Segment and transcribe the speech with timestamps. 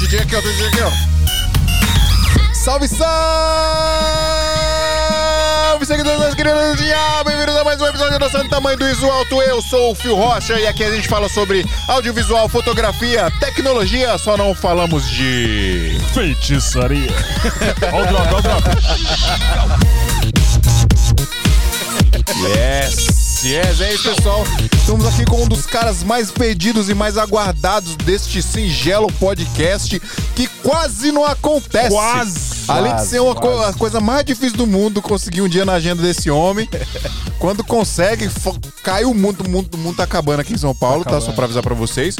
[0.00, 0.40] DJ aqui, ó.
[0.40, 0.90] DJ aqui, ó.
[2.54, 3.06] Salve, salve,
[5.86, 9.42] seguidores das de ah, Bem-vindos a mais um episódio da Santa Mãe do Iso Alto.
[9.42, 14.16] Eu sou o Fio Rocha e aqui a gente fala sobre audiovisual, fotografia, tecnologia.
[14.18, 16.00] Só não falamos de...
[16.14, 17.10] Feitiçaria.
[17.92, 18.62] Olha o drop, olha o drop.
[22.42, 24.44] Yes, yes, é isso, pessoal.
[24.90, 30.00] Estamos aqui com um dos caras mais pedidos e mais aguardados deste singelo podcast
[30.34, 31.90] que quase não acontece.
[31.90, 32.49] Quase.
[32.68, 35.74] Além de ser uma co- a coisa mais difícil do mundo, conseguir um dia na
[35.74, 36.68] agenda desse homem.
[37.38, 38.28] Quando consegue,
[38.82, 41.20] cai o mundo, o mundo, o mundo tá acabando aqui em São Paulo, tá?
[41.20, 42.14] Só pra avisar pra vocês.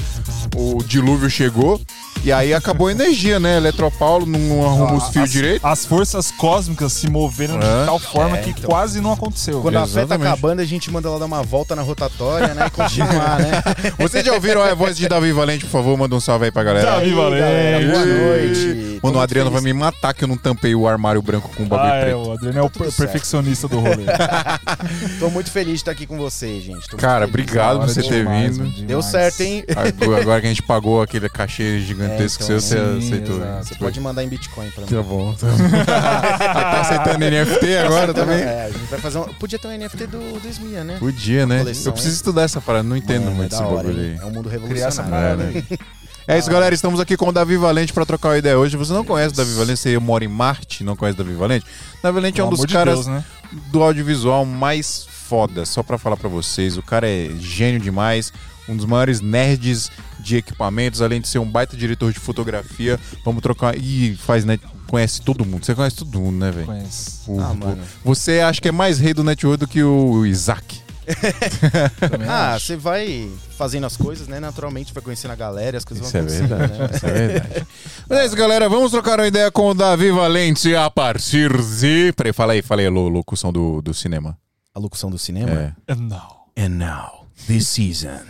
[0.56, 1.78] O dilúvio chegou
[2.24, 3.58] e aí acabou a energia, né?
[3.58, 5.66] Eletropaulo não arruma os fios As- direito.
[5.66, 7.58] As forças cósmicas se moveram É.
[7.80, 8.64] de tal forma É, que então.
[8.70, 9.60] quase não aconteceu.
[9.60, 10.28] Quando a fé tá Exatamente.
[10.32, 12.66] acabando, a gente manda ela dar uma volta na rotatória, né?
[12.66, 13.62] E continuar, né?
[13.98, 15.98] Vocês já ouviram a voz de Davi Valente, por favor?
[15.98, 16.92] Manda um salve aí pra galera.
[16.92, 17.86] Davi Valente.
[17.90, 19.00] boa noite.
[19.02, 21.68] Mano, o Adriano vai me matar que eu não tampei o armário branco com um
[21.68, 22.16] bagulho Ah, é, preto.
[22.28, 24.04] o Adriano é o per- perfeccionista do rolê.
[25.18, 26.88] Tô muito feliz de estar aqui com vocês, gente.
[26.88, 28.70] Tô Cara, obrigado por você ter demais, vindo.
[28.70, 28.86] demais.
[28.88, 29.64] Deu certo, hein?
[30.00, 33.36] Agora agora que a gente pagou aquele cachê gigantesco É, seu, então, você sim, aceitou.
[33.36, 33.66] exato.
[33.66, 34.88] Você pode mandar em Bitcoin pra mim.
[34.88, 35.34] Tá bom.
[35.34, 38.38] tá aceitando NFT agora também?
[38.40, 39.24] É, a gente vai fazer um...
[39.34, 40.96] Podia ter um NFT do, do Smia, né?
[40.98, 41.58] Podia, né?
[41.58, 44.10] Coleção, Eu preciso estudar essa parada, não entendo Mano, muito é esse hora, bagulho hein?
[44.14, 44.18] aí.
[44.20, 45.38] É um mundo Criar essa revolucionário.
[45.38, 45.78] parada É, né?
[46.26, 46.74] É isso, galera.
[46.74, 48.76] Estamos aqui com o Davi Valente pra trocar uma ideia hoje.
[48.76, 51.66] Você não conhece o Davi Valente, você mora em Marte, não conhece o Davi Valente?
[52.02, 53.24] Davi Valente é um dos de caras Deus, né?
[53.72, 56.76] do audiovisual mais foda, só pra falar pra vocês.
[56.76, 58.32] O cara é gênio demais,
[58.68, 59.90] um dos maiores nerds
[60.20, 62.98] de equipamentos, além de ser um baita diretor de fotografia.
[63.24, 63.76] Vamos trocar.
[63.76, 64.62] Ih, faz net.
[64.86, 65.64] Conhece todo mundo.
[65.64, 66.66] Você conhece todo mundo, né, velho?
[66.66, 67.20] Conhece.
[67.38, 67.78] Ah, mano.
[68.04, 70.80] Você acha que é mais rei do network do que o Isaac?
[72.28, 72.66] Ah, acho.
[72.66, 74.38] você vai fazendo as coisas, né?
[74.40, 76.78] Naturalmente vai conhecendo a galera as coisas Isso é vão acontecendo, verdade.
[76.78, 76.90] né?
[76.94, 77.66] Isso é verdade.
[78.08, 78.68] Mas é isso, galera.
[78.68, 82.12] Vamos trocar uma ideia com o Davi Valente a partir de.
[82.16, 84.38] Peraí, fala aí, fala aí locução do, do cinema.
[84.74, 85.74] A locução do cinema.
[85.86, 85.94] É.
[85.94, 86.40] Não.
[86.56, 88.20] And now, this season,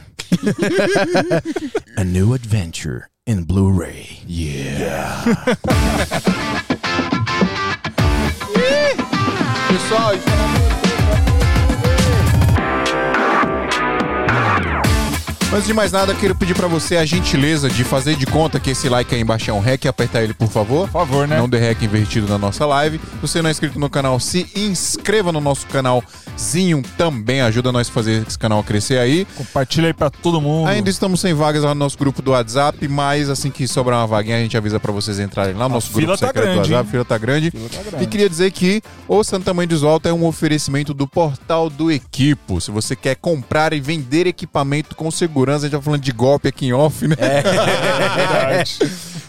[1.97, 4.21] a new adventure in Blu-ray.
[4.29, 5.25] Yeah.
[9.69, 10.13] Pessoal,
[15.53, 18.71] Antes de mais nada, quero pedir pra você a gentileza de fazer de conta que
[18.71, 20.87] esse like aí embaixo é um rec e apertar ele, por favor.
[20.87, 21.39] Por favor, né?
[21.39, 22.99] Não dê rec invertido na nossa live.
[22.99, 25.67] Se você não é inscrito no canal, se inscreva no nosso
[26.41, 27.41] canalzinho também.
[27.43, 29.27] Ajuda nós a fazer esse canal crescer aí.
[29.37, 30.69] Compartilha aí pra todo mundo.
[30.69, 34.07] Ainda estamos sem vagas lá no nosso grupo do WhatsApp, mas assim que sobrar uma
[34.07, 36.73] vaguinha, a gente avisa pra vocês entrarem lá no nosso grupo tá secreto do grande,
[36.73, 36.89] WhatsApp.
[36.89, 37.51] A fila tá grande.
[37.51, 38.05] Fila tá grande.
[38.05, 41.91] E queria dizer que o Santa Mãe do Alto é um oferecimento do portal do
[41.91, 42.61] Equipo.
[42.61, 46.49] Se você quer comprar e vender equipamento com segurança, a gente tá falando de golpe
[46.49, 47.17] aqui em off, né?
[47.19, 47.43] É
[48.17, 48.79] verdade.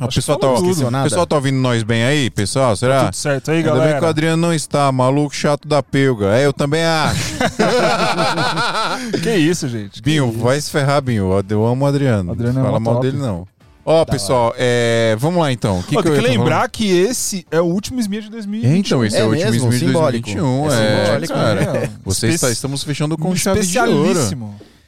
[0.00, 0.54] O Acho pessoal, tá.
[0.54, 1.04] Esqueceu nada.
[1.08, 2.76] pessoal tá ouvindo nós bem aí, pessoal?
[2.76, 3.06] Será?
[3.06, 3.98] Tudo certo aí, Ainda bem galera.
[3.98, 6.26] que o Adriano não está, maluco chato da pelga.
[6.36, 7.34] É, eu também acho.
[9.22, 9.90] Que isso, gente?
[9.94, 10.38] Que Binho, isso?
[10.38, 11.30] vai se ferrar, Binho.
[11.48, 12.32] Eu amo o Adriano.
[12.32, 13.06] Adriano é Fala mó mal top.
[13.10, 13.46] dele, não.
[13.84, 15.78] Ó, pessoal, é, vamos lá então.
[15.78, 18.20] O que Ó, que eu tem que tá lembrar que esse é o último SMIA
[18.22, 18.68] de 2020.
[18.68, 18.86] falando?
[18.86, 19.70] Então, esse é, É o último mesmo?
[19.70, 20.24] De Simbólico.
[20.34, 20.70] 2021.
[20.70, 21.72] É É, simbólico, cara.
[21.72, 21.90] né?
[22.04, 24.20] Você Espe- está, estamos fechando com chave de ouro.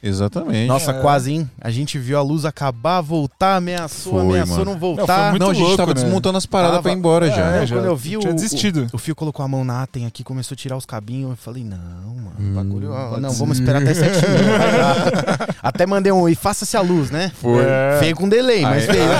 [0.03, 0.67] Exatamente.
[0.67, 1.01] Nossa, É.
[1.01, 1.49] quase, hein?
[1.61, 4.65] A gente viu a luz acabar, voltar, ameaçou, Foi, ameaçou mano.
[4.65, 5.29] não Não, foi voltar.
[5.29, 6.01] muito não, a gente louco, tava né?
[6.01, 7.35] desmontando as paradas Tava- pra ir embora já.
[7.35, 8.87] É, Não, já quando eu vi tinha o, desistido.
[8.91, 11.29] o, o Fio colocou a mão na Atem aqui, começou a tirar os cabinhos.
[11.31, 12.91] Eu falei, não, mano, Hum, bagulho.
[12.91, 14.41] ó, pode não, vamos esperar até sete mil.
[15.61, 17.31] Até mandei um e faça-se a luz, né?
[17.39, 17.63] Foi.
[17.63, 17.99] É.
[17.99, 19.03] Veio com delay, mas veio.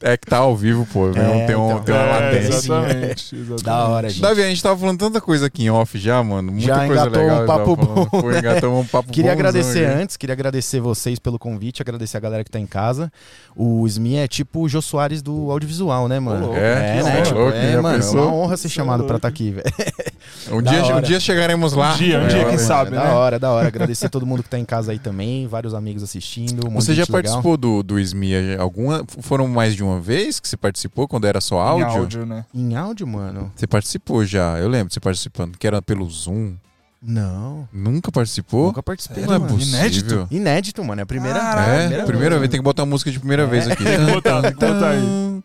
[0.00, 1.08] É que tá ao vivo, pô.
[1.08, 1.42] né?
[1.42, 1.80] É, tem, um, então.
[1.82, 2.54] tem uma É, latência.
[2.54, 3.64] exatamente, exatamente.
[3.64, 4.22] Da hora, gente.
[4.22, 6.52] Davi, a gente tava falando tanta coisa aqui em off já, mano.
[6.52, 7.42] Muita Já coisa engatou legal.
[7.42, 8.20] um papo bom.
[8.20, 12.44] Foi, engatou um papo Queria agradecer antes, queria agradecer vocês pelo convite, agradecer a galera
[12.44, 13.12] que tá em casa.
[13.54, 16.46] O SMI é tipo o Jô Soares do audiovisual, né, mano?
[16.46, 16.56] Louco.
[16.58, 17.12] É, É, né?
[17.14, 18.22] louco, Tipo, louco, é, mano, é pensou?
[18.28, 19.16] uma honra ser é chamado pra louco.
[19.16, 19.64] estar aqui, velho.
[20.50, 21.94] Um Da dia, um dia chegaremos lá.
[21.94, 23.10] Um dia, um É, dia, quem sabe, da né?
[23.12, 23.66] hora, da hora.
[23.68, 26.68] Agradecer todo mundo que tá em casa aí também, vários amigos assistindo.
[26.68, 27.12] Um Você já legal.
[27.22, 28.60] participou do, do SMIA?
[28.60, 32.00] Alguma, foram mais de uma vez que você participou quando era só Em áudio?
[32.00, 32.44] áudio, né?
[32.54, 33.52] Em áudio, mano?
[33.54, 36.54] Você participou já, eu lembro de você participando, que era pelo Zoom.
[37.02, 37.68] Não.
[37.72, 38.66] Nunca participou?
[38.66, 39.78] Nunca participei, Não é possível.
[39.78, 40.28] Inédito?
[40.30, 41.00] Inédito, mano.
[41.00, 43.46] É a primeira, Caralho, É, primeira, primeira vez, tem que botar a música de primeira
[43.46, 43.84] vez aqui.
[43.84, 45.42] Tem que botar, tem que botar aí.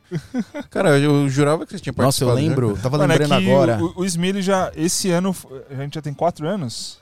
[0.69, 2.39] Cara, eu jurava que você tinha Nossa, eu participado.
[2.41, 2.77] já, lembro.
[2.81, 3.83] Tava Mano, é lembrando que agora.
[3.83, 5.35] O, o Smiley já, esse ano,
[5.69, 6.99] a gente já tem quatro anos.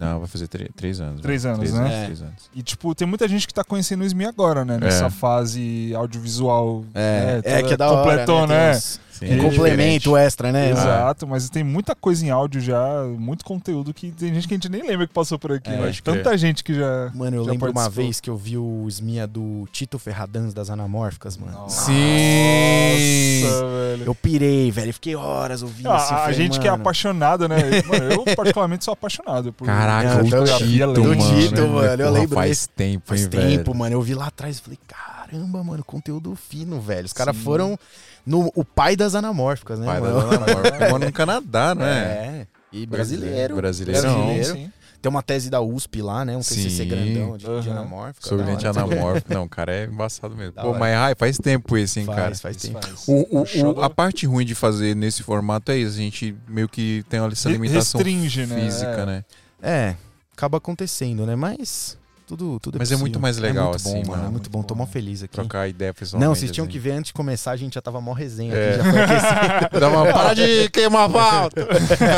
[0.00, 1.20] Não, vai fazer três anos.
[1.20, 1.54] Três velho.
[1.56, 1.80] anos, três né?
[1.86, 2.04] Anos, É.
[2.06, 2.50] três anos.
[2.54, 4.78] E, tipo, tem muita gente que tá conhecendo o SMI agora, né?
[4.78, 5.10] Nessa É.
[5.10, 6.82] fase audiovisual.
[6.94, 8.54] É, né, é que é da hora, Completou, né?
[8.54, 8.68] né?
[8.70, 10.70] Tem uns- Sim, Um É complemento extra, né?
[10.70, 14.56] Exato, mas tem muita coisa em áudio já, muito conteúdo que tem gente que a
[14.56, 15.70] gente nem lembra que passou por aqui.
[15.70, 15.82] É, né?
[15.92, 16.02] crer.
[16.02, 17.10] Tanta gente que já.
[17.14, 18.04] Mano, eu já lembro uma participou.
[18.04, 21.52] vez que eu vi o Smia do Tito Ferradans das Anamórficas, mano.
[21.52, 23.42] Nossa, Sim.
[23.96, 24.04] velho.
[24.06, 24.92] Eu pirei, velho.
[24.92, 26.14] Fiquei horas ouvindo Ah, assim.
[26.14, 27.56] a falei, gente que é mano, apaixonado, né?
[27.88, 30.24] Mano, eu particularmente sou apaixonado por Caraca, o
[30.58, 31.40] Tito, do mano.
[31.40, 33.94] Tito, mano, eu lembro Faz tempo, Faz tempo, mano.
[33.94, 34.78] Eu vi lá atrás e falei,
[35.32, 37.06] caramba, mano, conteúdo fino, velho.
[37.06, 37.78] Os caras foram
[38.26, 40.20] no, o pai das anamórficas, né, Pai mano?
[40.20, 40.88] Dona Morfa.
[40.90, 41.88] Mora no Canadá, não é?
[41.90, 42.46] É.
[42.72, 43.56] E brasileiro.
[43.56, 44.12] Brasileirão.
[44.26, 44.52] Brasileiro.
[44.52, 44.72] Sim.
[45.00, 46.36] Tem uma tese da USP lá, né?
[46.36, 46.88] Um TCC Sim.
[46.88, 47.70] grandão de, de Aham.
[47.72, 48.28] anamórfica.
[48.28, 48.70] Sobre hora.
[48.70, 49.34] anamórfica.
[49.34, 50.52] Não, o cara é embaçado mesmo.
[50.52, 50.78] Da Pô, hora.
[50.78, 52.22] mas ai, faz tempo esse, hein, cara.
[52.26, 52.86] Faz, faz Isso tempo.
[52.86, 53.08] faz.
[53.08, 55.94] O, o- o- a parte ruim de fazer nesse formato é isso.
[55.94, 58.60] A gente meio que tem essa limitação restringe, né?
[58.60, 59.06] física, É.
[59.06, 59.24] né?
[59.60, 59.96] É,
[60.36, 61.34] acaba acontecendo, né?
[61.34, 61.98] Mas
[62.36, 63.20] tudo, tudo Mas é muito possível.
[63.20, 64.12] mais legal é muito assim, bom, mano.
[64.12, 64.80] É muito Muito bom, tô bom.
[64.80, 65.34] mó feliz aqui.
[65.34, 66.26] Trocar ideia pessoalmente.
[66.28, 66.72] Não, vocês tinham assim.
[66.72, 68.74] que ver antes de começar, a gente já tava mó resenha É.
[68.74, 69.80] aqui, já foi.
[69.80, 71.66] Dá uma para de queimar pauta.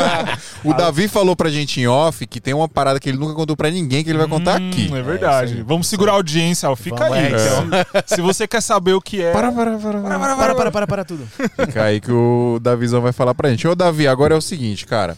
[0.63, 3.55] o Davi falou pra gente em off que tem uma parada que ele nunca contou
[3.57, 4.93] pra ninguém que ele vai contar Hum, aqui.
[4.93, 5.59] É verdade.
[5.59, 5.63] É.
[5.63, 6.75] Vamos segurar a audiência, ó.
[6.75, 7.25] Fica Vamos, aí.
[7.25, 8.03] é, então.
[8.05, 9.31] Se, você quer saber o que é.
[9.31, 10.19] Para, para, para, para.
[10.19, 11.25] Para, para, para, para tudo.
[11.27, 13.67] Fica aí que o Davizão vai falar pra gente.
[13.67, 15.17] Ô, Davi, agora é o seguinte, cara.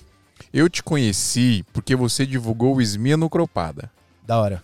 [0.53, 3.89] Eu te conheci porque você divulgou o Esmia no Cropada.
[4.25, 4.63] Da hora.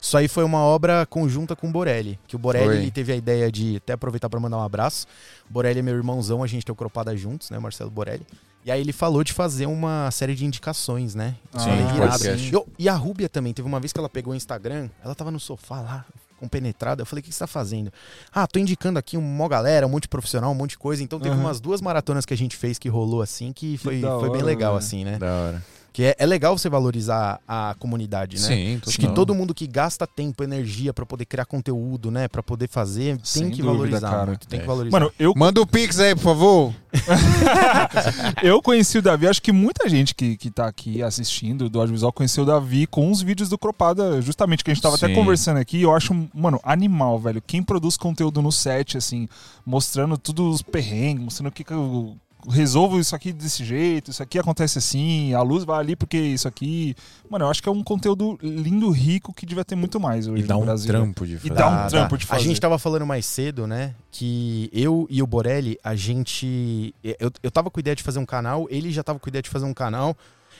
[0.00, 2.18] Isso aí foi uma obra conjunta com o Borelli.
[2.26, 2.76] Que o Borelli Foi.
[2.78, 5.06] ele teve a ideia de até aproveitar pra mandar um abraço.
[5.48, 7.58] O Borelli é meu irmãozão, a gente tem o Cropada juntos, né?
[7.58, 8.26] Marcelo Borelli.
[8.64, 11.34] E aí ele falou de fazer uma série de indicações, né?
[11.56, 12.10] Sim, irado.
[12.18, 12.52] podcast.
[12.52, 15.30] Eu- e a Rúbia também, teve uma vez que ela pegou o Instagram, ela tava
[15.30, 16.04] no sofá lá,
[16.38, 17.02] compenetrada.
[17.02, 17.92] Eu falei, o que você tá fazendo?
[18.32, 21.02] Ah, tô indicando aqui um mó galera, um monte de profissional, um monte de coisa.
[21.02, 21.42] Então teve Uhum.
[21.42, 24.42] umas duas maratonas que a gente fez que rolou assim, que foi, da foi bem
[24.42, 24.78] legal, velho.
[24.78, 25.18] assim, né?
[25.18, 25.62] Da hora.
[25.92, 28.46] Que é, é legal você valorizar a comunidade, né?
[28.46, 32.42] Sim, Acho que todo mundo que gasta tempo, energia pra poder criar conteúdo, né, Pra
[32.42, 34.26] poder fazer, tem Sem que dúvida, valorizar cara.
[34.26, 34.62] muito, tem É.
[34.62, 34.98] que valorizar.
[35.00, 36.74] Mano, eu, Manda o Pix aí, por favor.
[38.42, 42.12] eu conheci o Davi, acho que muita gente que, que tá aqui assistindo do audiovisual
[42.12, 45.14] conheceu o Davi com os vídeos do Cropada, justamente que a gente tava até Sim.
[45.14, 45.82] conversando aqui.
[45.82, 47.42] Eu acho, mano, animal, velho.
[47.44, 49.28] Quem produz conteúdo no set, assim,
[49.64, 52.16] mostrando tudo os perrengues, mostrando o que, que eu
[52.48, 56.46] resolvo isso aqui desse jeito, isso aqui acontece assim, a luz vai ali porque isso
[56.48, 56.94] aqui.
[57.28, 60.42] Mano, eu acho que é um conteúdo lindo, rico, que devia ter muito mais hoje
[60.42, 60.86] E dá no um Brasil.
[60.88, 61.54] trampo de E fazer.
[61.54, 62.44] dá um trampo de A fazer.
[62.44, 66.94] gente tava falando mais cedo, né, que eu e o Borelli, a gente...
[67.02, 69.30] Eu, eu tava com a ideia de fazer um canal, ele já tava com a
[69.30, 70.16] ideia de fazer um canal,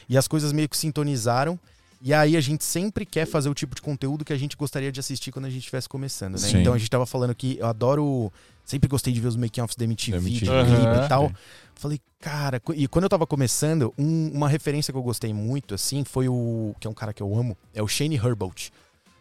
[0.09, 1.59] e as coisas meio que sintonizaram,
[2.03, 4.91] e aí a gente sempre quer fazer o tipo de conteúdo que a gente gostaria
[4.91, 6.39] de assistir quando a gente estivesse começando, né?
[6.39, 6.61] Sim.
[6.61, 8.33] Então a gente tava falando que eu adoro...
[8.65, 10.39] Sempre gostei de ver os making-offs da MTV, MTV.
[10.47, 11.05] clipe Aham.
[11.05, 11.33] e tal.
[11.81, 16.05] Falei, cara, e quando eu tava começando, um- uma referência que eu gostei muito, assim,
[16.05, 16.75] foi o.
[16.79, 18.71] que é um cara que eu amo, é o Shane Herbold,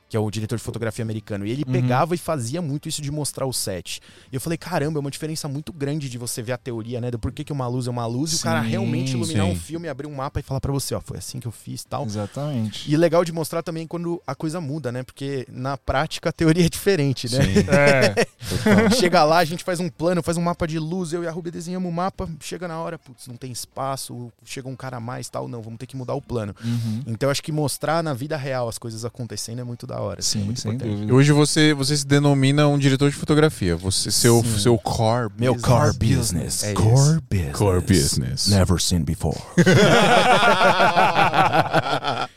[0.09, 1.45] que é o diretor de fotografia americano.
[1.45, 1.71] E ele Uhum.
[1.71, 4.01] pegava e fazia muito isso de mostrar o set.
[4.31, 7.11] E eu falei, caramba, é uma diferença muito grande de você ver a teoria, né?
[7.11, 9.51] Do porquê que uma luz é uma luz e o cara Sim, realmente iluminar sim.
[9.51, 11.83] um filme, abrir um mapa e falar pra você, ó, foi assim que eu fiz
[11.83, 12.05] tal.
[12.05, 12.91] Exatamente.
[12.91, 15.03] E legal de mostrar também quando a coisa muda, né?
[15.03, 17.43] Porque na prática a teoria é diferente, né?
[17.43, 18.89] Sim, É.
[18.95, 21.31] Chega lá, a gente faz um plano, faz um mapa de luz, eu e a
[21.31, 24.99] Ruby desenhamos o mapa, chega na hora, putz, não tem espaço, chega um cara a
[24.99, 26.55] mais, tal, não, vamos ter que mudar o plano.
[26.63, 27.03] Uhum.
[27.07, 30.19] Então acho que mostrar na vida real as coisas acontecendo é muito da hora.
[30.19, 30.95] assim, Sim, muito sem importante.
[30.95, 31.13] dúvida.
[31.13, 33.75] Hoje você, você se denomina um diretor de fotografia.
[33.75, 34.59] Você, seu, Sim.
[34.59, 35.71] seu core Meu business.
[35.71, 36.63] core business.
[36.63, 37.55] É Core business.
[37.57, 38.47] Core business.
[38.47, 39.37] Never seen before.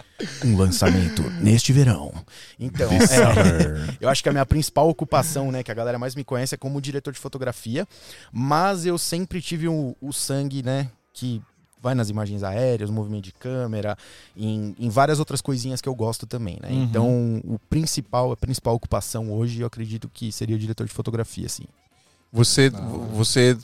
[0.44, 2.12] um lançamento neste verão.
[2.58, 6.24] Então, é, eu acho que a minha principal ocupação, né, que a galera mais me
[6.24, 7.86] conhece é como diretor de fotografia,
[8.32, 11.42] mas eu sempre tive o, o sangue, né, que
[11.82, 13.96] vai nas imagens aéreas, movimento de câmera,
[14.36, 16.68] em, em várias outras coisinhas que eu gosto também, né?
[16.70, 16.82] Uhum.
[16.84, 21.64] Então, o principal, a principal ocupação hoje, eu acredito que seria diretor de fotografia, assim.
[22.32, 22.78] Você, Ah.
[23.12, 23.58] você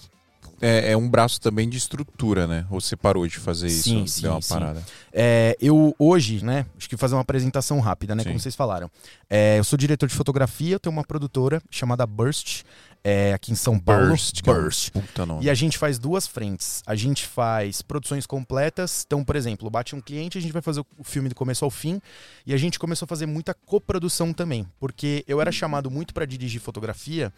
[0.60, 2.66] é, é um braço também de estrutura, né?
[2.70, 4.16] Ou você parou de fazer Sim, isso?
[4.16, 4.48] sim, deu uma sim.
[4.54, 4.82] parada.
[5.12, 8.30] É, eu hoje, né, acho que fazer uma apresentação rápida, né, Sim.
[8.30, 8.90] como vocês falaram.
[9.30, 12.64] É, eu sou diretor de fotografia, eu tenho uma produtora chamada Burst,
[13.08, 14.08] é, aqui em São Paulo.
[14.08, 14.40] Burst.
[14.40, 14.90] é Burst.
[14.90, 15.44] Puta nome.
[15.44, 16.82] E a gente faz duas frentes.
[16.86, 19.04] A gente faz produções completas.
[19.06, 21.70] Então, por exemplo, bate um cliente, a gente vai fazer o filme do começo ao
[21.70, 22.02] fim.
[22.44, 24.66] E a gente começou a fazer muita coprodução também.
[24.78, 27.32] Porque eu era chamado muito pra dirigir fotografia.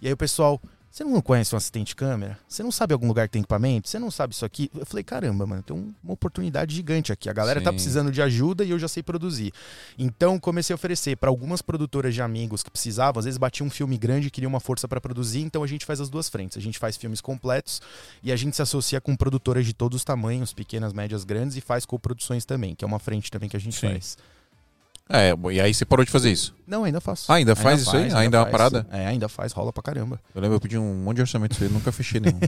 [0.00, 0.60] E aí o pessoal,
[0.96, 2.38] Você não conhece um assistente de câmera?
[2.48, 3.86] Você não sabe algum lugar que tem equipamento?
[3.86, 4.70] Você não sabe isso aqui?
[4.74, 7.28] Eu falei, caramba, mano, tem um- uma oportunidade gigante aqui.
[7.28, 7.74] A galera tá Sim.
[7.74, 9.52] precisando de ajuda e eu já sei produzir.
[9.98, 13.68] Então comecei a oferecer para algumas produtoras de amigos que precisavam, às vezes batia um
[13.68, 16.56] filme grande e queria uma força para produzir, então a gente faz as duas frentes.
[16.56, 17.82] A gente faz filmes completos
[18.22, 21.60] e a gente se associa com produtoras de todos os tamanhos, pequenas, médias, grandes e
[21.60, 23.90] faz coproduções também, que é uma frente também que a gente Sim.
[23.90, 24.16] faz.
[25.08, 26.52] É, e aí você parou de fazer isso.
[26.66, 27.30] Não, ainda faço.
[27.30, 28.12] Ah, ainda faz isso aí?
[28.12, 28.50] Ainda é uma faz.
[28.50, 28.86] parada?
[28.90, 30.18] É, ainda faz, rola pra caramba.
[30.34, 32.40] Eu lembro, eu pedi um monte de orçamento pra você, nunca fechei nenhum.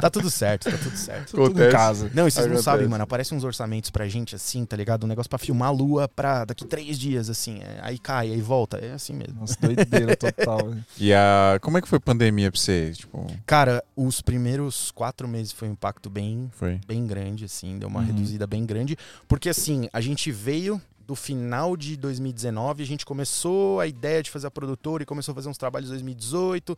[0.00, 1.30] tá tudo certo, tá tudo certo.
[1.30, 1.72] Tudo em Acontece.
[1.72, 2.10] casa.
[2.14, 2.64] Não, e vocês não Acontece.
[2.64, 3.04] sabem, mano.
[3.04, 5.04] Aparecem uns orçamentos pra gente assim, tá ligado?
[5.04, 7.60] Um negócio pra filmar a lua pra daqui três dias, assim.
[7.62, 8.78] é, aí cai, aí volta.
[8.78, 9.40] É assim mesmo.
[9.40, 10.74] Nossa, doideira total.
[10.98, 11.58] E a.
[11.60, 12.92] Como é que foi a pandemia pra você?
[12.94, 16.78] Tipo, Cara, os primeiros quatro meses foi um impacto bem, foi.
[16.86, 17.78] bem grande, assim.
[17.78, 18.06] Deu uma Uhum.
[18.06, 18.96] reduzida bem grande.
[19.26, 24.30] Porque, assim, a gente veio do final de 2019, a gente começou a ideia de
[24.30, 26.76] fazer a produtora e começou a fazer uns trabalhos em 2018.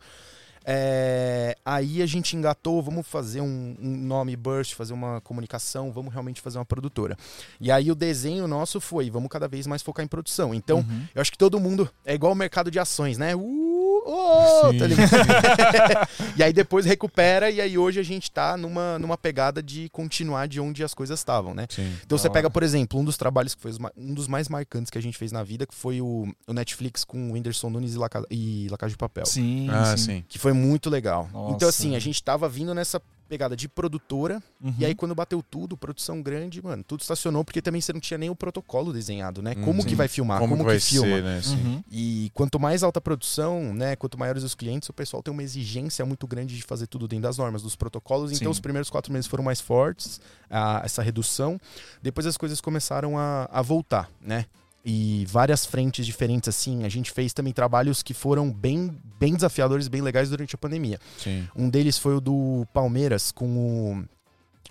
[0.69, 6.11] É, aí a gente engatou, vamos fazer um, um nome burst, fazer uma comunicação, vamos
[6.11, 7.15] realmente fazer uma produtora.
[7.61, 10.53] E aí o desenho nosso foi, vamos cada vez mais focar em produção.
[10.53, 11.05] Então, Uhum.
[11.15, 13.33] eu acho que todo mundo é igual o mercado de ações, né?
[13.33, 15.09] Uh, oh, tá ligado?
[16.37, 20.47] e aí depois recupera e aí hoje a gente tá numa, numa pegada de continuar
[20.47, 21.65] de onde as coisas estavam, né?
[21.69, 21.95] Sim.
[22.05, 22.33] Então você hora.
[22.33, 25.17] pega, por exemplo, um dos trabalhos que foi um dos mais marcantes que a gente
[25.17, 28.67] fez na vida, que foi o, o Netflix com o Whindersson Nunes e Laca, e
[28.69, 29.25] Laca de Papel.
[29.25, 30.03] Sim, Ah, sim.
[30.03, 30.23] sim.
[30.27, 31.29] Que foi muito legal.
[31.31, 31.55] Nossa.
[31.55, 34.73] Então, assim, a gente tava vindo nessa pegada de produtora, Uhum.
[34.79, 38.17] e aí quando bateu tudo, produção grande, mano, tudo estacionou, porque também você não tinha
[38.17, 39.53] nem o protocolo desenhado, né?
[39.53, 39.95] Como Hum, que sim.
[39.95, 40.39] vai filmar?
[40.39, 41.07] Como, Como, que filma?
[41.09, 41.41] ser, né?
[41.43, 41.55] Sim.
[41.55, 41.83] Uhum.
[41.91, 45.43] E quanto mais alta a produção, né, quanto maiores os clientes, o pessoal tem uma
[45.43, 48.31] exigência muito grande de fazer tudo dentro das normas, dos protocolos.
[48.31, 48.51] Então, Sim.
[48.51, 51.59] os primeiros quatro meses foram mais fortes, a- essa redução.
[52.01, 54.45] Depois as coisas começaram a, a voltar, né?
[54.89, 56.85] E várias frentes diferentes, assim.
[56.85, 60.97] A gente fez também trabalhos que foram bem, bem desafiadores, bem legais durante a pandemia.
[61.17, 61.45] Sim.
[61.53, 63.45] Um deles foi o do Palmeiras com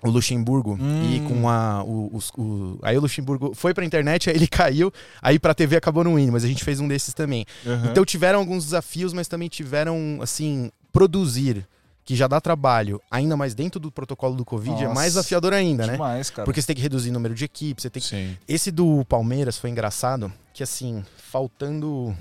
[0.01, 1.03] o, o Luxemburgo Hum.
[1.13, 1.83] e com a.
[1.83, 5.75] O, os- o- aí o Luxemburgo foi pra internet, aí ele caiu, aí pra TV
[5.75, 7.45] acabou não indo, mas a gente fez um desses também.
[7.63, 7.91] Uhum.
[7.91, 11.63] Então tiveram alguns desafios, mas também tiveram, assim, produzir,
[12.07, 14.93] que já dá trabalho, ainda mais dentro do protocolo do Covid, é Nossa.
[14.95, 15.91] mais desafiador ainda, né?
[15.91, 16.45] Demais, cara.
[16.45, 18.07] Porque você tem que reduzir o número de equipes, você tem que...
[18.07, 18.37] Sim.
[18.47, 22.15] Esse do Palmeiras foi engraçado, que assim, faltando,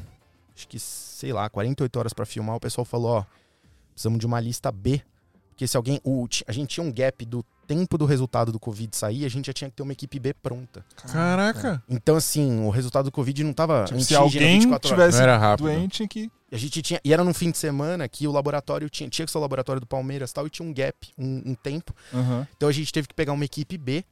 [0.57, 3.25] acho que, sei lá, 48 horas pra filmar, o pessoal falou, ó,
[3.93, 5.01] precisamos de uma lista B,
[5.51, 6.01] porque se alguém...
[6.03, 9.47] o- a gente tinha um gap do tempo do resultado do Covid sair, a gente
[9.47, 10.85] já tinha que ter uma equipe B pronta.
[11.11, 11.83] Caraca.
[11.89, 14.99] Então, assim, o resultado do Covid não tava Tipo, se alguém 24 horas.
[15.05, 15.67] tivesse Não era rápido.
[15.67, 16.31] doente, que.
[16.53, 17.01] A gente tinha.
[17.05, 19.09] E era num fim de semana que o laboratório tinha.
[19.11, 21.55] Tinha que ser o laboratório do Palmeiras e tal, e tinha um gap, um, um
[21.55, 21.93] tempo.
[22.13, 22.47] Uhum.
[22.57, 24.05] Então a gente teve que pegar uma equipe B.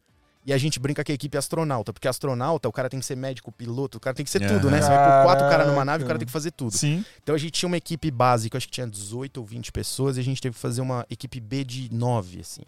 [0.46, 3.06] E a gente brinca que a equipe é astronauta, porque astronauta, o cara tem que
[3.06, 4.82] ser médico, piloto, o cara tem que ser tudo, né?
[4.82, 6.76] Você vai pôr quatro caras numa nave, o cara tem que fazer tudo.
[6.76, 7.02] Sim.
[7.22, 10.20] Então a gente tinha uma equipe básica, acho que tinha 18 ou 20 pessoas, e
[10.20, 12.60] a gente teve que fazer uma equipe B de 9, assim.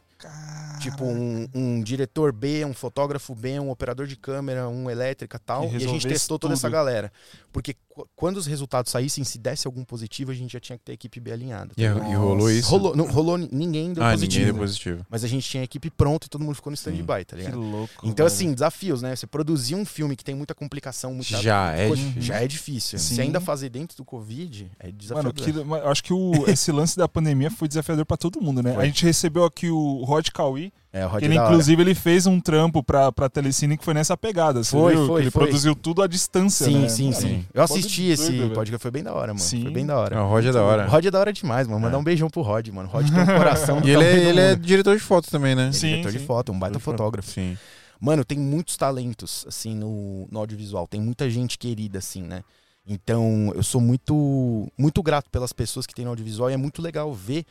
[0.80, 5.64] Tipo, um, um diretor B, um fotógrafo B, um operador de câmera, um elétrica tal.
[5.64, 6.58] E E, a gente testou toda tudo.
[6.60, 7.10] essa galera.
[7.50, 10.84] Porque qu- quando os resultados saíssem, se desse algum positivo, a gente já tinha que
[10.84, 11.72] ter a equipe B alinhada.
[11.78, 12.68] E, e rolou isso?
[12.70, 14.40] Rolou, não, rolou ninguém deu ah, positivo.
[14.40, 15.06] ninguém deu positivo.
[15.08, 17.36] Mas a gente tinha a equipe pronta e todo mundo ficou no stand-by, tá Que
[17.36, 17.58] ligado?
[17.58, 17.94] louco.
[18.02, 18.26] Então, velho.
[18.26, 19.16] assim, desafios, né?
[19.16, 21.38] Você produzir um filme que tem muita complicação, muita.
[21.40, 22.22] Já é coisa- difícil.
[22.22, 22.98] já é difícil.
[22.98, 23.14] Sim.
[23.14, 25.32] Se ainda fazer dentro do Covid, é Mano, desafiador.
[25.32, 28.62] que, mas eu acho que o, esse lance da pandemia foi desafiador pra todo mundo,
[28.62, 28.74] né?
[28.74, 28.82] Foi.
[28.82, 31.48] A gente recebeu aqui o Rod Cauí, é, o Rod que ele, hora.
[31.48, 34.64] inclusive, ele fez um trampo pra, pra Telecine que foi nessa pegada.
[34.64, 35.06] Você Foi, viu?
[35.06, 35.42] foi, Que ele foi.
[35.44, 36.88] produziu tudo à distância, Sim, né?
[36.88, 37.44] sim, Mano, sim.
[37.52, 39.38] Eu assisti esse doido, podcast, foi bem da hora, mano.
[39.40, 39.62] Sim.
[39.62, 40.22] Foi bem da hora.
[40.22, 40.86] O Roger é da hora.
[40.86, 41.80] O Rod é da hora demais, mano.
[41.80, 42.00] Mandar É.
[42.00, 42.88] um beijão pro Rod, mano.
[42.88, 45.62] O Rod tem um coração E ele é, ele é diretor de foto também, né?
[45.64, 46.26] Ele é Sim, diretor de sim.
[46.26, 47.30] foto, um baita fotógrafo.
[47.30, 47.56] Sim.
[48.00, 50.86] Mano, tem muitos talentos, assim, no, no audiovisual.
[50.86, 52.42] Tem muita gente querida, assim, né?
[52.86, 56.80] Então, eu sou muito, muito grato pelas pessoas que tem no audiovisual e é muito
[56.80, 57.44] legal ver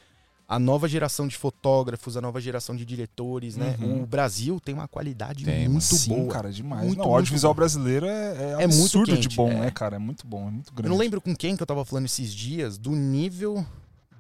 [0.48, 3.76] a nova geração de fotógrafos, a nova geração de diretores, né?
[3.80, 4.04] Uhum.
[4.04, 6.32] O Brasil tem uma qualidade Tem, muito Sim, boa.
[6.32, 6.86] cara, demais.
[6.86, 7.58] Muito, Não, o audiovisual bom.
[7.58, 9.62] brasileiro é, é, É muito absurdo de quente, bom, é.
[9.62, 9.96] né, cara?
[9.96, 10.88] É muito bom, é muito grande.
[10.88, 13.66] Eu não lembro com quem que eu tava falando esses dias do nível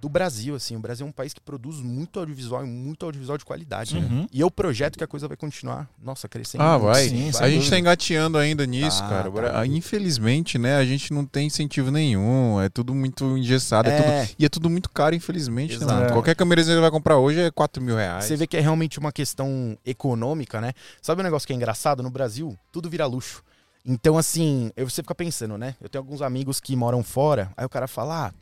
[0.01, 0.75] do Brasil, assim.
[0.75, 4.05] O Brasil é um país que produz muito audiovisual e muito audiovisual de qualidade, né?
[4.07, 4.27] Uhum.
[4.31, 6.63] E eu projeto que a coisa vai continuar, nossa, crescendo.
[6.63, 7.09] Ah, vai.
[7.09, 9.31] Sim, a sem gente tá engateando ainda nisso, Tá, cara.
[9.31, 9.59] Tá.
[9.61, 12.61] ah, Infelizmente, né, a gente não tem incentivo nenhum.
[12.61, 13.89] É tudo muito engessado.
[13.89, 15.79] É tudo- É, E é tudo muito caro, infelizmente.
[15.79, 16.09] Né.
[16.11, 18.25] Qualquer câmerazinha que você vai comprar hoje é 4 mil reais.
[18.25, 20.73] Você vê que é realmente uma questão econômica, né?
[21.01, 22.03] Sabe um negócio que é engraçado?
[22.03, 23.41] No Brasil, tudo vira luxo.
[23.85, 25.75] Então, assim, eu- você fica pensando, né?
[25.81, 28.33] Eu tenho alguns amigos que moram fora, aí o cara fala, ah,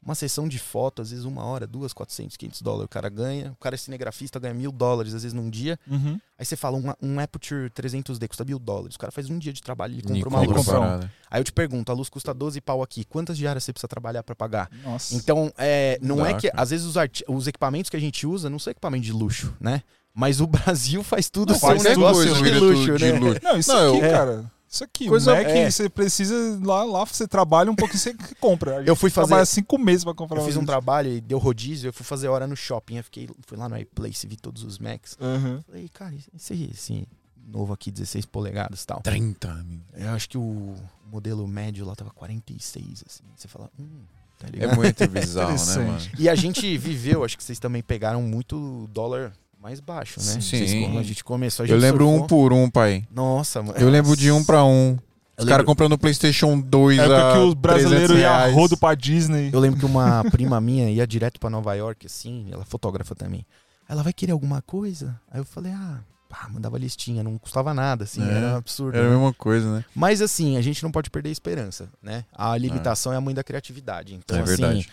[0.00, 3.50] Uma sessão de foto, às vezes uma hora, duas, 400, 500 dólares o cara ganha.
[3.52, 5.78] O cara é cinegrafista, ganha mil dólares, às vezes num dia.
[5.90, 6.18] Uhum.
[6.38, 8.94] Aí você fala, um, um Aperture 300D custa mil dólares.
[8.94, 10.50] O cara faz um dia de trabalho, ele compra uma luz.
[10.50, 11.12] a compra parada.
[11.30, 13.04] Aí eu te pergunto, a luz custa 12 pau aqui.
[13.04, 14.70] Quantas diárias você precisa trabalhar pra pagar?
[14.84, 15.14] Nossa.
[15.16, 16.50] Então, é, não é que.
[16.54, 19.54] Às vezes os, arti- os equipamentos que a gente usa não são equipamentos de luxo,
[19.60, 19.82] né?
[20.14, 23.12] Mas o Brasil faz tudo Não, ser faz um tudo negócio de tudo luxo, de
[23.12, 23.18] né?
[23.18, 23.40] luxo.
[23.42, 24.52] Não, isso Não, aqui, eu- cara.
[24.70, 25.70] Isso aqui, Coisa- Mac, é.
[25.70, 26.34] você precisa.
[26.62, 28.82] Lá, lá você trabalha um pouquinho você compra.
[28.84, 31.88] Eu fui fazer- Trabalha cinco meses pra comprar Eu fiz um trabalho e deu rodízio,
[31.88, 32.96] eu fui fazer hora no shopping.
[32.98, 35.16] Eu fiquei, fui lá no iPlace, vi todos os Macs.
[35.20, 35.62] Uhum.
[35.66, 37.08] Falei, cara, esse aí, esse
[37.46, 39.00] novo aqui, 16 polegadas e tal.
[39.00, 39.80] 30 mil.
[39.94, 40.74] Eu acho que o
[41.10, 43.22] modelo médio lá tava 46, assim.
[43.34, 44.02] Você fala, hum,
[44.38, 44.76] tá É ligado?
[44.76, 45.86] muito bizarro, né, Interessante.
[46.08, 46.10] mano?
[46.18, 50.32] E a gente viveu, acho que vocês também pegaram muito dólar mais baixo, né?
[50.32, 50.40] Sim.
[50.40, 52.28] Vocês, quando a gente começou, a gente Eu lembro um surfou.
[52.28, 53.04] por um, pai.
[53.10, 53.78] Nossa, mano.
[53.78, 54.96] Eu lembro de um pra um.
[55.36, 58.28] Eu Os caras comprando o PlayStation 2 É época a que o brasileiro 300 ia
[58.38, 58.54] reais.
[58.54, 59.50] rodo pra Disney.
[59.52, 63.14] Eu lembro que uma prima minha ia direto pra Nova York, assim, ela é fotógrafa
[63.14, 63.46] também.
[63.88, 65.18] Ela vai querer alguma coisa?
[65.30, 68.96] Aí eu falei, ah, pá, mandava listinha, não custava nada, assim, É, era um absurdo.
[68.98, 69.16] Era a né?
[69.16, 69.84] mesma coisa, né?
[69.94, 72.24] Mas assim, a gente não pode perder a esperança, né?
[72.32, 74.14] A limitação é, a mãe da criatividade.
[74.14, 74.88] Então, É assim, verdade.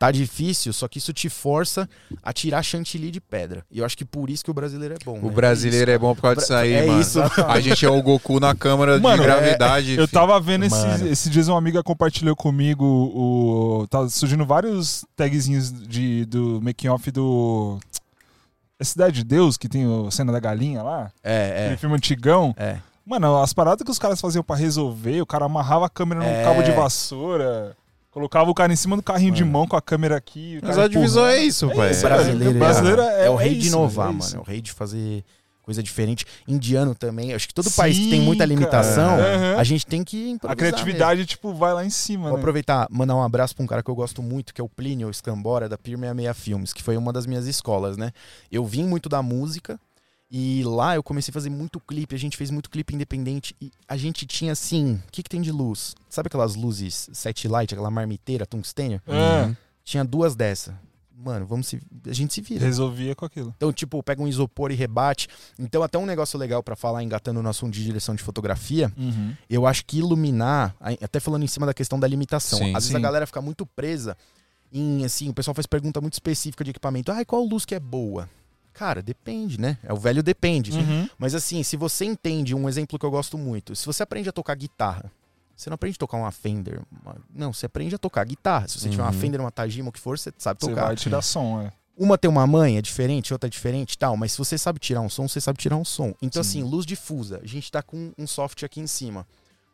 [0.00, 1.86] Tá difícil, só que isso te força
[2.22, 3.62] a tirar chantilly de pedra.
[3.70, 5.18] E eu acho que por isso que o brasileiro é bom.
[5.20, 5.30] O né?
[5.30, 6.98] brasileiro é bom por causa disso aí, É mano.
[7.02, 7.20] isso.
[7.46, 9.94] A gente é o Goku na câmara Mano, de gravidade.
[9.98, 10.12] Eu fi.
[10.14, 13.86] tava vendo esses, esses dias, uma amiga compartilhou comigo o.
[13.90, 17.78] Tá surgindo vários tagzinhos de, do making off do.
[18.78, 21.12] É Cidade de Deus, que tem a cena da galinha lá.
[21.22, 21.76] É, Aquele é.
[21.76, 22.54] filme antigão.
[22.56, 22.78] É.
[23.04, 26.26] Mano, as paradas que os caras faziam pra resolver, o cara amarrava a câmera num
[26.26, 26.42] É.
[26.42, 27.76] cabo de vassoura,
[28.10, 29.52] colocava o cara em cima do carrinho de Mano.
[29.52, 30.58] mão com a câmera aqui.
[30.62, 31.90] o Mas cara a divisão é isso, pai.
[31.92, 34.36] isso, brasileiro, O brasileiro é, é- o rei é de inovar, é mano.
[34.36, 35.24] É o rei de fazer
[35.62, 36.24] coisa diferente.
[36.48, 37.32] Indiano também.
[37.32, 39.56] Acho que todo país que Sim, tem muita limitação, cara.
[39.60, 42.38] a gente tem que improvisar A criatividade, tipo, vai lá em cima, Vou né?
[42.38, 45.08] aproveitar mandar um abraço pra um cara que eu gosto muito, que é o Plínio
[45.10, 48.10] Escambora, da Pir 66 Filmes, que foi uma das minhas escolas, né?
[48.50, 49.78] Eu vim muito da música
[50.30, 53.70] e lá eu comecei a fazer muito clipe, a gente fez muito clipe independente e
[53.88, 55.94] a gente tinha assim, o que, que tem de luz?
[56.08, 59.00] Sabe aquelas luzes set light, aquela marmiteira tungstênio?
[59.06, 60.78] É, Tinha duas dessa.
[61.22, 61.78] Mano, vamos se...
[62.06, 62.64] a gente se vira.
[62.64, 63.52] resolvia com aquilo.
[63.56, 65.28] Então, tipo, pega um isopor e rebate.
[65.58, 69.34] Então, até um negócio legal pra falar, engatando no assunto de direção de fotografia, Uhum.
[69.50, 72.88] eu acho que iluminar, até falando em cima da questão da limitação, Sim, às vezes
[72.92, 72.96] sim.
[72.96, 74.16] a galera fica muito presa
[74.72, 77.12] em, assim, o pessoal faz pergunta muito específica de equipamento.
[77.12, 78.26] Ah, qual luz que é boa?
[78.72, 79.76] Cara, depende, né?
[79.82, 80.70] É o velho depende.
[80.72, 81.08] Uhum.
[81.18, 84.32] Mas assim, se você entende, um exemplo que eu gosto muito, se você aprende a
[84.32, 85.10] tocar guitarra,
[85.54, 88.66] você não aprende a tocar uma Fender, uma- não, você aprende a tocar guitarra.
[88.68, 89.18] Se você tiver uma Uhum.
[89.18, 90.86] Fender, uma Tajima, o que for, você sabe Você tocar.
[90.86, 91.72] vai tirar som, é.
[91.98, 94.78] Uma tem uma mãe, é diferente, outra é diferente e tal, mas se você sabe
[94.78, 96.14] tirar um som, você sabe tirar um som.
[96.22, 96.60] Então, Sim.
[96.62, 97.40] assim, luz difusa.
[97.42, 99.26] A gente tá com um soft aqui em cima.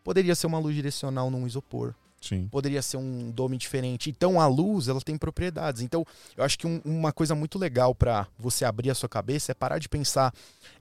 [0.03, 1.95] Poderia ser uma luz direcional num isopor.
[2.21, 2.49] Sim.
[2.49, 4.11] Poderia ser um dome diferente.
[4.11, 5.83] Então, a luz, ela tem propriedades.
[5.83, 6.05] Então,
[6.37, 9.55] eu acho que um- uma coisa muito legal pra você abrir a sua cabeça é
[9.55, 10.33] parar de pensar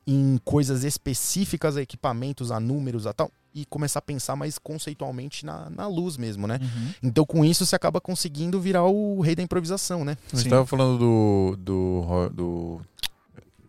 [0.07, 5.45] em coisas específicas a equipamentos, a números, a tal, e começar a pensar mais conceitualmente
[5.45, 6.59] na, na luz mesmo, né?
[6.61, 6.93] Uhum.
[7.03, 10.17] Então, com isso, você acaba conseguindo virar o rei da improvisação, né?
[10.31, 10.49] A gente Sim.
[10.49, 12.29] tava falando do, do.
[12.33, 12.81] Do-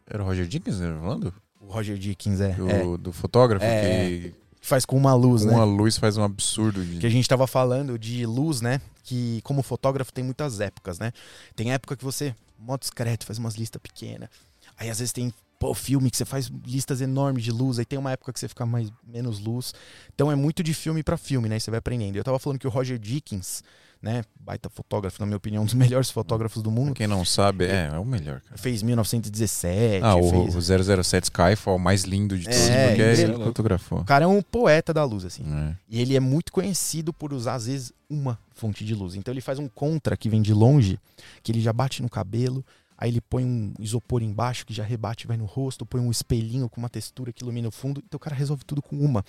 [0.08, 0.96] Era o Roger Dickens, né?
[1.00, 1.32] Falando?
[1.60, 2.52] O Roger Dickens é.
[2.52, 2.96] Do, é.
[2.98, 4.34] do fotógrafo É, que
[4.66, 5.64] faz com uma luz, uma né?
[5.64, 6.84] luz faz um absurdo.
[6.84, 6.98] De...
[6.98, 8.80] Que a gente tava falando de luz, né?
[9.02, 11.12] Que como fotógrafo tem muitas épocas, né?
[11.54, 14.28] Tem época que você, modo discreto, faz umas listas pequenas.
[14.76, 17.78] Aí às vezes tem pô, filme que você faz listas enormes de luz.
[17.78, 19.72] Aí tem uma época que você fica mais menos luz.
[20.14, 21.58] Então é muito de filme pra filme, né?
[21.58, 22.16] Você vai aprendendo.
[22.16, 23.62] Eu tava falando que o Roger Dickens,
[24.06, 24.22] né?
[24.40, 26.94] Baita fotógrafo, na minha opinião, um dos melhores fotógrafos do Pra mundo.
[26.94, 28.56] quem não sabe, é, é o melhor, cara.
[28.56, 28.82] Fez
[29.30, 30.04] 1917.
[30.04, 30.54] Ah, fez...
[30.54, 33.44] o, o 007 Skyfall, o mais lindo de todos, É, porque é ele ele- que
[33.44, 34.00] fotografou.
[34.00, 35.44] O cara é um poeta da luz, assim.
[35.44, 35.74] É.
[35.88, 39.14] E ele é muito conhecido por usar, às vezes, uma fonte de luz.
[39.16, 40.98] Então ele faz um contra que vem de longe,
[41.42, 42.64] que ele já bate no cabelo,
[42.98, 46.10] aí ele põe um isopor embaixo que já rebate e vai no rosto, põe um
[46.10, 48.02] espelhinho com uma textura que ilumina o fundo.
[48.06, 49.24] Então o cara resolve tudo com uma.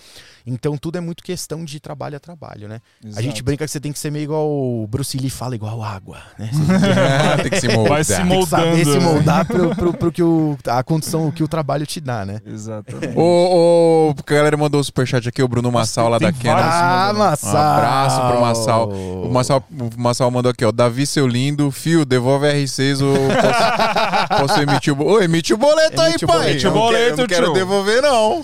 [0.45, 2.81] Então tudo é muito questão de trabalho a trabalho, né?
[3.15, 5.83] A gente brinca que você tem que ser meio igual o Bruce Lee fala, igual
[5.83, 6.49] água, né?
[6.53, 7.89] Você Tem que se moldar.
[7.93, 8.47] Vai se tem que moldando.
[8.49, 8.99] saber se né?
[8.99, 12.41] moldar pro, pro, pro que o, a condição, o que o trabalho te dá, né?
[12.45, 13.17] Exatamente.
[13.17, 16.55] Ô, ô, a galera mandou o superchat aqui, o Bruno Massal lá tem da Canon.
[16.55, 16.75] vários.
[16.75, 17.13] Ah.
[17.17, 17.53] Massal!
[17.53, 18.89] Um abraço pro Massal.
[18.89, 20.71] O Massal, o Massal mandou aqui, ó.
[20.71, 21.71] Davi, seu lindo.
[21.71, 23.13] Fio, devolve a R6 ou
[24.39, 25.17] Posso emitir o boleto?
[25.17, 26.37] Ô, emite o boleto Emite aí, o pai.
[26.37, 26.65] boleto.
[26.67, 27.53] Eu não Boleto, quero, eu não quero tio.
[27.53, 28.41] devolver, não.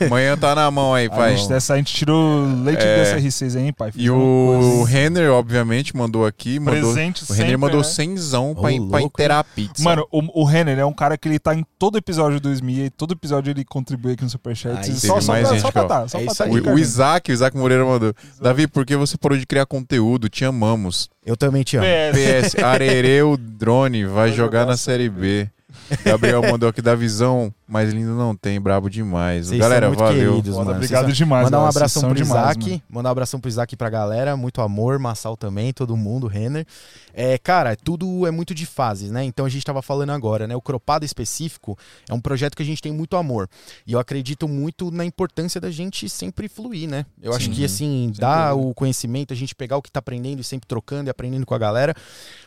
[0.06, 1.36] Amanhã tá na mão aí, A pai.
[1.36, 2.96] gente, dessa, a gente tirou leite É.
[2.96, 3.88] dessa R6 aí, hein, pai?
[3.90, 6.58] E Fizemos o Renner, obviamente, mandou aqui.
[6.58, 7.84] Mandou, Presente o Renner sempre, mandou né?
[7.84, 9.82] cenzão pra, pra louco, inteirar a pizza.
[9.82, 12.86] Mano, o, o Renner é um cara que ele tá em todo episódio do Esmia
[12.86, 14.78] e todo episódio ele contribui aqui no Superchat.
[14.90, 16.50] Aí só, só, mais pra, gente só pra tá, só é pra tá aí.
[16.50, 16.78] o, o.
[16.78, 18.12] Isaac, o Isaac Moreira mandou.
[18.40, 20.28] Davi, por que você parou de criar conteúdo?
[20.28, 21.08] Te amamos.
[21.24, 21.86] Eu também te amo.
[21.86, 22.52] PS.
[22.54, 25.48] PS, Arereu Drone vai, jogar, na Série B.
[26.04, 29.48] Gabriel mandou aqui da visão, mas lindo não tem, brabo demais.
[29.48, 30.30] Vocês Galera, são muito valeu.
[30.34, 31.44] queridos, Foda, obrigado Vocês demais.
[31.46, 32.70] Mandar um abração pro demais, Isaac.
[32.70, 32.82] mano.
[32.88, 34.36] mandar um abração pro Isaac e pra galera.
[34.36, 36.64] Muito amor, Massal também, todo mundo, Renner.
[37.12, 39.24] É, cara, tudo é muito de fases, né?
[39.24, 40.54] Então a gente tava falando agora, né?
[40.54, 41.76] O Cropado específico
[42.08, 43.48] é um projeto que a gente tem muito amor.
[43.84, 47.04] E eu acredito muito na importância da gente sempre fluir, né?
[47.20, 47.54] Eu acho Sim.
[47.54, 51.08] que, assim, dar o conhecimento, a gente pegar o que tá aprendendo e sempre trocando
[51.08, 51.92] e aprendendo com a galera.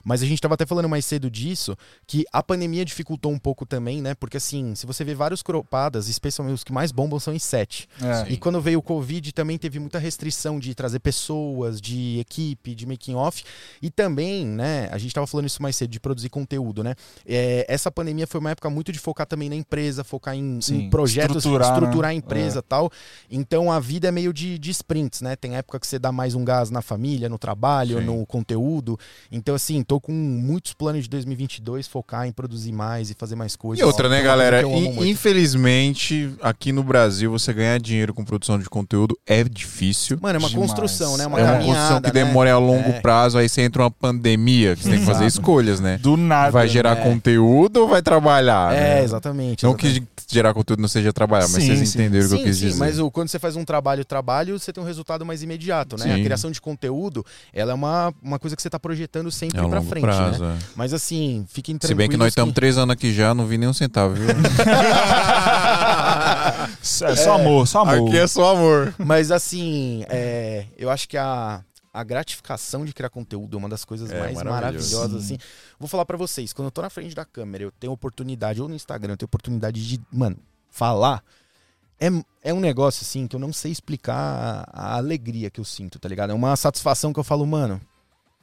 [0.05, 3.65] Mas a gente tava até falando mais cedo disso, que a pandemia dificultou um pouco
[3.65, 4.15] também, né?
[4.15, 7.89] Porque, assim, se você vê vários cropadas, especialmente os que mais bombam são em sete.
[8.01, 8.31] É.
[8.31, 12.85] E quando veio o Covid, também teve muita restrição de trazer pessoas, de equipe, de
[12.85, 13.43] making off.
[13.81, 16.95] E também, né, a gente tava falando isso mais cedo, de produzir conteúdo, né?
[17.25, 20.83] É, essa pandemia foi uma época muito de focar também na empresa, focar em, Sim,
[20.83, 22.15] em projetos, estruturar, estruturar, né?
[22.15, 22.91] a empresa e tal.
[23.29, 25.35] Então a vida é meio de, de sprints, né?
[25.35, 28.05] Tem época que você dá mais um gás na família, no trabalho, Sim.
[28.05, 28.97] no conteúdo.
[29.31, 33.55] Então, assim, tô com muitos planos de 2022, focar em produzir mais e fazer mais
[33.55, 33.81] coisas.
[33.81, 34.61] E outra, né, é galera?
[34.61, 35.09] In- muito.
[35.09, 40.17] Infelizmente, aqui no Brasil, você ganhar dinheiro com produção de conteúdo é difícil.
[40.21, 40.67] Mano, é uma Demais.
[40.69, 41.25] construção, né?
[41.25, 42.25] Uma é uma construção que né?
[42.25, 42.99] demora a longo É.
[42.99, 45.97] prazo, aí você entra uma pandemia, que você tem que fazer escolhas, né?
[45.97, 46.51] Do nada.
[46.51, 47.01] Vai gerar né?
[47.03, 48.73] conteúdo ou vai trabalhar?
[48.73, 49.03] É, né?
[49.03, 49.63] exatamente.
[49.63, 50.01] Não exatamente.
[50.01, 51.99] que gerar conteúdo não seja trabalhar, mas Sim, vocês sim.
[51.99, 52.79] entenderam o que eu quis sim, dizer.
[52.79, 56.03] mas o, quando você faz um trabalho, trabalho, você tem um resultado mais imediato, né?
[56.03, 56.11] Sim.
[56.21, 59.63] A criação de conteúdo, ela é uma, uma coisa que você tá projetando sempre é
[59.63, 60.43] a pra longo frente, prazo.
[60.43, 60.57] né?
[60.61, 60.65] é.
[60.75, 63.57] Mas assim, fiquem Se tranquilos bem que nós estamos três anos aqui já, não vi
[63.57, 64.27] nenhum centavo, viu?
[67.01, 68.07] É só amor, só amor.
[68.09, 68.93] aqui é só amor.
[68.97, 71.61] Mas assim, é, eu acho que a,
[71.97, 75.35] a gratificação de criar conteúdo é uma das coisas É, mais maravilhosas, Sim.
[75.35, 75.37] assim.
[75.79, 78.69] Vou falar pra vocês, quando eu tô na frente da câmera, eu tenho oportunidade, ou
[78.69, 80.37] no Instagram, eu tenho oportunidade de, mano,
[80.69, 81.23] falar.
[81.99, 82.07] É,
[82.43, 85.97] é um negócio, assim, que eu não sei explicar a, a alegria que eu sinto,
[85.97, 86.29] tá ligado?
[86.29, 87.81] É uma satisfação que eu falo, mano,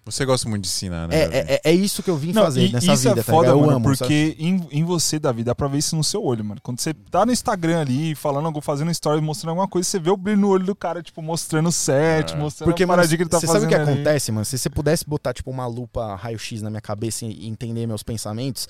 [0.06, 1.16] Você gosta muito de ensinar, né?
[1.16, 3.32] é, é, é isso que eu vim Não, fazer e nessa isso vida, é tá
[3.32, 3.48] foda?
[3.48, 6.44] Eu mano, amo, porque em, em você, Davi, dá pra ver isso no seu olho,
[6.44, 6.60] mano.
[6.62, 10.10] Quando você tá no Instagram ali, falando, algo, fazendo story, mostrando alguma coisa, você vê
[10.10, 12.36] o brilho no olho do cara, tipo, mostrando o set, É.
[12.36, 13.92] mostrando Porque, a mano, que ele tá você fazendo sabe o que ali.
[13.92, 14.44] acontece, mano?
[14.44, 18.68] Se você pudesse botar, tipo, uma lupa raio-x na minha cabeça e entender meus pensamentos,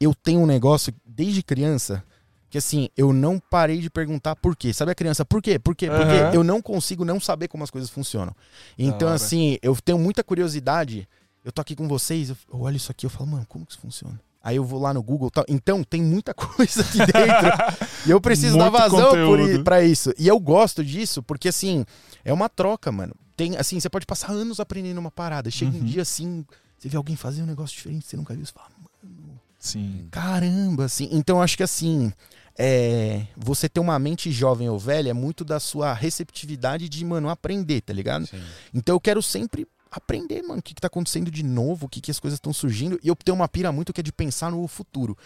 [0.00, 2.04] eu tenho um negócio desde criança
[2.50, 4.72] que, assim, eu não parei de perguntar por quê.
[4.72, 5.58] Sabe a criança, por quê?
[5.58, 5.88] Por quê?
[5.90, 8.34] Porque eu não consigo não saber como as coisas funcionam.
[8.78, 11.08] Então, assim, eu tenho muita curiosidade.
[11.44, 13.80] Eu tô aqui com vocês, eu olho isso aqui, eu falo, mano, como que isso
[13.80, 14.20] funciona?
[14.42, 15.44] Aí eu vou lá no Google tal.
[15.48, 17.88] Então, tem muita coisa aqui dentro.
[18.06, 19.50] e eu preciso dar Muito vazão conteúdo.
[19.50, 20.12] i- pra isso.
[20.18, 21.84] E eu gosto disso, porque assim,
[22.24, 23.14] é uma troca, mano.
[23.36, 25.50] Tem, assim, você pode passar anos aprendendo uma parada.
[25.50, 25.84] Chega um Uhum.
[25.84, 26.44] dia assim,
[26.78, 30.08] você vê alguém fazer um negócio diferente que você nunca viu, você fala, mano, Sim.
[30.10, 31.08] caramba, assim.
[31.12, 32.12] Então eu acho que assim,
[32.58, 37.28] é, você ter uma mente jovem ou velha é muito da sua receptividade de, mano,
[37.28, 38.26] aprender, tá ligado?
[38.26, 38.42] Sim.
[38.74, 42.00] Então eu quero sempre aprender, mano, o que, que tá acontecendo de novo, o que,
[42.00, 42.98] que as coisas estão surgindo.
[43.02, 45.16] E eu tenho uma pira muito que é de pensar no futuro.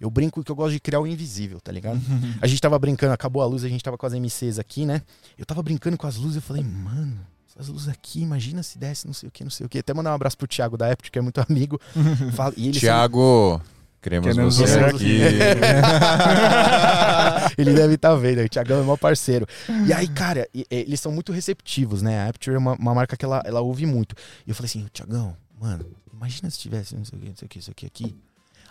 [0.00, 2.00] Eu brinco que eu gosto de criar o invisível, tá ligado?
[2.40, 5.02] A gente tava brincando, acabou a luz, a gente tava com as MCs aqui, né?
[5.36, 9.06] Eu tava brincando com as luzes, eu falei, mano, essas luzes aqui, imagina se desse
[9.06, 9.78] não sei o que, não sei o que.
[9.78, 11.80] Até mandar um abraço pro Thiago da Apple, que é muito amigo.
[12.34, 13.60] Fala, e ele Tiago,
[14.00, 15.20] queremos, Queremos você você aqui.
[17.58, 19.46] ele deve estar vendo, o Thiagão é meu parceiro.
[19.86, 22.20] E aí, cara, e- e- eles são muito receptivos, né?
[22.20, 24.14] A Apture é uma, uma marca que ela, ela ouve muito.
[24.46, 27.46] E eu falei assim, Thiagão, mano, imagina se tivesse não sei o que, não sei
[27.46, 28.16] o que, isso aqui, aqui.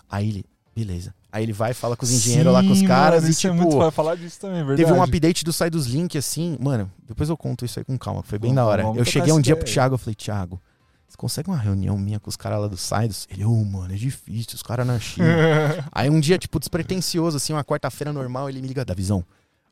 [0.10, 1.14] Aí ele, beleza.
[1.32, 3.42] Aí ele vai, fala com os engenheiros lá com os Sim, caras mano, e isso
[3.42, 3.54] tipo.
[3.54, 4.84] é muito, vai falar disso também, verdade.
[4.84, 7.98] Teve um update do Sai dos Link, assim, mano, depois eu conto isso aí com
[7.98, 8.98] calma, foi bem Vamos, da hora.
[8.98, 9.66] eu cheguei um dia pro.
[9.66, 10.60] Thiago, eu falei, Thiago,
[11.08, 13.28] você consegue uma reunião minha com os caras lá do Saidos?
[13.32, 15.28] Ele, ô, mano, é difícil, os caras na China.
[15.92, 19.24] aí um dia, tipo, despretensioso, assim, uma quarta-feira normal, ele me liga, da visão,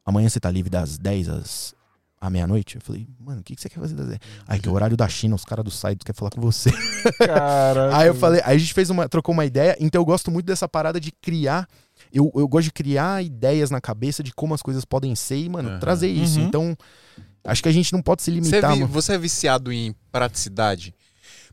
[0.06, 1.76] amanhã você tá livre das 10 às
[2.20, 2.76] à meia-noite?
[2.76, 4.20] Eu falei, mano, o que, que você quer fazer das 10?
[4.48, 6.72] Aí, que é o horário da China, os caras do Saidos querem falar com você.
[7.20, 7.96] Caraca.
[7.98, 10.46] Aí eu falei, aí a gente fez uma, trocou uma ideia, então eu gosto muito
[10.46, 11.68] dessa parada de criar.
[12.12, 15.50] Eu, eu gosto de criar ideias na cabeça de como as coisas podem ser e,
[15.50, 15.80] mano, Aham.
[15.80, 16.40] trazer isso.
[16.40, 16.48] Uhum.
[16.48, 16.78] Então,
[17.44, 20.96] acho que a gente não pode se Você, limitar, vi- você é viciado em praticidade?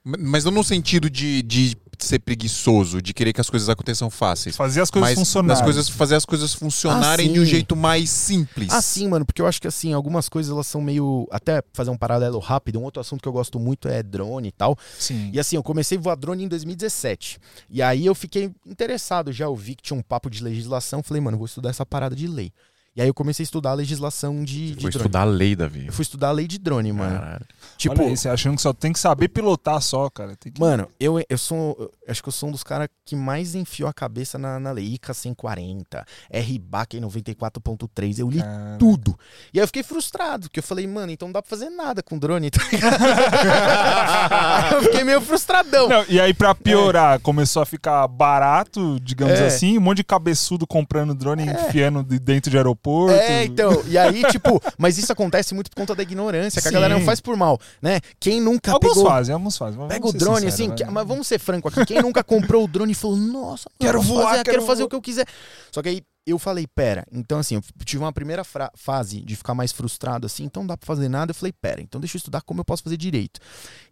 [0.04, 4.56] Mas não no sentido de, de ser preguiçoso, de querer que as coisas aconteçam fáceis.
[4.56, 5.60] Fazer as coisas mas funcionarem.
[5.60, 8.68] as coisas, fazer as coisas funcionarem Ah, de um jeito mais simples.
[8.72, 11.28] Ah, sim, mano, porque eu acho que assim, algumas coisas elas são meio.
[11.30, 14.52] Até fazer um paralelo rápido, um outro assunto que eu gosto muito é drone e
[14.52, 14.76] tal.
[14.98, 15.30] Sim.
[15.32, 17.38] E assim, eu comecei a voar drone em 2017.
[17.70, 21.20] E aí eu fiquei interessado já, eu vi que tinha um papo de legislação, falei,
[21.20, 22.52] mano, vou estudar essa parada de lei.
[22.94, 24.96] E aí eu comecei a estudar a legislação de, de Vou drone.
[24.96, 25.86] estudar a lei, Davi.
[25.86, 27.18] Eu fui estudar a lei de drone, mano.
[27.18, 27.46] Caralho.
[27.78, 30.36] Tipo, Olha aí, você achando que só tem que saber pilotar só, cara.
[30.36, 30.60] Tem que...
[30.60, 31.74] Mano, eu, eu sou.
[31.78, 34.72] eu acho que eu sou um dos caras que mais enfiou a cabeça na, na
[34.72, 34.92] lei.
[34.94, 38.18] ICA 140, RBAC 94.3.
[38.18, 38.40] Eu li
[38.78, 39.18] tudo.
[39.54, 42.02] E aí eu fiquei frustrado, porque eu falei, mano, então não dá pra fazer nada
[42.02, 42.60] com drone, tá
[44.74, 45.88] eu fiquei meio frustradão.
[45.88, 49.46] Não, e aí, pra piorar, começou a ficar barato, digamos É.
[49.46, 52.81] assim, um monte de cabeçudo comprando drone e enfiando de dentro de aeroporto.
[53.10, 56.70] É, então, e aí, tipo, mas isso acontece muito por conta da ignorância, que a
[56.70, 56.74] Sim.
[56.74, 58.00] galera não faz por mal, né?
[58.18, 59.06] Quem nunca Alguns pegou.
[59.06, 59.86] fazem, alguns fazem.
[59.88, 61.84] Pega o drone, sinceros, assim, que- mas vamos ser franco aqui.
[61.86, 64.88] Quem nunca comprou o drone e falou, nossa, Quero voar, fazer, quero quero fazer o
[64.88, 65.26] que eu quiser.
[65.70, 68.42] Só que aí eu falei, pera, então assim, eu tive uma primeira
[68.76, 71.30] fase de ficar mais frustrado assim, então não dá pra fazer nada.
[71.30, 73.40] Eu falei, pera, então deixa eu estudar como eu posso fazer direito.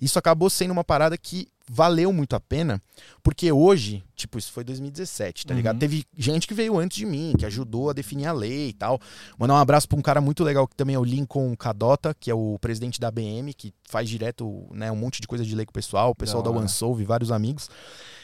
[0.01, 2.83] Isso acabou sendo uma parada que valeu muito a pena,
[3.23, 5.57] porque hoje, tipo, isso foi 2017, tá Uhum.
[5.57, 5.79] ligado?
[5.79, 8.99] Teve gente que veio antes de mim, que ajudou a definir a lei e tal.
[9.39, 12.29] Mandar um abraço pra um cara muito legal que também é o Lincoln Cadota, que
[12.29, 15.65] é o presidente da BM, que faz direto, né, um monte de coisa de lei
[15.65, 16.59] com o pessoal, o pessoal da, Da.
[16.59, 17.71] OneSolve, vários amigos.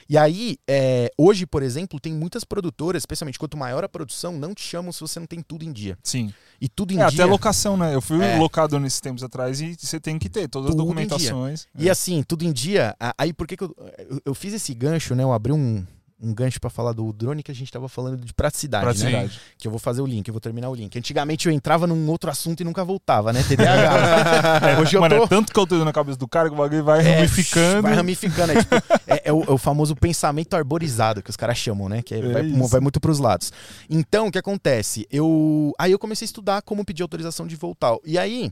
[0.09, 4.55] E aí, é, hoje, por exemplo, tem muitas produtoras, especialmente quanto maior a produção, não
[4.55, 5.97] te chamam se você não tem tudo em dia.
[6.03, 6.33] Sim.
[6.61, 7.25] E tudo em É, dia.
[7.25, 7.95] até locação, né?
[7.95, 8.39] Eu fui É.
[8.39, 11.67] locador nesses tempos atrás e você tem que ter todas as Tudo em documentações.
[11.79, 12.97] E assim, tudo em dia.
[13.19, 13.75] Aí por que, que eu,
[14.09, 15.23] eu, eu fiz esse gancho, né?
[15.23, 15.85] Eu abri um,
[16.19, 18.93] um gancho pra falar do drone que a gente tava falando de praticidade, né?
[18.93, 19.41] Praticidade.
[19.59, 20.97] Que eu vou fazer o link, eu vou terminar o link.
[20.99, 23.43] Antigamente eu entrava num outro assunto e nunca voltava, né?
[23.43, 24.81] TDAH.
[24.81, 25.25] Hoje eu Mano, tô.
[25.25, 27.83] é tanto conteúdo na cabeça do cara que o bagulho vai É, ramificando.
[27.83, 28.53] Vai ramificando.
[28.53, 28.75] É, tipo,
[29.07, 32.01] é- é o, é o famoso pensamento arborizado que os caras chamam, né?
[32.03, 33.53] Que é- É vai, vai muito pros lados.
[33.91, 35.07] Então, o que acontece?
[35.11, 35.73] Eu.
[35.79, 38.01] Aí eu comecei a estudar como pedir autorização de voo e tal.
[38.07, 38.51] E aí,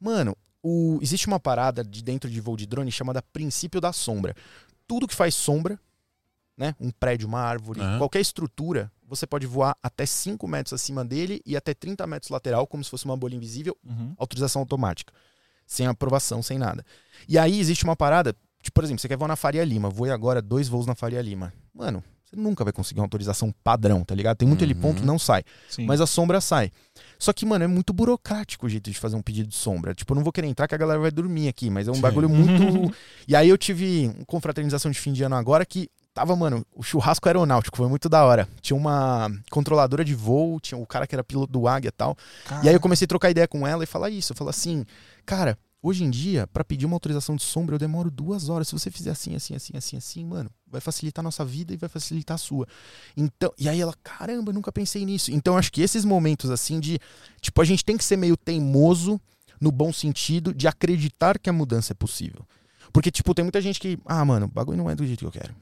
[0.00, 4.34] mano, o- existe uma parada de dentro de voo de drone chamada princípio da sombra.
[4.86, 5.78] Tudo que faz sombra,
[6.56, 6.74] né?
[6.80, 7.98] Um prédio, uma árvore, Aham.
[7.98, 12.66] qualquer estrutura, você pode voar até 5 metros acima dele e até 30 metros lateral,
[12.66, 14.14] como se fosse uma bolha invisível, Uhum.
[14.18, 15.12] autorização automática.
[15.66, 16.84] Sem aprovação, sem nada.
[17.28, 20.10] E aí existe uma parada, tipo, por exemplo, você quer voar na Faria Lima, voe
[20.10, 21.52] agora dois voos na Faria Lima.
[21.74, 24.36] Mano, você nunca vai conseguir uma autorização padrão, tá ligado?
[24.36, 24.66] Tem muito Uhum.
[24.66, 25.42] heliponto, não sai.
[25.68, 25.86] Sim.
[25.86, 26.70] Mas a sombra sai.
[27.18, 29.94] Só que, mano, é muito burocrático o jeito de fazer um pedido de sombra.
[29.94, 31.94] Tipo, eu não vou querer entrar que a galera vai dormir aqui, mas é um
[31.94, 32.00] Sim.
[32.00, 32.62] bagulho muito.
[33.28, 36.82] e aí eu tive uma confraternização de fim de ano agora que tava, mano, o
[36.82, 38.48] churrasco aeronáutico, foi muito da hora.
[38.60, 42.16] Tinha uma controladora de voo, tinha o cara que era piloto do Águia e tal.
[42.44, 44.32] Cara, E aí eu comecei a trocar ideia com ela e falar isso.
[44.32, 44.84] Eu falo assim,
[45.24, 48.68] cara, hoje em dia, pra pedir uma autorização de sombra, eu demoro duas horas.
[48.68, 51.76] Se você fizer assim, assim, assim, assim, assim, mano, vai facilitar a nossa vida e
[51.76, 52.66] vai facilitar a sua.
[53.16, 55.32] Então, e aí ela, caramba, eu nunca pensei nisso.
[55.32, 56.98] Então, acho que esses momentos assim de,
[57.40, 59.20] tipo, a gente tem que ser meio teimoso
[59.60, 62.46] no bom sentido de acreditar que a mudança é possível.
[62.92, 65.26] Porque, tipo, tem muita gente que, ah, mano, o bagulho não é do jeito que
[65.26, 65.54] eu quero.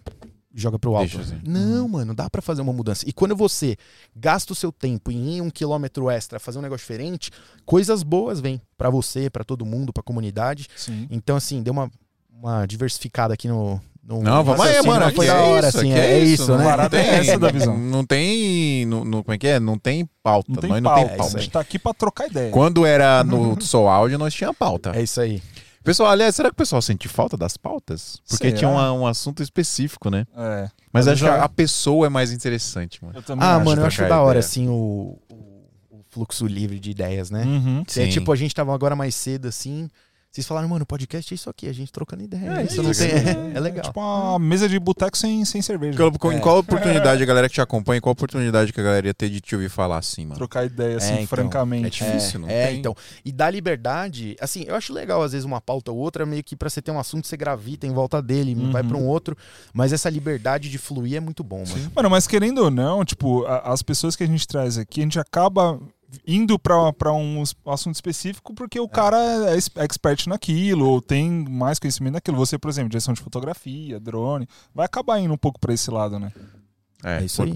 [0.55, 1.17] Joga pro alto.
[1.17, 1.41] Deixa assim.
[1.47, 3.05] Não, mano, dá pra fazer uma mudança.
[3.09, 3.77] E quando você
[4.17, 7.31] gasta o seu tempo em ir um quilômetro extra fazer um negócio diferente,
[7.65, 10.67] coisas boas vêm pra você, pra todo mundo, pra comunidade.
[10.75, 11.07] Sim.
[11.09, 11.89] Então, assim, deu uma,
[12.33, 13.81] uma diversificada aqui no.
[14.03, 15.15] no Não, vamos aí, mano.
[15.15, 15.93] Foi da hora, isso, assim.
[15.93, 16.65] aqui É, isso, né?
[16.65, 17.79] Parada é essa da visão.
[17.79, 18.85] Não tem.
[18.87, 19.61] Não, não- como é que é?
[19.61, 20.51] Não tem pauta.
[20.53, 21.01] Não tem nós pauta.
[21.01, 21.29] não tem É pauta.
[21.29, 22.51] isso a gente tá aqui pra trocar ideia.
[22.51, 24.91] Quando era no Soul Áudio, nós tinha pauta.
[24.97, 25.41] É isso aí.
[25.83, 28.21] Pessoal, aliás, será que o pessoal sente falta das pautas?
[28.29, 28.57] Porque Será?
[28.59, 30.27] tinha uma- um assunto específico, né?
[30.37, 30.63] É.
[30.93, 33.17] Mas Mas acho já- que a pessoa é mais interessante, mano.
[33.19, 33.65] Eu também Ah, acho.
[33.65, 34.41] mano, eu acho da hora, ideia.
[34.41, 35.35] assim, o, o,
[35.91, 37.45] o fluxo livre de ideias, né?
[37.45, 37.83] Uhum.
[37.97, 39.89] É, tipo, a gente tava agora mais cedo, assim.
[40.33, 42.61] Vocês falaram, mano, podcast é isso aqui, a gente trocando ideia.
[42.61, 43.11] É, isso não isso, tem.
[43.11, 43.83] é, É, é legal.
[43.85, 45.99] Tipo uma mesa de boteco sem, sem cerveja.
[46.17, 46.39] Qual- Em É.
[46.39, 49.29] qual oportunidade a galera que te acompanha, em qual oportunidade que a galera ia ter
[49.29, 50.37] de te ouvir falar assim, mano?
[50.37, 52.05] Trocar ideia, assim, É, então, francamente.
[52.05, 52.79] é difícil, não é, tem?
[52.79, 52.95] então.
[53.25, 56.55] E dá liberdade, assim, eu acho legal às vezes uma pauta ou outra, meio que
[56.55, 58.71] pra você ter um assunto, você gravita em volta dele, Uhum.
[58.71, 59.37] vai pra um outro.
[59.75, 61.91] Mas essa liberdade de fluir é muito bom, mano.
[61.93, 65.03] Mano, mas querendo ou não, tipo, a- as pessoas que a gente traz aqui, a
[65.03, 65.81] gente acaba
[66.27, 69.17] indo pra, pra um assunto específico porque o cara
[69.53, 72.37] é expert naquilo, ou tem mais conhecimento naquilo.
[72.37, 76.19] Você, por exemplo, direção de fotografia, drone, vai acabar indo um pouco pra esse lado,
[76.19, 76.33] né?
[77.03, 77.53] É, É isso aí.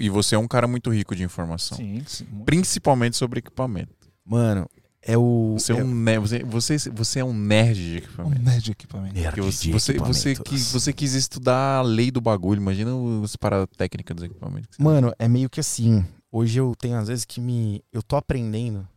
[0.00, 1.76] E você é um cara muito rico de informação.
[1.76, 2.24] Sim, sim.
[2.44, 3.92] Principalmente sobre equipamento.
[4.24, 4.68] Mano,
[5.02, 5.56] é o.
[5.58, 8.42] Você é, é um ne- você, você, você é um nerd de Um equipamento.
[8.42, 9.14] nerd de equipamento.
[9.14, 12.60] nerd você, de você, você, quis, você quis estudar a lei do bagulho.
[12.60, 12.90] Imagina
[13.24, 14.78] as paradas técnicas dos equipamentos.
[14.78, 16.04] Mano, é meio que assim.
[16.36, 17.84] Hoje eu tenho às vezes que me.
[17.92, 18.88] Eu tô aprendendo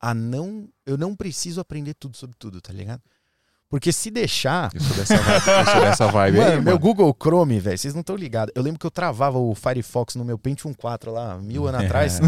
[0.00, 0.66] a não.
[0.86, 3.02] Eu não preciso aprender tudo sobre tudo, tá ligado?
[3.70, 4.68] Porque se deixar.
[4.74, 6.78] Eu sou dessa vibe, sou dessa vibe Mano, aí, meu mano.
[6.80, 8.52] Google Chrome, velho, vocês não estão ligados.
[8.56, 12.18] Eu lembro que eu travava o Firefox no meu Pentium 4 lá, mil anos atrás,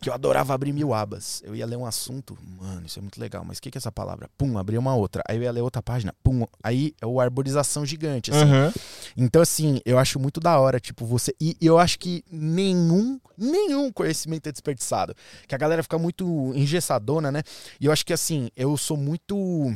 [0.00, 1.42] que eu adorava abrir mil abas.
[1.44, 3.80] Eu ia ler um assunto, mano, isso é muito legal, mas o que, que é
[3.80, 4.30] essa palavra?
[4.38, 5.20] Pum, abria uma outra.
[5.28, 6.46] Aí eu ia ler outra página, pum.
[6.62, 8.42] Aí é o arborização gigante, assim.
[8.42, 8.72] Aham.
[9.16, 11.34] Então, assim, eu acho muito da hora, tipo, você.
[11.40, 15.12] E eu acho que nenhum, nenhum conhecimento é desperdiçado.
[15.48, 17.42] Que a galera fica muito engessadona, né?
[17.80, 19.74] E eu acho que, assim, eu sou muito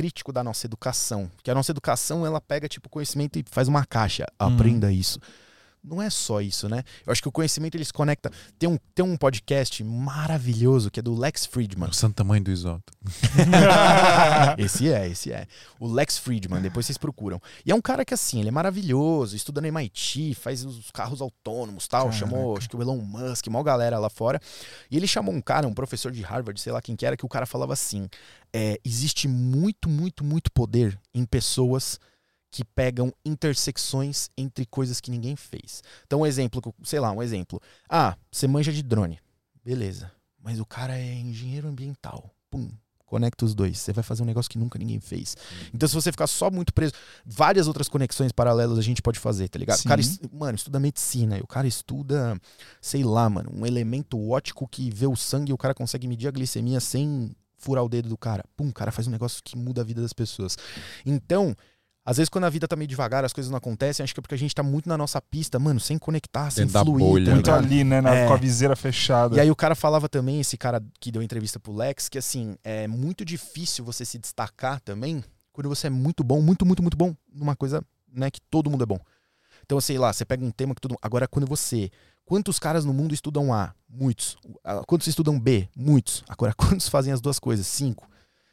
[0.00, 1.30] crítico da nossa educação.
[1.36, 4.24] Porque a nossa educação, ela pega, tipo, conhecimento e faz uma caixa.
[4.38, 5.20] Aprenda isso.
[5.82, 6.84] Não é só isso, né?
[7.06, 8.30] Eu acho que o conhecimento ele se conecta.
[8.58, 11.88] Tem um, tem um podcast maravilhoso que é do Lex Friedman.
[11.88, 12.92] O santo tamanho do Isoto.
[14.58, 15.46] esse é, esse é.
[15.78, 17.40] O Lex Friedman, depois vocês procuram.
[17.64, 21.22] E é um cara que, assim, ele é maravilhoso, estuda no MIT, faz os carros
[21.22, 22.06] autônomos tal.
[22.06, 22.18] Caraca.
[22.18, 24.38] Chamou, acho que o Elon Musk, mó galera lá fora.
[24.90, 27.24] E ele chamou um cara, um professor de Harvard, sei lá quem que era, que
[27.24, 28.06] o cara falava assim:
[28.52, 31.98] é, existe muito, muito, muito poder em pessoas
[32.50, 35.82] que pegam intersecções entre coisas que ninguém fez.
[36.06, 37.60] Então, um exemplo, sei lá, um exemplo.
[37.88, 39.18] Ah, você manja de drone.
[39.64, 40.10] Beleza.
[40.42, 42.30] Mas o cara é engenheiro ambiental.
[42.50, 42.70] Pum.
[43.04, 43.78] Conecta os dois.
[43.78, 45.36] Você vai fazer um negócio que nunca ninguém fez.
[45.74, 46.92] Então, se você ficar só muito preso,
[47.26, 49.80] várias outras conexões paralelas a gente pode fazer, tá ligado?
[49.80, 50.00] O cara,
[50.32, 51.36] mano, estuda medicina.
[51.36, 52.40] E o cara estuda,
[52.80, 56.28] sei lá, mano, um elemento ótico que vê o sangue e o cara consegue medir
[56.28, 58.44] a glicemia sem furar o dedo do cara.
[58.56, 60.56] Pum, o cara faz um negócio que muda a vida das pessoas.
[61.04, 61.56] Então,
[62.04, 64.22] às vezes quando a vida tá meio devagar, as coisas não acontecem, acho que é
[64.22, 66.98] porque a gente tá muito na nossa pista, mano, sem conectar, sem Dentro da fluir.
[67.06, 67.34] bolha, tá né?
[67.34, 67.64] Muito ligado?
[67.64, 68.00] ali, né?
[68.00, 68.26] na- É.
[68.26, 69.36] Com a viseira fechada.
[69.36, 72.56] E aí o cara falava também, esse cara que deu entrevista pro Lex, que assim,
[72.64, 76.96] é muito difícil você se destacar também quando você é muito bom, muito, muito, muito
[76.96, 78.98] bom numa coisa, né, que todo mundo é bom.
[79.64, 81.00] Então, sei lá, você pega um tema que todo mundo...
[81.02, 81.90] Agora, quando você...
[82.24, 83.74] Quantos caras no mundo estudam A?
[83.88, 84.36] Muitos.
[84.86, 85.68] Quantos estudam B?
[85.76, 86.22] Muitos.
[86.28, 87.66] Agora, quantos fazem as duas coisas?
[87.66, 88.08] Cinco.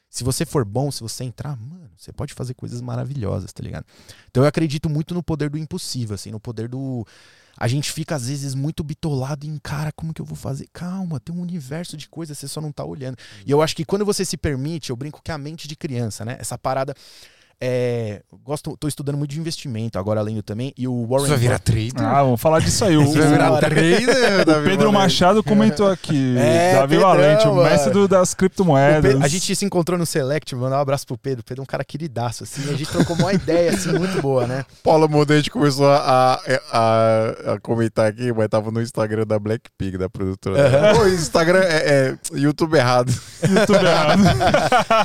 [0.09, 3.85] Se você for bom, se você entrar, mano, você pode fazer coisas maravilhosas, tá ligado?
[4.29, 7.05] Então eu acredito muito no poder do impossível, assim, no poder do.
[7.57, 10.67] A gente fica, às vezes, muito bitolado em, cara, como que eu vou fazer?
[10.71, 13.17] Calma, tem um universo de coisas, você só não tá olhando.
[13.45, 15.75] E eu acho que quando você se permite, eu brinco que é a mente de
[15.75, 16.37] criança, né?
[16.39, 16.93] Essa parada.
[17.59, 20.71] É, gosto, tô estudando muito de investimento agora, lendo também.
[20.77, 21.93] E o Warren Você vai virar trader?
[22.03, 22.95] Ah, vamos falar disso aí.
[22.97, 24.93] O, Você vai virar trader, o Davi Pedro Valente?
[24.93, 26.35] Machado comentou aqui.
[26.37, 29.01] É, Davi Pedrão, Valente, o mestre do- das criptomoedas.
[29.11, 31.41] Pedro- a gente se encontrou no Select, vou mandar um abraço pro Pedro.
[31.41, 32.61] O Pedro é um cara queridaço, assim.
[32.69, 34.63] A gente trocou uma ideia, assim, muito boa, né?
[34.83, 36.39] Paulo Modente começou a,
[36.71, 40.93] a, a comentar aqui, mas tava no Instagram da Blackpink, da produtora.
[40.95, 43.11] Pô, Instagram é, é YouTube errado.
[43.65, 44.21] Tudo errado.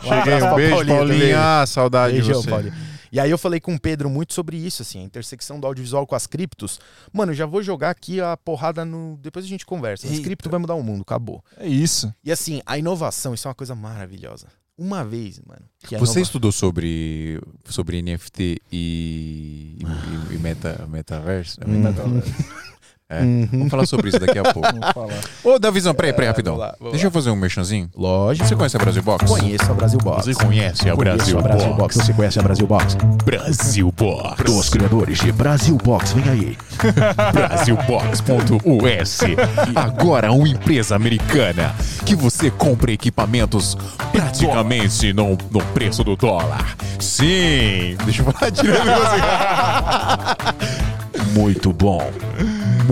[0.02, 0.98] Cheguei, um beijo, Paulinho Paulinho.
[1.20, 1.32] também.
[1.34, 2.41] Ah, saudade Beijão, de você.
[2.50, 2.74] Paulinho.
[3.11, 6.07] E aí eu falei com o Pedro muito sobre isso, assim, a intersecção do audiovisual
[6.07, 6.78] com as criptos.
[7.12, 9.18] Mano, eu já vou jogar aqui a porrada no.
[9.20, 10.07] Depois a gente conversa.
[10.07, 11.44] As cripto vai mudar o mundo, acabou.
[11.57, 12.12] É isso.
[12.24, 14.46] E assim, a inovação, isso é uma coisa maravilhosa.
[14.78, 15.62] Uma vez, mano.
[15.83, 19.76] Você inova- estudou sobre, sobre NFT e,
[20.31, 21.59] e, e meta, metaverso?
[21.66, 21.78] Uhum.
[21.83, 22.33] metaverso.
[23.12, 23.20] É.
[23.20, 23.48] Uhum.
[23.53, 24.62] Vamos falar sobre isso daqui a pouco.
[24.62, 25.20] Vamos falar.
[25.44, 26.57] Ô, Davizão, peraí, peraí, rapidão.
[26.57, 27.90] vamos lá, vamos Deixa eu fazer um merchanzinho.
[27.94, 28.48] Lógico.
[28.48, 29.27] Você conhece a Brasil Box?
[29.27, 30.25] Conheço a Brasil Box.
[30.25, 31.77] Você conhece a Brasil, a Brasil Box.
[31.77, 31.96] Box?
[31.96, 32.96] Você conhece a Brasil Box?
[33.25, 34.42] Brasil Box.
[34.44, 36.57] Dos criadores de Brasil Box, vem aí.
[37.33, 39.20] Brasilbox.us.
[39.75, 41.75] Agora uma empresa americana
[42.07, 43.77] que você compra equipamentos
[44.11, 46.75] praticamente no, no preço do dólar.
[46.98, 47.96] Sim!
[48.05, 48.83] Deixa eu falar direito.
[51.35, 52.11] Muito bom.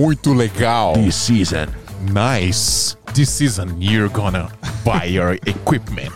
[0.00, 0.94] Muito legal.
[0.94, 1.66] This season.
[2.10, 2.96] Nice.
[3.12, 4.48] This season you're gonna
[4.82, 6.14] buy your equipment.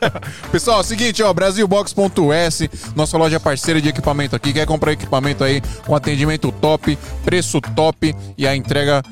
[0.50, 2.62] Pessoal, é o seguinte, ó, brasilbox.us,
[2.94, 6.96] nossa loja parceira de equipamento aqui, quer comprar equipamento aí com atendimento top,
[7.26, 9.02] preço top e a entrega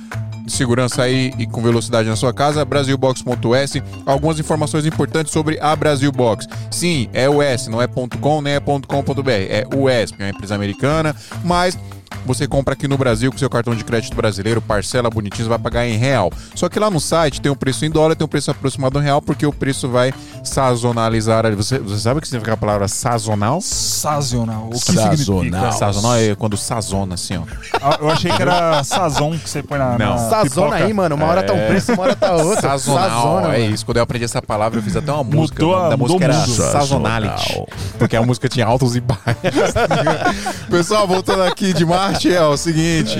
[0.46, 3.82] de segurança aí e com velocidade na sua casa, brasilbox.us.
[4.06, 6.48] Algumas informações importantes sobre a Brasil Box.
[6.70, 11.14] Sim, é US, não é .com nem é .com.br, é US, é uma empresa americana,
[11.44, 11.78] mas
[12.26, 15.58] você compra aqui no Brasil com seu cartão de crédito brasileiro, parcela bonitinho, você vai
[15.58, 16.32] pagar em real.
[16.54, 19.02] Só que lá no site tem um preço em dólar, tem um preço aproximado em
[19.02, 21.46] real, porque o preço vai sazonalizar.
[21.46, 21.56] ali.
[21.56, 23.60] Você, você sabe o que significa a palavra sazonal?
[23.60, 24.66] Sazonal.
[24.68, 25.16] O que Sazonal.
[25.16, 25.72] significa?
[25.72, 27.42] Sazonal é quando sazona, assim, ó.
[27.82, 29.98] Ah, Eu achei que era sazon que você põe na.
[29.98, 30.12] Não.
[30.14, 30.84] na Sazona pipoca.
[30.84, 31.14] aí, mano.
[31.16, 32.60] Uma hora tá um preço, uma hora tá outra.
[32.62, 33.84] Sazonal, Sazona, é isso.
[33.84, 35.62] Quando eu aprendi essa palavra, eu fiz até uma música.
[35.64, 36.52] Mudou o a- da música o era mundo.
[36.54, 37.62] Sazonality.
[37.98, 39.24] Porque a música tinha altos e baixos.
[40.70, 42.03] Pessoal, voltando aqui demais.
[42.08, 43.18] Seguinte, é o seguinte.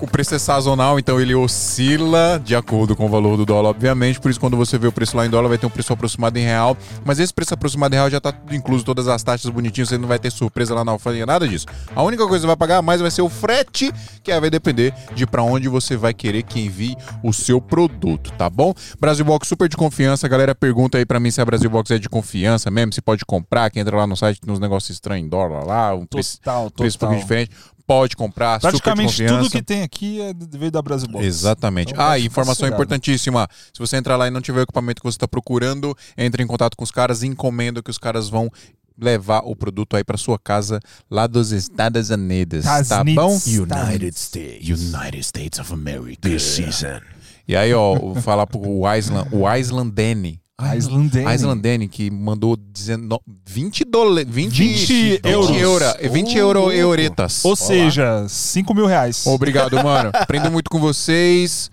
[0.00, 4.20] O preço é sazonal, então ele oscila de acordo com o valor do dólar, obviamente.
[4.20, 6.38] Por isso, quando você vê o preço lá em dólar, vai ter um preço aproximado
[6.38, 6.76] em real.
[7.04, 9.98] Mas esse preço aproximado em real já tá tudo incluso, todas as taxas bonitinhas, você
[9.98, 11.66] não vai ter surpresa lá na alfândega, nada disso.
[11.94, 14.50] A única coisa que você vai pagar mais vai ser o frete, que aí vai
[14.50, 18.74] depender de pra onde você vai querer que envie o seu produto, tá bom?
[19.00, 20.26] Brasil Box super de confiança.
[20.26, 23.00] A galera pergunta aí pra mim se a Brasil Box é de confiança mesmo, se
[23.00, 26.38] pode comprar, que entra lá no site, nos negócios estranhos em dólar lá, um preço,
[26.38, 27.08] Total, preço um total.
[27.08, 27.50] pouquinho diferente.
[27.90, 31.26] Pode comprar, Praticamente super tudo que tem aqui é de- veio da Brasil Box.
[31.26, 31.92] Exatamente.
[31.92, 33.48] Então, ah, e informação importantíssima.
[33.72, 36.46] Se você entrar lá e não tiver o equipamento que você está procurando, entre em
[36.46, 38.48] contato com os caras e encomenda que os caras vão
[38.96, 40.78] levar o produto aí para sua casa
[41.10, 43.36] lá dos Estados Unidos, tá bom?
[43.44, 44.68] United States.
[44.68, 46.28] United States of America.
[46.28, 47.00] This season.
[47.48, 50.40] E aí, ó, vou falar pro Island, o Island Danny.
[50.76, 51.34] Island Danny.
[51.34, 55.50] Island Danny, que mandou dizendo 20 dólares, 20, 20 euros.
[55.50, 57.44] euro, 20 euro, euretas.
[57.44, 59.26] Ou seja, 5 mil reais.
[59.26, 60.10] Obrigado, mano.
[60.12, 61.70] Aprendo muito com vocês.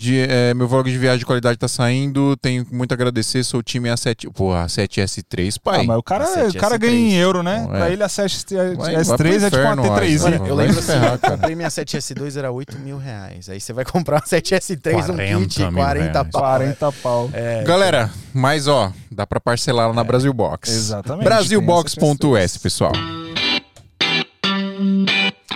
[0.00, 2.34] De, é, meu vlog de viagem de qualidade tá saindo.
[2.38, 3.44] Tenho muito a agradecer.
[3.44, 4.32] Sou o time A7.
[4.32, 5.80] Porra, A7S3, pai.
[5.80, 6.78] Ah, mas o cara, A7, o cara S3.
[6.80, 7.68] ganha em euro, né?
[7.70, 7.76] É.
[7.76, 10.04] Pra ele a 7 Vai- vai S3 pro é tipo uma inferno, T3.
[10.08, 10.30] Isaac.
[10.32, 10.38] né?
[10.38, 13.50] Vai Eu lembro assim, eu comprei minha 7S2, era 8 mil reais.
[13.50, 16.28] Aí você vai comprar uma 7S3, um 40 kit, mil 40 reais.
[16.30, 16.40] pau.
[16.40, 17.30] 40 pau.
[17.34, 20.70] É, Galera, mas ó, dá pra parcelar lá na Brasil Box.
[20.70, 22.92] Exatamente, Brasilbox.s, pessoal.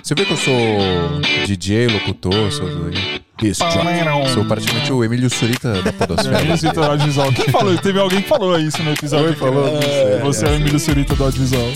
[0.03, 0.53] Você vê que eu sou
[1.47, 2.67] DJ, locutor, sou,
[4.33, 6.39] sou praticamente o Emílio Surita da Podosfera.
[6.39, 7.33] Emílio Surita do audiovisual.
[7.33, 7.77] Quem falou?
[7.77, 9.35] Teve alguém que falou isso no episódio.
[9.35, 9.67] Foi, falou.
[9.81, 11.67] É, Você é o Emílio Surita do audiovisual.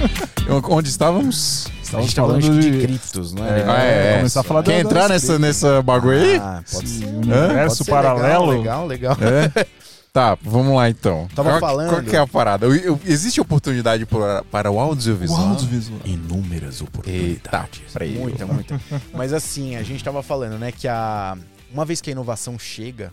[0.70, 1.66] Onde estávamos?
[1.68, 3.64] a Estamos gente tá falando falando de, de- criptos, não É, é?
[3.68, 4.16] Ah, é, é.
[4.16, 6.36] começar a falar Quer da- entrar nessa, nessa bagulho aí?
[6.36, 7.04] Ah, pode ser.
[7.04, 8.46] universo Pode ser paralelo.
[8.50, 9.16] Legal, legal.
[9.18, 9.28] legal.
[9.56, 9.66] É?
[10.12, 11.26] Tá, vamos lá então.
[11.34, 12.66] Tava qual, falando- Qual que é a parada?
[12.66, 15.40] Eu- eu- existe oportunidade para, para o O audiovisual?
[15.48, 16.00] audiovisual.
[16.04, 17.80] Inúmeras Eita, oportunidades.
[17.94, 18.18] peraí.
[18.18, 18.78] Muita, muita.
[19.14, 21.34] Mas assim, a gente tava falando, né, que a
[21.72, 23.10] uma vez que a inovação chega,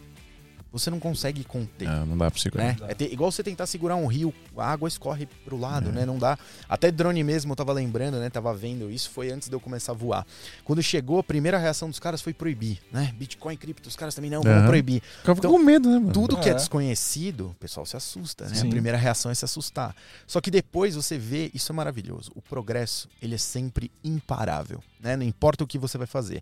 [0.72, 1.88] você não consegue conter.
[1.88, 2.64] Não, não dá pra segurar.
[2.66, 2.78] Né?
[2.88, 6.06] É ter- igual você tentar segurar um rio, a água escorre pro lado, né?
[6.06, 6.38] Não dá.
[6.68, 8.30] Até drone mesmo, eu tava lembrando, né?
[8.30, 10.26] Tava vendo, isso foi antes de eu começar a voar.
[10.64, 13.14] Quando chegou, a primeira reação dos caras foi proibir, né?
[13.18, 14.68] Bitcoin, cripto, os caras também não, vão Aham.
[14.68, 15.02] proibir.
[15.20, 16.14] Fica Então, com medo, né, mano?
[16.14, 16.56] Tudo que é É.
[16.56, 18.56] desconhecido, o pessoal se assusta, né?
[18.56, 18.68] Sim.
[18.68, 19.96] A primeira reação é se assustar.
[20.28, 22.32] Só que depois você vê, isso é maravilhoso.
[22.36, 25.16] O progresso, ele é sempre imparável, né?
[25.16, 26.42] Não importa o que você vai fazer.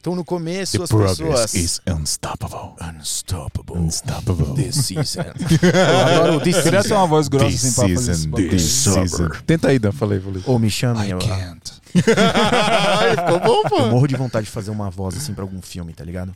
[0.00, 2.74] Então no começo The as progress pessoas is unstoppable.
[2.98, 3.76] unstoppable.
[3.78, 4.54] Unstoppable.
[4.54, 5.22] This season.
[5.62, 7.00] eu adoro o this Eu queria ter season.
[7.00, 9.06] uma voz grossa This assim pra fazer season, this Season.
[9.06, 9.28] season.
[9.46, 9.92] Tenta aí, Dan.
[9.92, 10.42] Falei, falei.
[10.46, 11.72] Ou me chame, I eu, can't.
[11.94, 13.78] Ficou bom, pô.
[13.78, 16.34] eu morro de vontade de fazer uma voz assim pra algum filme, tá ligado?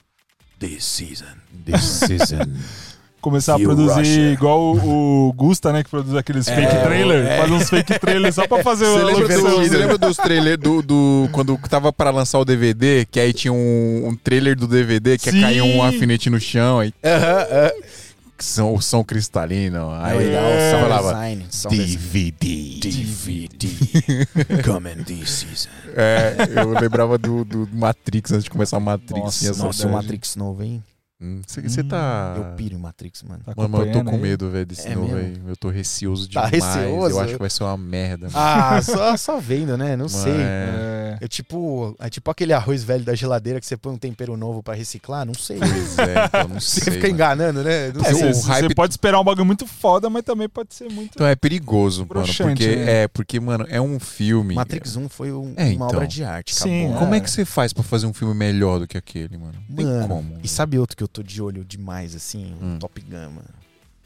[0.59, 1.27] This season.
[1.65, 2.39] This season.
[3.23, 4.33] Começar a You produzir Russia.
[4.33, 5.83] igual o, o Gusta, né?
[5.83, 7.25] Que produz aqueles É, fake trailer.
[7.27, 7.39] é.
[7.39, 10.59] Faz uns fake trailers só pra fazer Você o lembra, do, você lembra dos trailers
[10.59, 14.67] do, do- Quando tava pra lançar o DVD, que aí tinha um, um trailer do
[14.67, 15.41] DVD que Sim.
[15.41, 16.93] caiu um alfinete no chão, aí.
[18.39, 19.91] Som, o som cristalino.
[20.01, 20.43] Aí É legal,
[20.73, 21.13] sound falava.
[21.13, 21.47] design.
[21.71, 22.81] DVD.
[22.81, 23.69] DVD.
[24.65, 25.69] Coming this season.
[25.95, 29.43] É, eu lembrava do, do Matrix antes de começar o Matrix.
[29.45, 29.93] Nossa, Nossa, o.
[29.93, 30.83] Matrix novo, hein?
[31.23, 32.35] Hum, Você você tá.
[32.37, 33.41] Eu piro em Matrix, mano.
[33.45, 35.41] Tá Mano, eu tô com medo, velho, desse É novo aí.
[35.47, 36.75] Eu tô receoso Tá demais.
[36.75, 37.15] receoso?
[37.17, 38.27] Eu acho que vai ser uma merda.
[38.29, 38.37] mano.
[38.37, 39.97] Ah, só, só vendo, né?
[39.97, 40.33] Não sei.
[40.37, 41.02] É.
[41.21, 41.25] É.
[41.25, 44.63] É tipo, é tipo aquele arroz velho da geladeira que você põe um tempero novo
[44.63, 45.59] pra reciclar, não sei.
[45.59, 46.93] Pois é, então, não Você sei.
[46.95, 47.15] fica mano.
[47.15, 47.93] enganando, né?
[47.93, 48.15] Não É, sei.
[48.15, 51.13] Você o você hype- pode esperar um bagulho muito foda, mas também pode ser muito.
[51.15, 52.27] Então é perigoso, mano.
[52.27, 53.03] Porque, né?
[53.03, 54.55] é, porque, mano, é um filme.
[54.55, 55.87] Matrix 1 foi um- É, uma então.
[55.89, 56.99] obra de arte, Sim, acabou.
[57.01, 57.21] Como é É.
[57.21, 59.55] que você faz pra fazer um filme melhor do que aquele, mano?
[59.69, 60.39] Não tem Mano, como.
[60.43, 62.55] e sabe outro que eu tô de olho demais, assim?
[62.61, 62.79] Hum.
[62.79, 63.62] Top Gun, mano.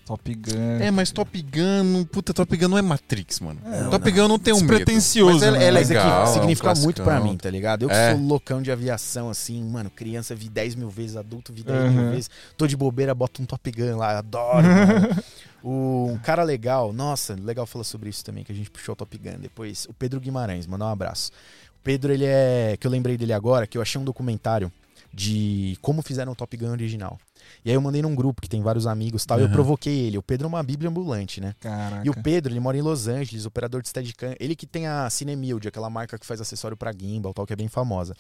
[0.07, 0.79] Top Gun.
[0.81, 3.61] É, mas Top Gun, puta, Top Gun não é Matrix, mano.
[3.65, 4.17] Não, Top não.
[4.17, 4.69] Gun não tem um medo.
[4.69, 5.65] Despretensioso, Mas é, né?
[5.65, 6.23] é Mas legal.
[6.23, 7.83] é que significa um muito pra mim, tá ligado?
[7.83, 8.13] Eu que É.
[8.15, 11.91] sou loucão de aviação, assim, mano, criança vi 10 mil vezes, adulto vi 10 Uhum.
[11.91, 12.31] mil vezes.
[12.57, 14.67] Tô de bobeira, boto um Top Gun lá, adoro.
[14.67, 15.09] mano.
[15.69, 18.97] O, um cara legal, nossa, legal falar sobre isso também, que a gente puxou o
[18.97, 19.39] Top Gun.
[19.41, 21.33] Depois, o Pedro Guimarães, mandar um abraço.
[21.81, 22.77] O Pedro, ele é.
[22.79, 24.71] Que eu lembrei dele agora, que eu achei um documentário
[25.13, 27.19] de como fizeram o Top Gun original.
[27.65, 29.53] E aí eu mandei num grupo que tem vários amigos e tal, e eu Uhum.
[29.53, 30.19] provoquei ele.
[30.19, 31.55] O Pedro é uma bíblia ambulante, né?
[31.61, 32.03] Caraca.
[32.07, 34.35] E o Pedro, ele mora em Los Angeles, operador de Steadicam.
[34.39, 37.57] Ele que tem a Cinemilde, aquela marca que faz acessório pra gimbal, tal, que é
[37.57, 38.15] bem famosa.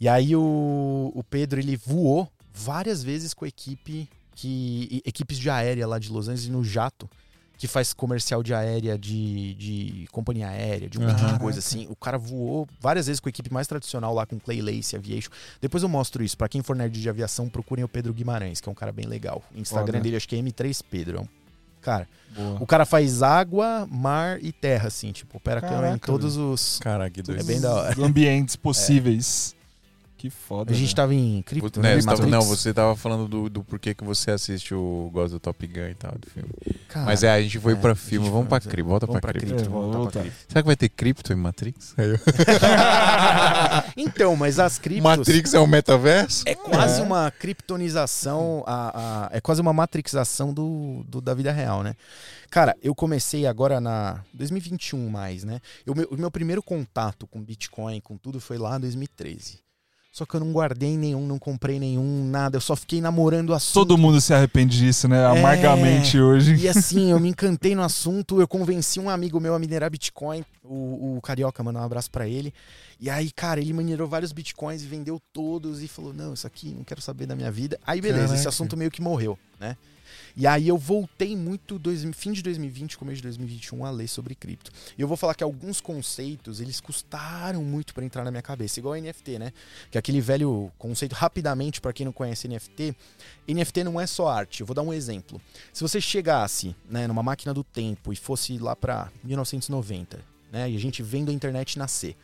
[0.00, 5.48] E aí o, o Pedro, ele voou várias vezes com a equipe que equipes de
[5.48, 7.08] aérea lá de Los Angeles no jato,
[7.56, 11.86] que faz comercial de aérea de, de companhia aérea, de um monte de coisa assim.
[11.88, 15.30] O cara voou várias vezes com a equipe mais tradicional lá com Clay Lace Aviation.
[15.60, 16.36] Depois eu mostro isso.
[16.36, 19.06] Pra quem for nerd de aviação, procurem o Pedro Guimarães, que é um cara bem
[19.06, 19.42] legal.
[19.54, 20.02] O Instagram Foda.
[20.02, 21.18] dele acho que é M3 Pedro.
[21.18, 21.28] É um
[21.84, 22.62] Cara, Boa.
[22.62, 26.78] o cara faz água, mar e terra, assim, tipo, opera câmera em Caraca, todos os.
[26.78, 27.40] Caraca, que doido.
[27.40, 28.02] É bem da hora.
[28.02, 29.54] Ambientes possíveis.
[30.24, 30.72] Que foda.
[30.72, 30.96] A gente velho.
[30.96, 32.00] tava em cripto, Né, né?
[32.00, 32.30] tava- Matrix.
[32.32, 35.88] não, você tava falando do, do porquê que você assiste o gosta do Top Gun
[35.90, 36.48] e tal, do filme.
[36.88, 39.20] Cara, Mas é, a gente foi é, pra a filme, vamos pra cripto, volta Vamos
[39.20, 39.62] pra pra cripto.
[40.18, 40.30] É.
[40.48, 41.94] Será que vai ter cripto em Matrix?
[43.96, 45.04] Então, mas as criptos.
[45.04, 46.42] Matrix é um metaverso?
[46.46, 51.82] É quase uma criptonização, a, a- é quase uma matrixização do, do- da vida real,
[51.82, 51.94] né?
[52.50, 55.60] Cara, eu comecei agora na 2021 mais, né?
[55.84, 59.63] Eu, meu- o meu primeiro contato com Bitcoin, com tudo, foi lá em 2013.
[60.14, 62.56] Só que eu não guardei nenhum, não comprei nenhum, nada.
[62.56, 63.74] Eu só fiquei namorando o assunto.
[63.74, 65.26] Todo mundo se arrepende disso, né?
[65.26, 66.54] Amargamente hoje.
[66.54, 70.44] E assim, eu me encantei no assunto, eu convenci um amigo meu a minerar Bitcoin,
[70.62, 72.54] o, o Carioca, mandar um abraço pra ele.
[73.00, 76.68] E aí, cara, ele minerou vários Bitcoins e vendeu todos e falou: Não, isso aqui
[76.68, 77.76] não quero saber da minha vida.
[77.84, 78.50] Aí, beleza, esse Caraca.
[78.50, 79.76] assunto meio que morreu, né?
[80.36, 84.34] E aí eu voltei muito dois, fim de 2020, começo de 2021 a ler sobre
[84.34, 84.72] cripto.
[84.98, 88.80] E eu vou falar que alguns conceitos, eles custaram muito pra entrar na minha cabeça,
[88.80, 89.52] igual NFT, né?
[89.92, 92.96] Que é aquele velho conceito rapidamente pra quem não conhece NFT,
[93.46, 94.60] NFT não é só arte.
[94.60, 95.40] Eu vou dar um exemplo.
[95.72, 100.20] Se você chegasse, né, numa máquina do tempo e fosse lá pra 1990,
[100.50, 102.16] né, e a gente vendo a internet nascer.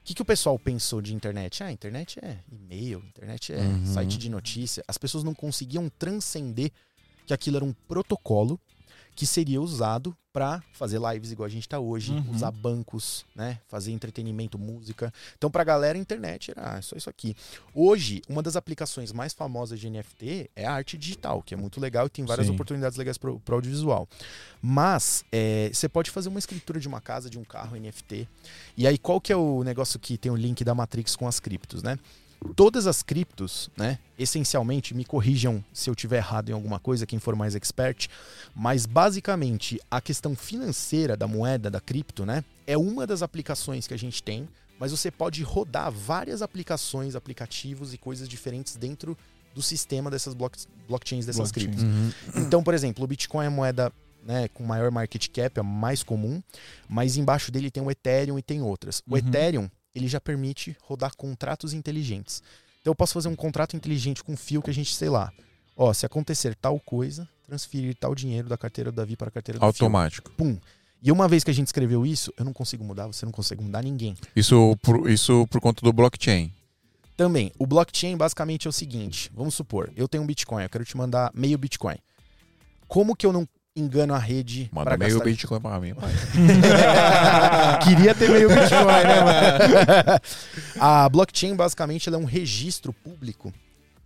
[0.00, 1.64] O que, que o pessoal pensou de internet?
[1.64, 3.86] Ah, internet é e-mail, internet é Uhum.
[3.86, 4.84] site de notícia.
[4.86, 6.70] As pessoas não conseguiam transcender
[7.26, 8.58] que aquilo era um protocolo
[9.14, 12.30] que seria usado para fazer lives igual a gente tá hoje, Uhum.
[12.32, 15.10] usar bancos, né, fazer entretenimento, música.
[15.38, 17.34] Então pra galera a internet era ah, só isso aqui.
[17.74, 21.80] Hoje, uma das aplicações mais famosas de NFT é a arte digital, que é muito
[21.80, 22.52] legal e tem várias Sim.
[22.52, 24.06] oportunidades legais para o audiovisual.
[24.60, 28.28] Mas é, você pode fazer uma escritura de uma casa, de um carro NFT.
[28.76, 31.40] E aí qual que é o negócio que tem o link da Matrix com as
[31.40, 31.98] criptos, né?
[32.54, 33.98] Todas as criptos, né?
[34.18, 38.08] Essencialmente, me corrijam se eu tiver errado em alguma coisa, quem for mais expert,
[38.54, 42.44] mas basicamente a questão financeira da moeda, da cripto, né?
[42.66, 47.94] É uma das aplicações que a gente tem, mas você pode rodar várias aplicações, aplicativos
[47.94, 49.16] e coisas diferentes dentro
[49.54, 51.66] do sistema dessas block- blockchains dessas Blockchain.
[51.72, 51.82] criptos.
[51.84, 52.42] Uhum.
[52.42, 55.62] Então, por exemplo, o Bitcoin é a moeda né, com maior market cap, é a
[55.64, 56.42] mais comum,
[56.88, 59.00] mas embaixo dele tem o Ethereum e tem outras.
[59.08, 59.18] O Uhum.
[59.18, 62.42] Ethereum, ele já permite rodar contratos inteligentes.
[62.80, 65.32] Então eu posso fazer um contrato inteligente com fio que a gente, sei lá,
[65.76, 69.58] ó, se acontecer tal coisa, transferir tal dinheiro da carteira do Davi para a carteira
[69.58, 70.28] do Automático.
[70.28, 70.36] Fio.
[70.36, 70.58] Pum.
[71.02, 73.62] E uma vez que a gente escreveu isso, eu não consigo mudar, você não consegue
[73.62, 74.16] mudar ninguém.
[74.34, 76.52] Isso por, isso por conta do blockchain.
[77.16, 80.84] Também, o blockchain basicamente é o seguinte: vamos supor, eu tenho um Bitcoin, eu quero
[80.84, 81.96] te mandar meio Bitcoin.
[82.86, 85.94] Como que eu não engano a rede Manda meio gastar Bitcoin pra mim.
[85.94, 86.10] pai.
[87.84, 90.20] Queria ter meio Bitcoin, né, mano?
[90.80, 93.52] A blockchain, basicamente, ela é um registro público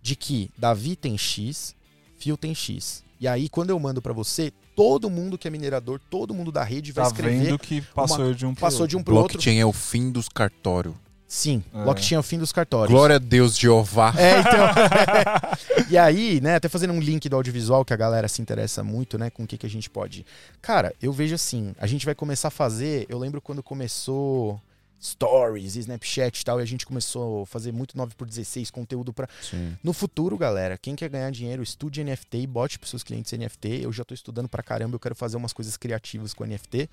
[0.01, 1.75] de que Davi tem X,
[2.17, 3.03] Fio tem X.
[3.19, 6.63] E aí, quando eu mando pra você, todo mundo que é minerador, todo mundo da
[6.63, 7.43] rede vai Tá escrever.
[7.45, 8.99] vendo que passou de um pro Passou de outro.
[8.99, 9.33] um pro outro.
[9.37, 10.95] Blockchain é o fim dos cartórios.
[11.33, 11.83] Sim, É.
[11.85, 12.93] blockchain é o fim dos cartórios.
[12.93, 14.13] Glória a Deus, Jeová.
[14.17, 15.87] É, então.
[15.89, 19.17] e aí, né, até fazendo um link do audiovisual que a galera se interessa muito,
[19.17, 20.25] né, com o que, que a gente pode.
[20.61, 23.05] Cara, eu vejo assim, a gente vai começar a fazer.
[23.07, 24.61] Eu lembro quando começou
[25.01, 29.25] Stories, Snapchat e tal, e a gente começou a fazer muito 9x16 conteúdo pra.
[29.41, 29.77] Sim.
[29.81, 33.85] No futuro, galera, quem quer ganhar dinheiro, estude NFT e bote pros seus clientes NFT.
[33.85, 36.89] Eu já tô estudando pra caramba, eu quero fazer umas coisas criativas com NFT.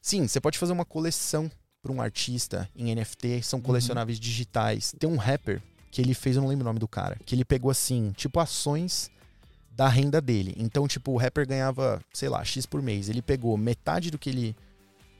[0.00, 1.50] Sim, você pode fazer uma coleção
[1.82, 4.94] para um artista em NFT, são colecionáveis digitais.
[4.98, 7.44] Tem um rapper que ele fez, eu não lembro o nome do cara, que ele
[7.44, 9.10] pegou assim, tipo ações
[9.70, 10.54] da renda dele.
[10.58, 13.08] Então, tipo, o rapper ganhava, sei lá, X por mês.
[13.08, 14.56] Ele pegou metade do que ele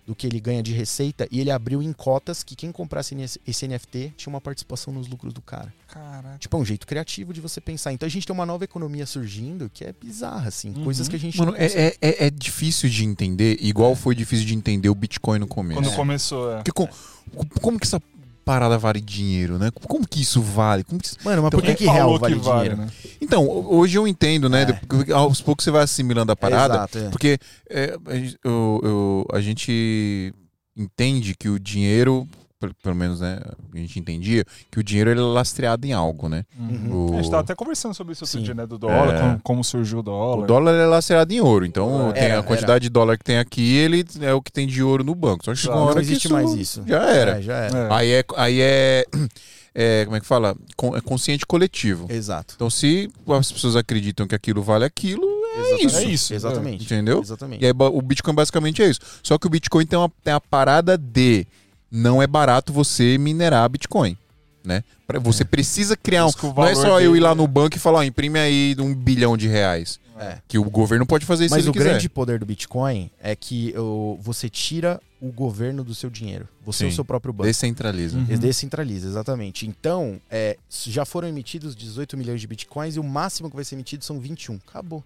[0.08, 3.14] do que ele ganha de receita e ele abriu em cotas que quem comprasse
[3.46, 5.70] esse NFT tinha uma participação nos lucros do cara.
[5.86, 6.38] Caraca.
[6.38, 7.92] Tipo, é um jeito criativo de você pensar.
[7.92, 10.72] Então a gente tem uma nova economia surgindo que é bizarra, assim.
[10.74, 10.84] Uhum.
[10.84, 14.14] Coisas que a gente Mano, não é, é, é- é difícil de entender, igual foi
[14.14, 15.78] difícil de entender o Bitcoin no começo.
[15.82, 16.62] Quando começou, é.
[16.62, 16.88] Porque com-
[17.60, 18.00] como que essa
[18.48, 19.70] parada vale dinheiro, né?
[19.86, 20.82] Como que isso vale?
[20.82, 22.76] Como que Mano, mas por que, que real vale dinheiro?
[22.78, 22.88] né?
[23.20, 24.80] Então, hoje eu entendo, né?
[25.08, 25.12] É.
[25.12, 26.74] Aos poucos você vai assimilando a parada.
[26.74, 27.08] Exato, é.
[27.10, 27.38] Porque
[27.68, 27.94] é,
[28.42, 30.32] eu- eu- a gente
[30.74, 32.26] entende que o dinheiro,
[32.58, 33.40] pelo, pelo menos, né?
[33.72, 36.44] A gente entendia que o dinheiro ele é lastreado em algo, né?
[36.58, 37.10] Uhum.
[37.10, 38.44] O, A gente tava até conversando sobre isso outro Sim.
[38.44, 38.66] dia, né?
[38.66, 39.20] Do dólar, É.
[39.20, 40.44] como, como surgiu o dólar.
[40.44, 41.64] o dólar é lastreado em ouro.
[41.64, 42.12] Então, É.
[42.14, 44.82] tem Era, a quantidade de dólar que tem aqui, ele é o que tem de
[44.82, 45.44] ouro no banco.
[45.44, 46.82] Só que chegou Claro, uma hora Não que existe isso mais isso.
[46.86, 47.38] Já era.
[47.38, 47.78] É, já era.
[47.78, 47.88] É.
[47.92, 49.04] Aí é, aí é,
[49.74, 50.56] é, como é que fala?
[50.76, 52.06] Con- É consciente coletivo.
[52.10, 52.54] Exato.
[52.56, 55.22] Então, se as pessoas acreditam que aquilo vale aquilo,
[55.58, 55.86] Exatamente.
[55.86, 55.98] isso.
[55.98, 56.84] É isso, Exatamente.
[56.84, 57.20] entendeu?
[57.20, 57.62] Exatamente.
[57.62, 59.00] E aí, o Bitcoin basicamente é isso.
[59.22, 61.46] Só que o Bitcoin tem uma, tem a parada de
[61.90, 64.16] não é barato você minerar Bitcoin.
[64.64, 64.84] né?
[65.06, 66.30] Pra- Você precisa criar um.
[66.54, 69.34] Não é só eu ir lá no banco e falar, ó, imprime aí um bilhão
[69.36, 69.98] de reais.
[70.20, 70.38] É.
[70.48, 71.90] Que o governo pode fazer isso Mas se o quiser.
[71.90, 76.46] grande poder do Bitcoin é que o- você tira o governo do seu dinheiro.
[76.66, 76.96] Você é o Sim.
[76.96, 77.46] seu próprio banco.
[77.46, 78.18] Descentraliza.
[78.18, 78.26] Uhum.
[78.28, 79.64] Ele descentraliza, exatamente.
[79.66, 83.76] Então, é, já foram emitidos 18 milhões de bitcoins e o máximo que vai ser
[83.76, 84.58] emitido são 21.
[84.68, 85.02] Acabou.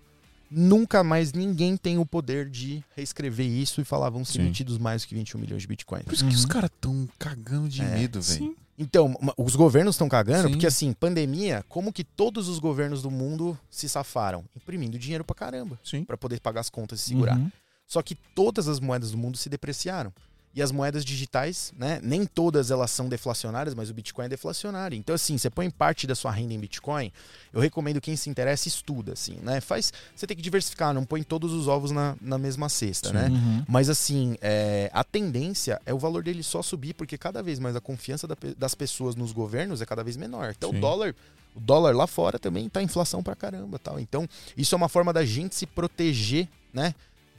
[0.54, 4.40] Nunca mais ninguém tem o poder de reescrever isso e falar vão ser Sim.
[4.42, 6.04] emitidos mais que 21 milhões de bitcoins.
[6.04, 6.48] Por isso que os Uhum.
[6.48, 8.56] caras tão cagando de É, medo, velho.
[8.78, 10.54] Então, os governos estão cagando, Sim.
[10.54, 14.44] porque assim, pandemia, como que todos os governos do mundo se safaram?
[14.56, 16.04] Imprimindo dinheiro pra caramba, Sim.
[16.04, 17.38] pra poder pagar as contas e segurar.
[17.38, 17.50] Uhum.
[17.86, 20.12] Só que todas as moedas do mundo se depreciaram.
[20.54, 21.98] E as moedas digitais, né?
[22.02, 24.96] Nem todas elas são deflacionárias, mas o Bitcoin é deflacionário.
[24.96, 27.10] Então, assim, você põe parte da sua renda em Bitcoin,
[27.52, 29.60] eu recomendo quem se interessa, estuda, assim, né?
[29.62, 29.92] Faz.
[30.14, 33.28] Você tem que diversificar, não põe todos os ovos na, na mesma cesta, né?
[33.28, 33.64] Uhum.
[33.66, 37.74] Mas assim, é, a tendência é o valor dele só subir, porque cada vez mais
[37.74, 40.54] a confiança da das pessoas nos governos é cada vez menor.
[40.56, 40.78] Então Sim.
[40.78, 41.14] o dólar,
[41.54, 43.98] o dólar lá fora também tá inflação pra caramba, tal.
[43.98, 46.94] Então, isso é uma forma da gente se proteger, né?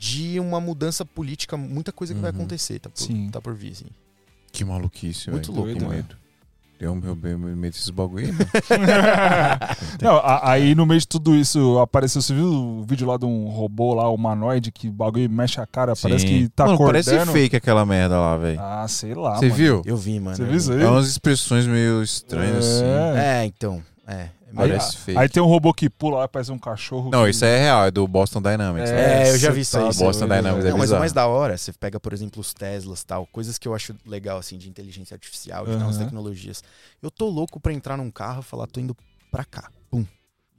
[0.05, 2.37] De uma mudança política, muita coisa que vai Uhum.
[2.39, 3.29] acontecer, tá por, Sim.
[3.31, 3.85] tá por vir, assim.
[4.51, 5.33] Que maluquice, velho.
[5.37, 5.87] Muito louco, Que né?
[5.87, 6.17] medo.
[6.77, 8.27] Deu meu, meu, meu medo desses bagulho.
[10.01, 13.25] Não, a- aí no meio de tudo isso apareceu, você viu o vídeo lá de
[13.25, 16.39] um robô lá, humanoide, que o bagulho mexe a cara, parece Sim.
[16.39, 17.05] que tá Mano, acordando.
[17.05, 18.59] parece fake aquela merda lá, velho.
[18.59, 19.81] Ah, sei lá, Você viu?
[19.85, 20.35] Eu vi, mano.
[20.35, 20.81] Você eu viu isso aí?
[20.83, 22.83] É umas expressões meio estranhas, assim.
[23.15, 23.41] É.
[23.41, 23.81] É, então.
[24.05, 24.27] É.
[24.55, 25.17] é Aí, Parece fake.
[25.19, 27.09] aí tem um robô que pula lá, parece um cachorro.
[27.11, 28.89] Não, que- isso é real, é do Boston Dynamics.
[28.89, 29.27] É, né?
[29.27, 29.93] É, eu já vi isso tá aí.
[29.95, 33.03] Boston Dynamics é Não, mas o mais da hora, você pega, por exemplo, os Teslas
[33.03, 36.05] tal, coisas que eu acho legal, assim, de inteligência artificial, de novas Aham.
[36.05, 36.63] tecnologias.
[37.01, 38.95] Eu tô louco pra entrar num carro e falar, tô indo
[39.31, 39.69] pra cá.
[39.89, 40.05] Pum.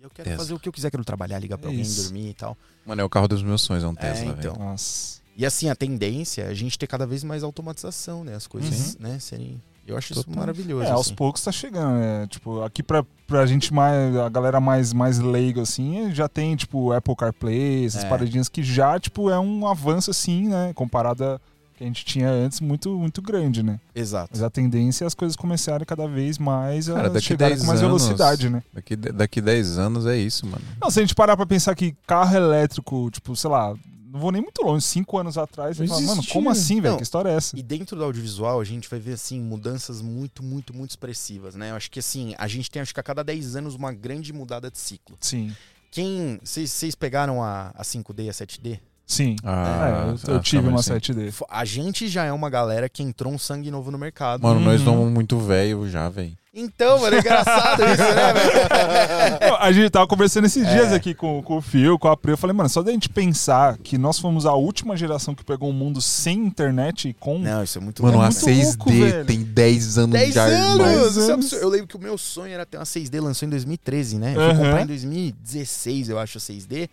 [0.00, 0.38] E eu quero Tesla.
[0.44, 2.02] fazer o que eu quiser, quero trabalhar, ligar pra É alguém, isso.
[2.02, 2.56] dormir e tal.
[2.84, 4.54] Mano, é o carro dos meus sonhos, é um Tesla, então.
[4.54, 4.64] velho.
[4.64, 5.22] Nossa.
[5.36, 8.34] E assim, a tendência é a gente ter cada vez mais automatização, né?
[8.34, 9.60] As coisas, né, serem...
[9.86, 10.84] Eu acho isso maravilhoso.
[10.84, 11.14] É, aos assim.
[11.14, 12.26] poucos tá chegando, né?
[12.28, 16.92] Tipo, aqui pra, pra gente mais, a galera mais, mais leiga, assim, já tem, tipo,
[16.92, 18.08] Apple CarPlay, essas É.
[18.08, 20.72] paradinhas que já, tipo, é um avanço, assim, né?
[20.74, 21.40] Comparado a
[21.76, 23.80] que a gente tinha antes, muito, muito grande, né?
[23.92, 24.28] Exato.
[24.32, 27.82] Mas a tendência é as coisas começarem cada vez mais Cara, a 10 com mais
[27.82, 28.62] anos- velocidade, né?
[28.72, 30.62] Daqui, daqui 10 anos é isso, mano.
[30.80, 33.74] Não, se a gente parar pra pensar que carro elétrico, tipo, sei lá,
[34.14, 36.96] não vou nem muito longe, cinco anos atrás, Não você fala, mano, como assim, velho?
[36.96, 37.58] Que história é essa?
[37.58, 41.72] E dentro do audiovisual, a gente vai ver, assim, mudanças muito, muito, muito expressivas, né?
[41.72, 44.32] Eu acho que, assim, a gente tem, acho que a cada 10 anos, uma grande
[44.32, 45.16] mudada de ciclo.
[45.18, 45.52] Sim.
[45.90, 46.38] Quem...
[46.44, 48.78] Vocês vocês pegaram a, a 5D e a 7D?
[49.06, 49.36] Sim.
[49.44, 50.94] Ah, é, eu, eu tive tá, uma mas sim.
[50.94, 51.30] 7D.
[51.30, 54.42] Fo- A gente já é uma galera que entrou um sangue novo no mercado.
[54.42, 54.86] Mano, nós Uhum.
[54.92, 56.32] estamos muito velho já, velho.
[56.56, 59.56] Então, mano, é engraçado isso, né, velho?
[59.58, 60.94] A gente tava conversando esses dias É.
[60.94, 62.30] aqui com, com o Fio, com a Pri.
[62.30, 65.68] Eu falei, mano, só da gente pensar que nós fomos a última geração que pegou
[65.68, 67.38] um mundo sem internet e com.
[67.40, 68.52] Não, isso é muito Mano, a muito né?
[68.52, 68.64] 6D
[69.10, 70.86] louco, tem 10 anos 10 já, irmão.
[70.86, 71.52] anos!
[71.52, 71.62] É.
[71.62, 74.32] Eu lembro que o meu sonho era ter uma 6D, lançou em 2013, né?
[74.36, 76.88] Eu fui comprar em 2016, eu acho, a 6D.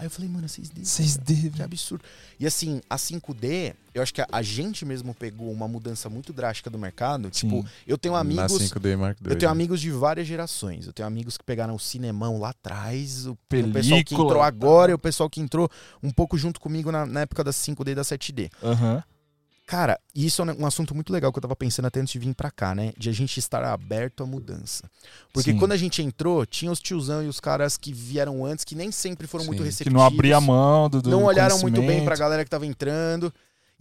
[0.00, 0.80] Aí eu falei, mano, a 6D.
[0.80, 2.02] 6D, Que absurdo.
[2.38, 6.32] E assim, a 5D, eu acho que a, a gente mesmo pegou uma mudança muito
[6.32, 7.24] drástica do mercado.
[7.24, 7.48] Sim.
[7.48, 8.50] Tipo, eu tenho Na amigos.
[8.50, 9.30] 5D Mark II.
[9.30, 9.52] Eu tenho né?
[9.52, 10.86] amigos de várias gerações.
[10.86, 13.74] Eu tenho amigos que pegaram o cinemão lá atrás, o, o Película.
[13.74, 15.68] pessoal que entrou agora e o pessoal que entrou
[16.02, 18.50] um pouco junto comigo na, na época da 5D e da 7D.
[18.62, 19.04] Aham.
[19.70, 22.18] Cara, e isso é um assunto muito legal que eu tava pensando até antes de
[22.18, 22.92] vir pra cá, né?
[22.98, 24.90] De a gente estar aberto à mudança.
[25.32, 25.58] Porque Sim.
[25.58, 28.90] quando a gente entrou, tinha os tiozão e os caras que vieram antes, que nem
[28.90, 29.50] sempre foram Sim.
[29.50, 29.96] muito Que Que receptivos.
[29.96, 33.32] não abria a mão do, do Não olharam muito bem pra galera que tava entrando.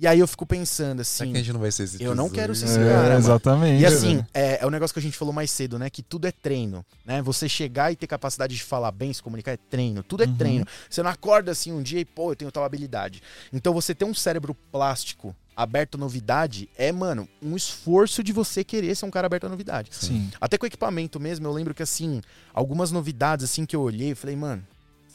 [0.01, 1.33] E aí eu fico pensando Será assim.
[1.33, 3.17] que a gente não vai ser esse Eu não quero ser É, esse cara, mano.
[3.17, 3.81] exatamente.
[3.81, 5.89] E assim, é, é o negócio que a gente falou mais cedo, né?
[5.89, 7.21] Que tudo é treino, né?
[7.21, 10.01] Você chegar e ter capacidade de falar bem, se comunicar é treino.
[10.01, 10.35] Tudo é Uhum.
[10.37, 10.65] treino.
[10.89, 13.21] Você não acorda assim um dia e, pô, eu tenho tal habilidade.
[13.51, 18.63] Então você ter um cérebro plástico aberto à novidade é, mano, um esforço de você
[18.63, 19.89] querer ser um cara aberto à novidade.
[19.91, 20.31] Sim.
[20.39, 22.21] Até com equipamento mesmo, eu lembro que assim,
[22.53, 24.65] algumas novidades assim que eu olhei, eu falei, mano,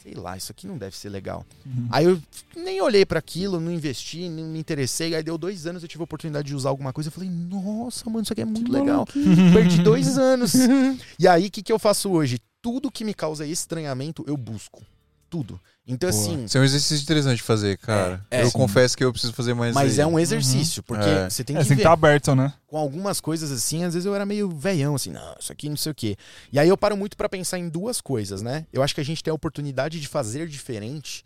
[0.05, 1.43] sei lá, isso aqui não deve ser legal.
[1.65, 1.87] Uhum.
[1.89, 2.21] Aí eu
[2.55, 5.15] nem olhei pra aquilo, não investi, não me interessei.
[5.15, 7.07] Aí deu dois anos, eu tive a oportunidade de usar alguma coisa.
[7.07, 9.07] Eu falei, nossa, mano, isso aqui é muito legal.
[9.51, 10.53] Perdi dois anos.
[11.17, 12.37] e aí, o que, que eu faço hoje?
[12.61, 14.83] Tudo que me causa estranhamento, eu busco.
[15.29, 15.59] Tudo.
[15.87, 16.21] Então, Boa.
[16.21, 16.45] assim.
[16.45, 18.25] Isso é um exercício interessante de fazer, cara.
[18.31, 18.43] É, é.
[18.43, 18.53] eu Sim.
[18.53, 20.03] confesso que eu preciso fazer mais Mas aí.
[20.03, 21.29] é um exercício, porque É.
[21.29, 21.89] você tem É, que você tem que ver.
[21.89, 22.53] estar aberto, né?
[22.65, 25.77] Com algumas coisas assim, às vezes eu era meio veião, assim, não, isso aqui não
[25.77, 26.15] sei o quê.
[26.51, 28.65] E aí eu paro muito pra pensar em duas coisas, né?
[28.73, 31.23] Eu acho que a gente tem a oportunidade de fazer diferente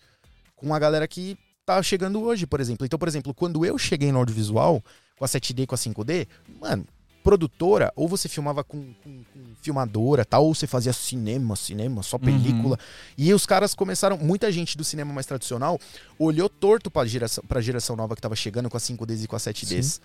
[0.56, 2.86] com a galera que tá chegando hoje, por exemplo.
[2.86, 4.84] Então, por exemplo, quando eu cheguei no audiovisual,
[5.18, 6.28] com a 7D e com a 5D,
[6.60, 6.86] mano,
[7.24, 12.18] produtora, ou você filmava com, com- com filmadora, tal, ou você fazia cinema, cinema, só
[12.18, 12.78] película.
[13.18, 15.80] E os caras começaram, muita gente do cinema mais tradicional
[16.18, 19.36] olhou torto pra geração, pra geração nova que tava chegando com a 5Ds e com
[19.36, 20.00] a 7Ds.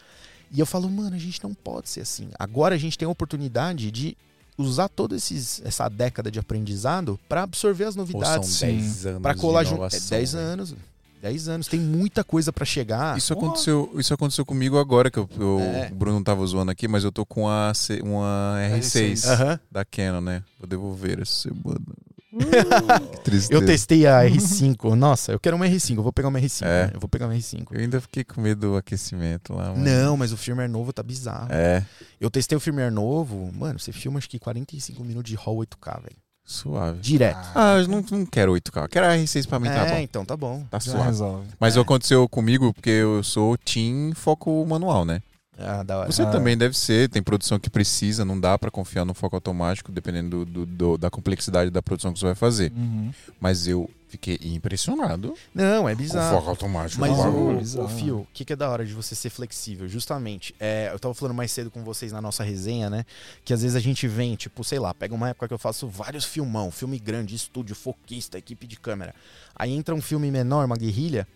[0.52, 2.28] E eu falo, mano, a gente não pode ser assim.
[2.38, 4.16] Agora a gente tem a oportunidade de
[4.56, 8.50] usar toda essa década de aprendizado para absorver as Ou novidades.
[8.50, 9.74] são 10 anos Pra colar junto.
[9.74, 10.44] É inovação, 10 velho.
[10.46, 10.74] anos.
[11.24, 11.66] 10 anos.
[11.68, 13.16] Tem muita coisa pra chegar.
[13.16, 15.88] Isso aconteceu, isso aconteceu comigo agora, que eu, eu- É.
[15.90, 19.58] o Bruno tava zoando aqui, mas eu tô com a C- uma R6 Aham.
[19.72, 20.42] da Canon, né?
[20.58, 21.80] Vou devolver essa semana.
[23.12, 23.54] que tristeza.
[23.54, 24.94] Eu testei a R5.
[24.94, 25.96] Nossa, eu quero uma R5.
[25.96, 26.66] Eu vou pegar uma R5.
[26.66, 26.86] É.
[26.86, 26.90] né?
[26.92, 27.68] Eu vou pegar uma R5.
[27.70, 29.70] Eu ainda fiquei com medo do aquecimento lá.
[29.70, 29.84] mano.
[29.84, 31.48] Não, mas o firmware novo tá bizarro.
[31.50, 31.84] É,
[32.20, 33.50] Eu testei o firmware novo.
[33.54, 36.16] Mano, você filma acho que 45 minutos de RAW 8K, velho.
[36.44, 37.00] Suave.
[37.00, 37.48] Direto.
[37.54, 38.88] Ah, eu não, não quero 8K.
[38.88, 39.98] Quero a R6 pra mim, tá é, bom.
[39.98, 40.64] então tá bom.
[40.70, 41.06] Tá Já suave.
[41.06, 41.46] resolve.
[41.58, 41.80] Mas É.
[41.80, 45.22] aconteceu comigo porque eu sou team foco manual, né?
[45.56, 46.10] Ah, da hora.
[46.12, 46.26] Você Ah.
[46.30, 50.44] também deve ser, tem produção que precisa, não dá pra confiar no foco automático, dependendo
[50.44, 52.72] do, do- do- da complexidade da produção que você vai fazer.
[52.76, 53.12] Uhum.
[53.40, 56.36] Mas eu fiquei impressionado Não, é com o bizarro.
[56.36, 57.00] foco automático.
[57.00, 59.88] Mas o, o Fio, o que, que é da hora de você ser flexível?
[59.88, 63.04] Justamente, é, eu tava falando mais cedo com vocês na nossa resenha, né?
[63.44, 65.88] Que às vezes a gente vem, tipo, sei lá, pega uma época que eu faço
[65.88, 69.14] vários filmão, filme grande, estúdio, foquista, equipe de câmera.
[69.54, 71.26] Aí entra um filme menor, uma guerrilha,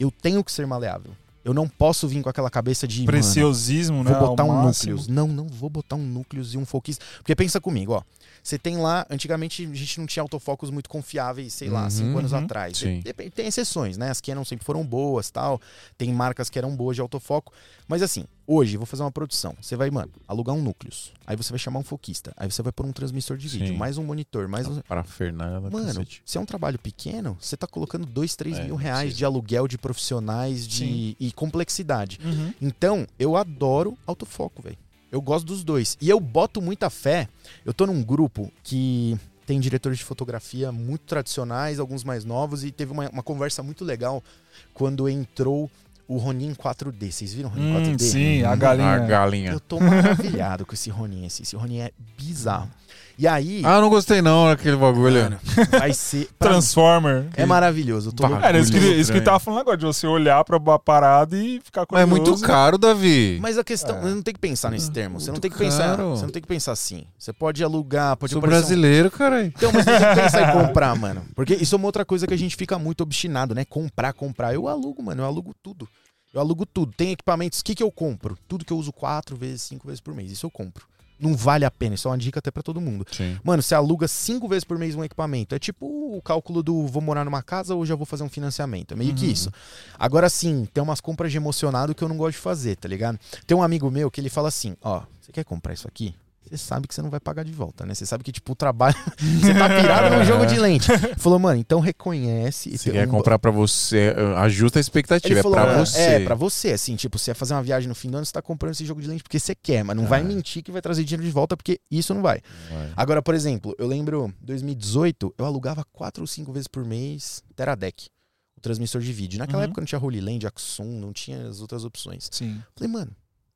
[0.00, 1.12] eu tenho que ser maleável.
[1.44, 3.00] Eu não posso vir com aquela cabeça de.
[3.00, 4.12] mano, Preciosismo, né?
[4.12, 4.92] Vou botar ao um máximo.
[4.92, 5.08] núcleos.
[5.08, 7.04] Não, não vou botar um núcleos e um foquista.
[7.18, 8.02] Porque pensa comigo, ó.
[8.44, 12.18] Você tem lá, antigamente a gente não tinha autofocos muito confiáveis, sei lá, Uhum, cinco
[12.18, 12.40] anos uhum.
[12.40, 12.76] atrás.
[12.76, 13.02] Sim.
[13.34, 14.10] Tem exceções, né?
[14.10, 15.58] As Canon sempre foram boas, tal.
[15.96, 17.54] Tem marcas que eram boas de autofoco.
[17.88, 19.56] Mas assim, hoje, vou fazer uma produção.
[19.62, 21.10] Você vai, mano, alugar um núcleos.
[21.26, 22.34] Aí você vai chamar um foquista.
[22.36, 23.76] Aí você vai pôr um transmissor de vídeo, Sim.
[23.78, 24.78] mais um monitor, mais um.
[24.82, 26.20] Parafernália, Mano, cacete.
[26.26, 29.66] se é um trabalho pequeno, você tá colocando dois, três É, mil reais de aluguel
[29.66, 30.84] de profissionais de...
[30.84, 31.16] Sim.
[31.18, 32.20] e complexidade.
[32.22, 32.52] Uhum.
[32.60, 34.76] Então, eu adoro autofoco, velho.
[35.14, 35.96] Eu gosto dos dois.
[36.00, 37.28] E eu boto muita fé.
[37.64, 42.72] Eu tô num grupo que tem diretores de fotografia muito tradicionais, alguns mais novos, e
[42.72, 44.24] teve uma, uma conversa muito legal
[44.72, 45.70] quando entrou
[46.08, 47.12] o Ronin 4D.
[47.12, 48.00] Vocês viram o Ronin Hum, 4D?
[48.00, 48.88] sim, a galinha.
[48.94, 49.52] A galinha.
[49.52, 51.26] Eu tô maravilhado com esse Ronin.
[51.26, 52.68] Esse, esse Ronin é bizarro.
[53.16, 55.22] E aí, Ah, eu não gostei não daquele bagulho.
[55.22, 55.38] mano,
[55.70, 56.28] vai ser.
[56.38, 57.28] pra- Transformer.
[57.36, 58.08] É maravilhoso.
[58.08, 61.36] Eu tô Cara, isso que, isso que tava falando agora, de você olhar pra parada
[61.36, 63.38] e ficar Mas é muito caro, Davi.
[63.40, 64.00] Mas a questão, É.
[64.00, 65.20] você não tem que pensar nesse termo.
[65.20, 66.10] Você não tem que pensar, caro.
[66.10, 67.04] você não tem que pensar assim.
[67.16, 69.46] Você pode alugar, pode Sou aparecer um- brasileiro, caralho.
[69.46, 71.22] Então, mas não tem que pensar em comprar, mano.
[71.36, 73.64] Porque isso é uma outra coisa que a gente fica muito obstinado, né?
[73.64, 74.52] Comprar, comprar.
[74.52, 75.22] Eu alugo, mano.
[75.22, 75.88] Eu alugo tudo.
[76.32, 76.92] Eu alugo tudo.
[76.96, 77.60] Tem equipamentos.
[77.60, 78.36] O que, que eu compro?
[78.48, 80.32] Tudo que eu uso quatro vezes, cinco vezes por mês.
[80.32, 80.84] Isso eu compro.
[81.18, 81.94] Não vale a pena.
[81.94, 83.06] Isso é uma dica até pra todo mundo.
[83.10, 83.38] Sim.
[83.42, 85.54] Mano, você aluga cinco vezes por mês um equipamento.
[85.54, 88.92] É tipo o cálculo do vou morar numa casa ou já vou fazer um financiamento.
[88.92, 89.30] É meio que Uhum.
[89.32, 89.50] isso.
[89.98, 93.18] Agora sim, tem umas compras de emocionado que eu não gosto de fazer, tá ligado?
[93.46, 96.14] Tem um amigo meu que ele fala assim: ó, você quer comprar isso aqui?
[96.48, 97.94] Você sabe que você não vai pagar de volta, né?
[97.94, 98.94] Você sabe que, tipo, o trabalho.
[99.40, 100.90] você tá pirado num jogo de lente.
[100.92, 102.68] Ele falou, mano, então reconhece.
[102.74, 105.32] e Se tem quer um- comprar pra você, uh, ajusta a expectativa.
[105.32, 105.98] Ele É falou, pra "É, você.
[106.00, 108.32] É, pra você, assim, tipo, você ia fazer uma viagem no fim do ano, você
[108.32, 110.24] tá comprando esse jogo de lente porque você quer, mas não vai É.
[110.24, 112.40] mentir que vai trazer dinheiro de volta, porque isso não vai.
[112.70, 112.92] Vai.
[112.96, 118.08] Agora, por exemplo, eu lembro 2018, eu alugava quatro ou cinco vezes por mês Teradec,
[118.56, 119.38] o transmissor de vídeo.
[119.38, 119.64] Naquela Uhum.
[119.64, 122.28] época não tinha Holy Land, Axum, não tinha as outras opções.
[122.30, 122.60] Sim.
[122.76, 123.10] Falei, mano,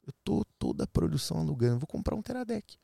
[0.08, 2.76] eu tô toda a produção alugando, vou comprar um Teradec.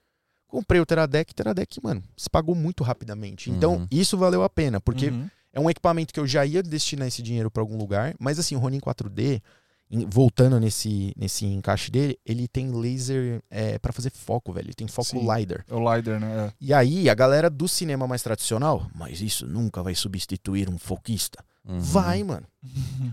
[0.47, 3.51] Comprei o Teradec, Teradec, mano, se pagou muito rapidamente.
[3.51, 3.87] Então, Uhum.
[3.91, 5.29] isso valeu a pena, porque Uhum.
[5.53, 8.55] é um equipamento que eu já ia destinar esse dinheiro pra algum lugar, mas assim,
[8.55, 9.43] o Ronin 4D,
[9.91, 14.67] em- voltando nesse, nesse encaixe dele, ele tem laser é, para fazer foco, velho.
[14.67, 15.21] Ele tem foco Sim.
[15.29, 15.65] LiDAR.
[15.69, 16.53] É o LiDAR, né?
[16.61, 21.45] E aí, a galera do cinema mais tradicional, mas isso nunca vai substituir um foquista.
[21.67, 21.81] Uhum.
[21.81, 22.47] Vai, mano.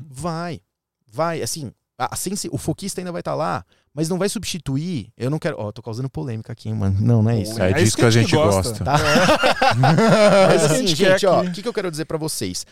[0.10, 0.62] Vai.
[1.08, 1.42] Vai.
[1.42, 2.18] Assim, a, a
[2.52, 5.12] o foquista ainda vai estar lá, mas não vai substituir.
[5.18, 5.58] Eu não quero.
[5.60, 6.98] Ó, tô causando polêmica aqui, hein, mano.
[7.00, 7.62] Não, não é isso.
[7.62, 8.84] É disso que a gente gosta.
[8.84, 8.96] Tá?
[8.96, 9.76] É
[10.48, 12.66] Mas isso que assim, gente gente, ó, o que, que eu quero dizer pra vocês?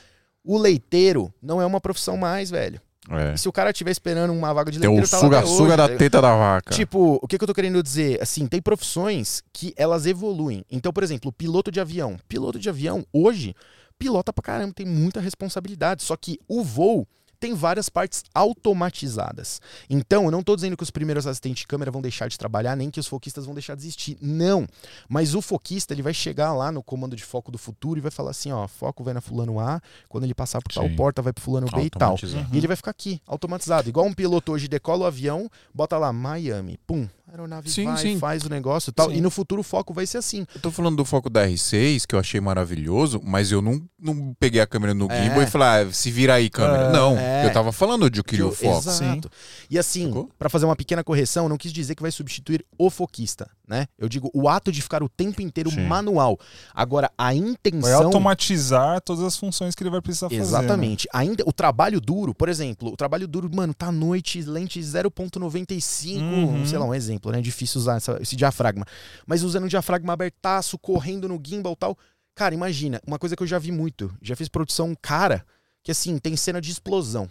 [0.43, 2.81] O leiteiro não é uma profissão mais, velho.
[3.09, 3.33] É.
[3.33, 5.47] E se o cara estiver esperando uma vaga de Tem leiteiro, o tá lá até
[5.47, 6.73] suga-suga hoje, da tá teta da vaca.
[6.73, 8.21] Tipo, o que, que eu tô querendo dizer?
[8.21, 10.63] Assim, tem profissões que elas evoluem.
[10.71, 12.17] Então, por exemplo, piloto de avião.
[12.27, 13.55] Piloto de avião, hoje,
[13.97, 16.03] pilota pra caramba, tem muita responsabilidade.
[16.03, 17.07] Só que o voo
[17.39, 19.61] tem várias partes automatizadas.
[19.89, 22.75] Então, eu não tô dizendo que os primeiros assistentes de câmera vão deixar de trabalhar,
[22.75, 24.17] nem que os foquistas vão deixar de existir.
[24.21, 24.67] Não.
[25.07, 28.11] Mas o foquista, ele vai chegar lá no comando de foco do futuro e vai
[28.11, 30.95] falar assim, ó, foco vai na fulano A, quando ele passar por tal Sim.
[30.95, 32.11] porta, vai pro fulano B e tal.
[32.11, 32.47] Automatizado.
[32.53, 33.89] E ele vai ficar aqui, automatizado.
[33.89, 37.97] Igual um piloto hoje decola o avião, bota lá Miami, pum, a aeronave Sim, vai,
[37.97, 38.17] sim.
[38.19, 39.09] faz o negócio e tal.
[39.09, 39.17] Sim.
[39.17, 40.45] E no futuro o foco vai ser assim.
[40.53, 44.35] Eu tô falando do foco da R6, que eu achei maravilhoso, mas eu não, não
[44.39, 45.23] peguei a câmera no É.
[45.23, 46.85] gimbal e falei, ah, se vira aí, câmera.
[46.89, 47.17] É, não.
[47.17, 47.28] é.
[47.29, 47.45] É.
[47.45, 48.77] Eu tava falando de que o foco.
[48.89, 49.29] Exato.
[49.69, 53.49] E assim, pra fazer uma pequena correção, não quis dizer que vai substituir o foquista,
[53.67, 53.87] né?
[53.97, 55.85] Eu digo o ato de ficar o tempo inteiro Sim.
[55.85, 56.37] manual.
[56.73, 58.05] Agora, a Vai intenção.
[58.05, 60.37] automatizar todas as funções que ele vai precisar fazer.
[60.41, 60.47] né?
[60.47, 61.07] Exatamente.
[61.13, 66.21] Ainda o trabalho duro, por exemplo, o trabalho duro, mano, tá à noite, lente 0.95,
[66.21, 66.65] Uhum.
[66.65, 67.41] sei lá, um exemplo, né?
[67.41, 68.85] Difícil usar essa- esse diafragma.
[69.25, 71.97] Mas usando o diafragma abertaço, correndo no gimbal e tal.
[72.35, 75.45] Cara, imagina, uma coisa que eu já vi muito, já fiz produção cara,
[75.89, 77.27] que assim, tem cena de explosão.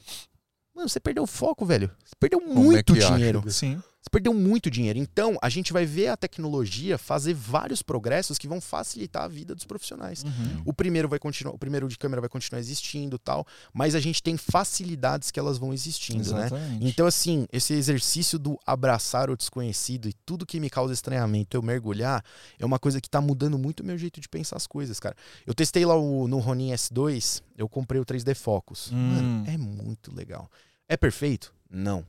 [0.74, 1.88] Mano, você perdeu o foco, velho.
[2.04, 3.44] Você perdeu é muito acha dinheiro.
[3.48, 3.80] Sim.
[4.00, 4.98] Você perdeu muito dinheiro.
[4.98, 9.54] Então, a gente vai ver a tecnologia fazer vários progressos que vão facilitar a vida
[9.56, 10.22] dos profissionais.
[10.22, 10.62] Uhum.
[10.64, 14.22] O primeiro vai continuar, o primeiro de câmera vai continuar existindo, tal, mas a gente
[14.22, 16.46] tem facilidades que elas vão existindo, né?
[16.46, 16.86] Exatamente.
[16.86, 21.62] Então assim, esse exercício do abraçar o desconhecido e tudo que me causa estranhamento eu
[21.62, 22.24] mergulhar
[22.58, 25.16] é uma coisa que tá mudando muito o meu jeito de pensar as coisas, cara.
[25.44, 28.90] Eu testei lá o, no Ronin S2, eu comprei o 3D Focus.
[28.92, 28.96] Hum.
[28.96, 30.48] Mano, é muito legal.
[30.88, 31.52] É perfeito?
[31.68, 32.04] Não.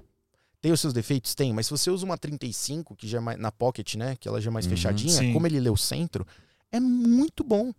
[0.61, 1.33] Tem os seus defeitos?
[1.35, 4.27] Tem, mas se você usa uma 35, que já é mais, na Pocket, né, que
[4.27, 5.31] ela já é mais Uhum, fechadinha, sim.
[5.33, 6.25] como ele lê o centro,
[6.71, 7.71] é muito bom.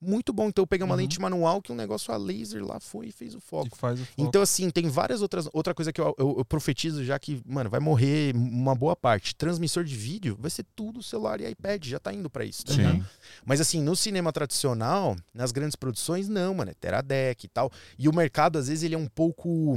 [0.00, 0.46] Muito bom.
[0.46, 1.00] Então eu peguei uma Uhum.
[1.00, 3.70] lente manual que um negócio a laser lá foi e fez o foco.
[3.72, 3.98] O foco.
[4.16, 5.48] Então, assim, tem várias outras.
[5.52, 9.34] Outra coisa que eu, eu- eu profetizo já que, mano, vai morrer uma boa parte.
[9.34, 12.64] Transmissor de vídeo vai ser tudo celular e iPad, já tá indo pra isso.
[12.64, 13.04] tá Sim.
[13.44, 17.68] Mas, assim, no cinema tradicional, nas grandes produções, não, mano, é Teradec e tal.
[17.98, 19.76] E o mercado, às vezes, ele é um pouco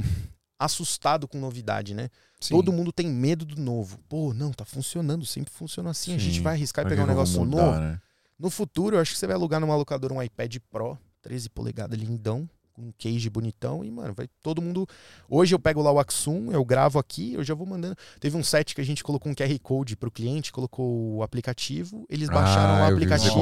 [0.64, 2.08] assustado com novidade, né?
[2.40, 2.54] Sim.
[2.54, 3.98] Todo mundo tem medo do novo.
[4.08, 6.14] Pô, não, tá funcionando, sempre funciona assim.
[6.14, 6.42] A gente Sim.
[6.42, 7.78] vai arriscar e pegar um negócio mudar, novo.
[7.78, 8.00] né?
[8.38, 11.96] No futuro, eu acho que você vai alugar numa locadora um iPad Pro, 13 polegadas
[11.98, 14.88] lindão, com um case bonitão e, mano, vai todo mundo.
[15.28, 17.94] Hoje eu pego lá o Axum, eu gravo aqui, eu já vou mandando.
[18.18, 22.04] Teve um set que a gente colocou um QR Code pro cliente, colocou o aplicativo,
[22.08, 23.36] eles baixaram Ah, o aplicativo.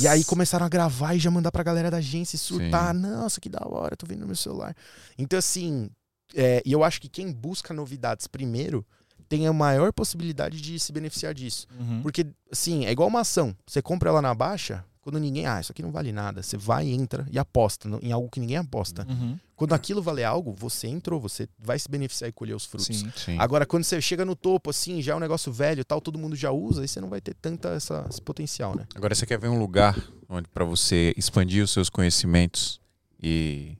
[0.00, 2.94] E aí começaram a gravar e já mandar pra galera da agência e surtar.
[2.94, 3.00] Sim.
[3.02, 4.74] Nossa, que da hora, tô vendo no meu celular.
[5.18, 5.88] Então, assim,
[6.34, 8.84] é, e eu acho que quem busca novidades primeiro
[9.28, 11.66] tem a maior possibilidade de se beneficiar disso.
[11.78, 12.02] Uhum.
[12.02, 13.54] Porque, assim, é igual uma ação.
[13.66, 15.46] Você compra ela na baixa, quando ninguém.
[15.46, 16.42] Ah, isso aqui não vale nada.
[16.42, 19.06] Você vai, entra e aposta em algo que ninguém aposta.
[19.08, 19.38] Uhum.
[19.54, 22.98] Quando aquilo valer algo, você entrou, você vai se beneficiar e colher os frutos.
[22.98, 23.12] Sim.
[23.16, 23.36] Sim.
[23.38, 26.36] Agora, quando você chega no topo, assim, já é um negócio velho tal, todo mundo
[26.36, 28.84] já usa, aí você não vai ter tanta essa, esse potencial, né?
[28.94, 29.96] Agora você quer ver um lugar
[30.28, 32.80] onde para você expandir os seus conhecimentos
[33.22, 33.76] e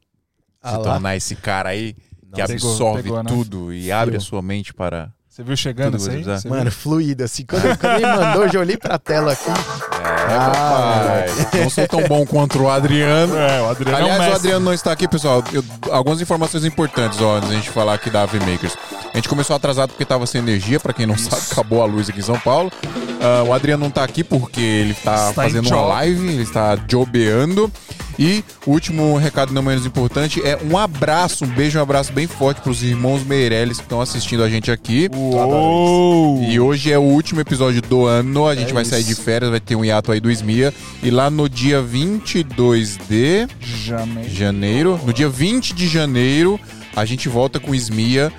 [0.62, 1.96] Ah se tornar esse cara aí
[2.36, 3.28] que Pegou, absorve pegou, né?
[3.28, 5.10] tudo e abre a sua mente para.
[5.28, 6.50] Você viu chegando Tudo isso aí?
[6.50, 7.44] Mano, fluido, assim.
[7.44, 9.50] Quando, quando ele mandou, eu já olhei pra tela aqui.
[9.50, 11.60] É, Ah, papai.
[11.62, 13.36] Não sou tão bom quanto o Adriano.
[13.36, 14.34] É, o Adriano Aliás, é um o mestre.
[14.34, 15.44] Adriano não está aqui, pessoal.
[15.52, 18.78] Eu- algumas informações importantes, ó, antes da gente falar aqui da AV Makers.
[19.12, 22.08] A gente começou atrasado porque estava sem energia, para quem não sabe, acabou a luz
[22.08, 22.72] aqui em São Paulo.
[23.20, 26.78] Ah, o Adriano não está aqui porque ele está Está fazendo uma live, ele está
[26.88, 27.70] jobeando.
[28.18, 32.26] E o último recado não menos importante é um abraço, um beijo, um abraço bem
[32.26, 35.08] forte para os irmãos Meirelles que estão assistindo a gente aqui.
[35.14, 36.42] Uou!
[36.42, 38.46] E hoje é o último episódio do ano.
[38.46, 39.22] A gente É vai sair de isso.
[39.22, 40.72] férias, vai ter um hiato aí do Esmia.
[41.02, 44.30] E lá no dia 22 de Janeiro.
[44.30, 46.58] janeiro, no dia 20 de janeiro,
[46.94, 48.32] a gente volta com Esmia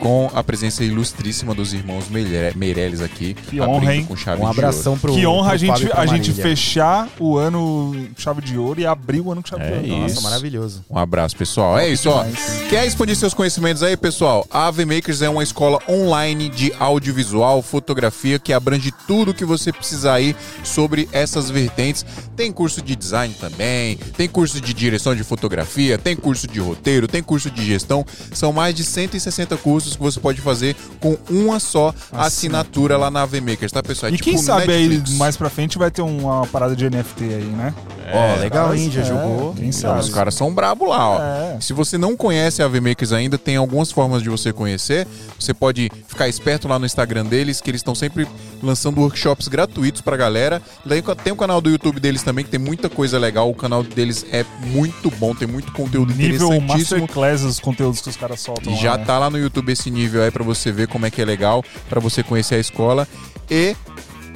[0.00, 3.34] com a presença ilustríssima dos irmãos Meire- Meirelles aqui.
[3.34, 4.04] Que honra, hein?
[4.06, 5.12] Com chave Um de abração pro.
[5.14, 9.20] Que honra pro a gente, a gente fechar o ano chave de ouro e abrir
[9.20, 10.06] o ano com chave É de ouro.
[10.06, 10.14] isso.
[10.16, 10.76] Nossa, maravilhoso.
[10.88, 10.98] ouro.
[10.98, 11.78] Um abraço, pessoal.
[11.78, 12.24] É isso, ó.
[12.68, 14.46] Quer expandir seus conhecimentos aí, pessoal?
[14.50, 19.72] A AV Makers é uma escola online de audiovisual, fotografia, que abrange tudo que você
[19.72, 20.34] precisar aí
[20.64, 22.04] sobre essas vertentes.
[22.34, 27.06] Tem curso de design também, tem curso de direção de fotografia, tem curso de roteiro,
[27.06, 28.04] tem curso de gestão.
[28.32, 33.22] São mais de 160 cursos que você pode fazer com uma só assinatura lá na
[33.22, 34.10] AV Makers, tá, pessoal?
[34.10, 35.10] É E tipo quem sabe Netflix.
[35.12, 37.74] aí mais pra frente vai ter uma parada de NFT aí, né?
[38.12, 38.90] Ó, legal, hein?
[38.90, 39.54] Já é, jogou.
[39.54, 40.00] Quem sabe?
[40.00, 41.18] os caras são brabo lá, ó.
[41.20, 41.60] É.
[41.60, 45.06] Se você não conhece a AV Makers ainda, tem algumas formas de você conhecer.
[45.38, 48.26] Você pode ficar esperto lá no Instagram deles, que eles estão sempre
[48.62, 50.60] lançando workshops gratuitos pra galera.
[50.84, 53.50] Daí Tem o canal do YouTube deles também, que tem muita coisa legal.
[53.50, 57.00] O canal deles é muito bom, tem muito conteúdo Nível interessantíssimo.
[57.00, 58.72] masterclass os conteúdos que os caras soltam.
[58.72, 59.04] E lá, já né?
[59.04, 61.64] tá lá no YouTube esse nível aí pra você ver como é que é legal,
[61.88, 63.08] pra você conhecer a escola
[63.50, 63.74] e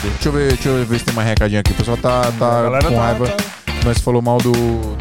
[0.00, 1.72] Deixa eu ver, deixa eu ver se tem mais recadinho aqui.
[1.72, 3.28] O pessoal tá, tá com tá- raiva.
[3.28, 3.44] tá-
[3.84, 4.52] Nós falou mal do,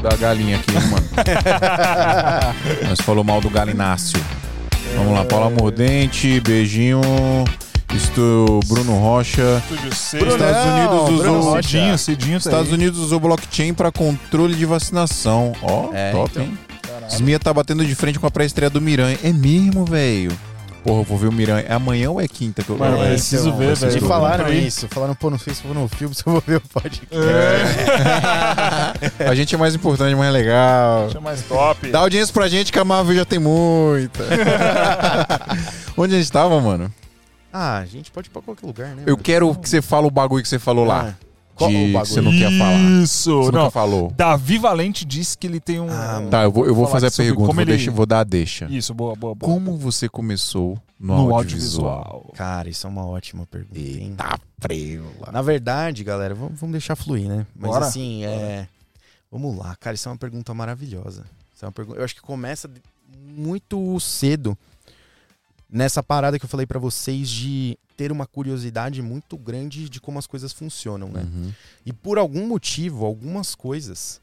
[0.02, 1.08] da galinha aqui, hein, mano.
[2.88, 4.20] Nós falou mal do galináceo.
[4.96, 7.02] Vamos lá, Paula Mordente, beijinho.
[7.94, 9.62] Isto, Bruno Rocha.
[9.70, 10.18] Estúdio C.
[10.20, 11.64] Bruno, Estados Unidos Bruno usou- Rocha.
[11.70, 12.32] Cedinho, cedinho.
[12.40, 12.74] tá Estados aí.
[12.74, 15.54] Unidos usou blockchain pra controle de vacinação.
[15.62, 16.44] Ó, É, top, então.
[16.44, 16.58] hein?
[17.10, 19.18] Smia tá batendo de frente com a pré-estreia do Miranha.
[19.24, 20.32] É mesmo, velho?
[20.84, 21.66] Porra, eu vou ver o Miranha.
[21.68, 24.02] É amanhã ou é quinta que eu Mano, É, preciso então, ver, velho.
[24.08, 24.88] falaram isso.
[24.88, 27.10] Falaram, pô, não sei se eu vou no filme, se eu vou ver o podcast.
[29.28, 31.04] A gente é mais importante, mais legal.
[31.04, 31.90] Deixa mais top.
[31.92, 34.24] Dá audiência pra gente que a Marvel já tem muita.
[35.98, 36.92] Onde a gente tava, mano?
[37.52, 39.04] Ah, a gente pode ir pra qualquer lugar, né?
[39.06, 39.24] Eu mano?
[39.24, 41.16] quero que você fale o bagulho que você falou lá.
[41.60, 42.06] Qual de- o que bagulho?
[42.12, 42.80] você não quer falar.
[43.04, 43.38] Isso.
[43.44, 44.12] Você Não, nunca falou.
[44.18, 45.88] Davi Valente disse que ele tem um...
[45.92, 47.36] Ah, Tá, eu vou, eu vou fazer a pergunta.
[47.48, 48.66] como Vou, ele- deixa- vou dar a deixa.
[48.72, 49.54] Isso, boa, boa, boa.
[49.54, 51.98] Como você começou no, no audiovisual?
[51.98, 52.34] audiovisual.
[52.36, 53.80] Cara, isso é uma ótima pergunta?
[53.80, 55.32] Eita, preula.
[55.32, 57.46] Na verdade, galera, vamos, vamos deixar fluir, né?
[57.56, 57.86] Mas Bora.
[57.86, 58.68] assim, é.
[59.32, 61.24] Vamos lá, cara, isso é uma pergunta maravilhosa.
[61.56, 62.00] Isso é uma pergunta...
[62.00, 62.68] Eu acho que começa
[63.36, 64.58] muito cedo
[65.70, 70.18] nessa parada que eu falei pra vocês de ter uma curiosidade muito grande de como
[70.18, 71.24] as coisas funcionam, né?
[71.24, 71.52] Uhum.
[71.86, 74.22] E por algum motivo, algumas coisas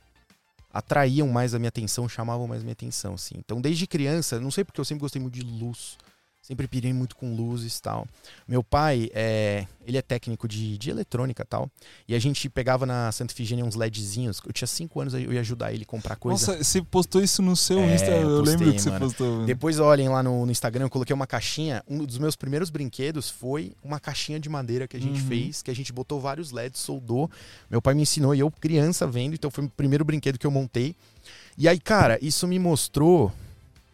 [0.72, 3.34] atraíam mais a minha atenção, chamavam mais a minha atenção, assim.
[3.36, 5.98] Então, desde criança, não sei porque eu sempre gostei muito de luz.
[6.46, 8.06] Sempre pirei muito com luzes e tal.
[8.46, 11.68] Meu pai, é, ele é técnico de, de eletrônica e tal.
[12.06, 14.40] E a gente pegava na Santa Efigênia uns LEDzinhos.
[14.46, 16.52] Eu tinha cinco anos, eu ia ajudar ele a comprar coisa.
[16.52, 18.10] Nossa, você postou isso no seu É, Insta.
[18.12, 19.06] Eu, lembro que você mano.
[19.06, 19.44] postou.
[19.44, 21.82] Depois olhem lá no, no Instagram, eu coloquei uma caixinha.
[21.88, 25.26] Um dos meus primeiros brinquedos foi uma caixinha de madeira que a gente Uhum.
[25.26, 27.28] fez, que a gente botou vários LEDs, soldou.
[27.68, 30.50] Meu pai me ensinou e eu, criança, vendo, então foi o primeiro brinquedo que eu
[30.52, 30.94] montei.
[31.58, 33.32] E aí, cara, isso me mostrou,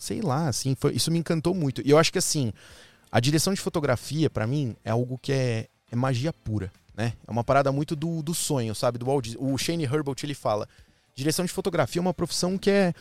[0.02, 1.80] sei lá, assim, foi- isso me encantou muito.
[1.84, 2.52] E eu acho que assim,
[3.10, 7.12] a direção de fotografia, pra mim, é algo que é, é magia pura, né?
[7.26, 8.98] É uma parada muito do, do sonho, sabe?
[8.98, 9.28] Do Walt.
[9.38, 10.68] O Shane Herbert, ele fala,
[11.14, 12.92] direção de fotografia é uma profissão que é...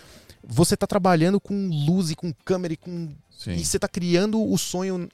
[0.47, 3.51] Você tá trabalhando com luz e com câmera e com Sim.
[3.53, 5.07] e você tá criando o sonho,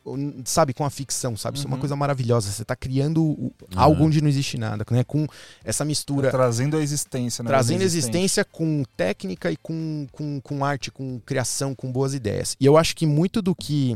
[0.45, 1.57] sabe, com a ficção, sabe?
[1.57, 1.79] Isso é uma Uhum.
[1.79, 2.51] coisa maravilhosa.
[2.51, 3.51] Você tá criando o- Uhum.
[3.75, 5.03] algo onde não existe nada, né?
[5.03, 5.25] Com
[5.63, 7.47] essa mistura, Trazendo a existência, né?
[7.49, 8.09] trazendo Inexistente.
[8.15, 12.55] existência com técnica e com, com, com arte, com criação, com boas ideias.
[12.59, 13.95] E eu acho que muito do que.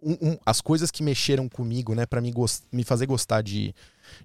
[0.00, 2.32] um- um- as coisas que mexeram comigo, né, para me,
[2.70, 3.74] me fazer gostar de,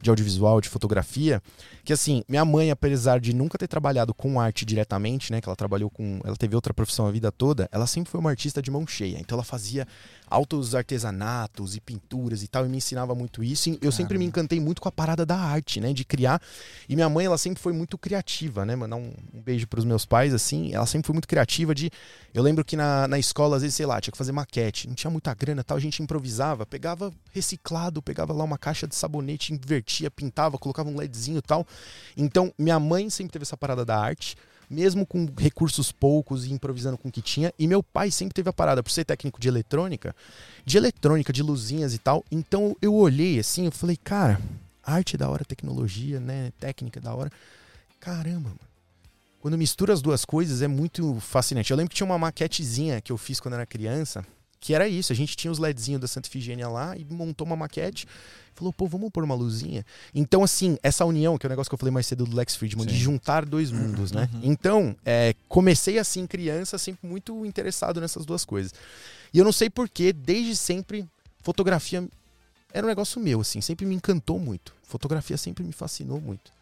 [0.02, 1.42] de audiovisual, de fotografia,
[1.84, 5.56] que assim, minha mãe, apesar de nunca ter trabalhado com arte diretamente, né, que ela
[5.56, 8.72] trabalhou com, ela teve outra profissão a vida toda, ela sempre foi uma artista de
[8.72, 9.18] mão cheia.
[9.20, 9.88] Então ela fazia
[10.28, 13.78] altos artesanatos e pinturas e tal, e me ensinava muito isso.
[13.82, 16.42] Eu sempre me encantei muito com a parada da arte, né, de criar.
[16.88, 20.06] E minha mãe, ela sempre foi muito criativa, né, mandar um, um beijo pros meus
[20.06, 21.90] pais, assim, ela sempre foi muito criativa de...
[22.34, 24.96] Eu lembro que na, na escola, às vezes, sei lá, tinha que fazer maquete, não
[24.96, 29.54] tinha muita grana tal, a gente improvisava, pegava reciclado, pegava lá uma caixa de sabonete,
[29.54, 31.66] invertia, pintava, colocava um LEDzinho e tal.
[32.18, 34.36] Então, minha mãe sempre teve essa parada da arte,
[34.74, 37.54] mesmo com recursos poucos e improvisando com o que tinha.
[37.58, 40.16] E meu pai sempre teve a parada, por ser técnico de eletrônica,
[40.66, 42.26] de eletrônica, de luzinhas e tal.
[42.32, 44.42] Então eu olhei assim, eu falei, cara,
[44.84, 46.52] arte é da hora, tecnologia, né?
[46.60, 47.32] Técnica é da hora.
[48.00, 48.60] Caramba, mano.
[49.40, 51.70] Quando mistura as duas coisas é muito fascinante.
[51.70, 54.26] Eu lembro que tinha uma maquetezinha que eu fiz quando era criança,
[54.64, 55.12] que era isso.
[55.12, 58.08] A gente tinha os LEDzinhos da Santa Efigênia lá e montou uma maquete.
[58.56, 59.86] Falou, pô, vamos pôr uma luzinha.
[60.16, 62.56] Então, assim, essa união, que é o negócio que eu falei mais cedo do Lex
[62.56, 63.00] Friedman, de Sim.
[63.00, 64.30] juntar dois mundos, né?
[64.42, 68.74] Então, é, comecei assim, criança, sempre muito interessado nessas duas coisas.
[69.34, 71.06] E eu não sei porquê, desde sempre,
[71.42, 72.08] fotografia
[72.72, 74.74] era um negócio meu, assim, sempre me encantou muito.
[74.84, 76.54] Fotografia sempre me fascinou muito.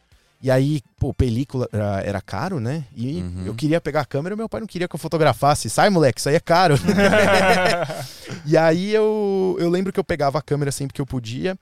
[0.44, 2.84] E aí, pô, película era, era caro, né?
[2.96, 3.44] E Uhum.
[3.46, 5.70] eu queria pegar a câmera, meu pai não queria que eu fotografasse.
[5.70, 6.76] Sai, moleque, isso aí é caro.
[8.46, 11.58] e aí eu, eu lembro que eu pegava a câmera sempre que eu podia.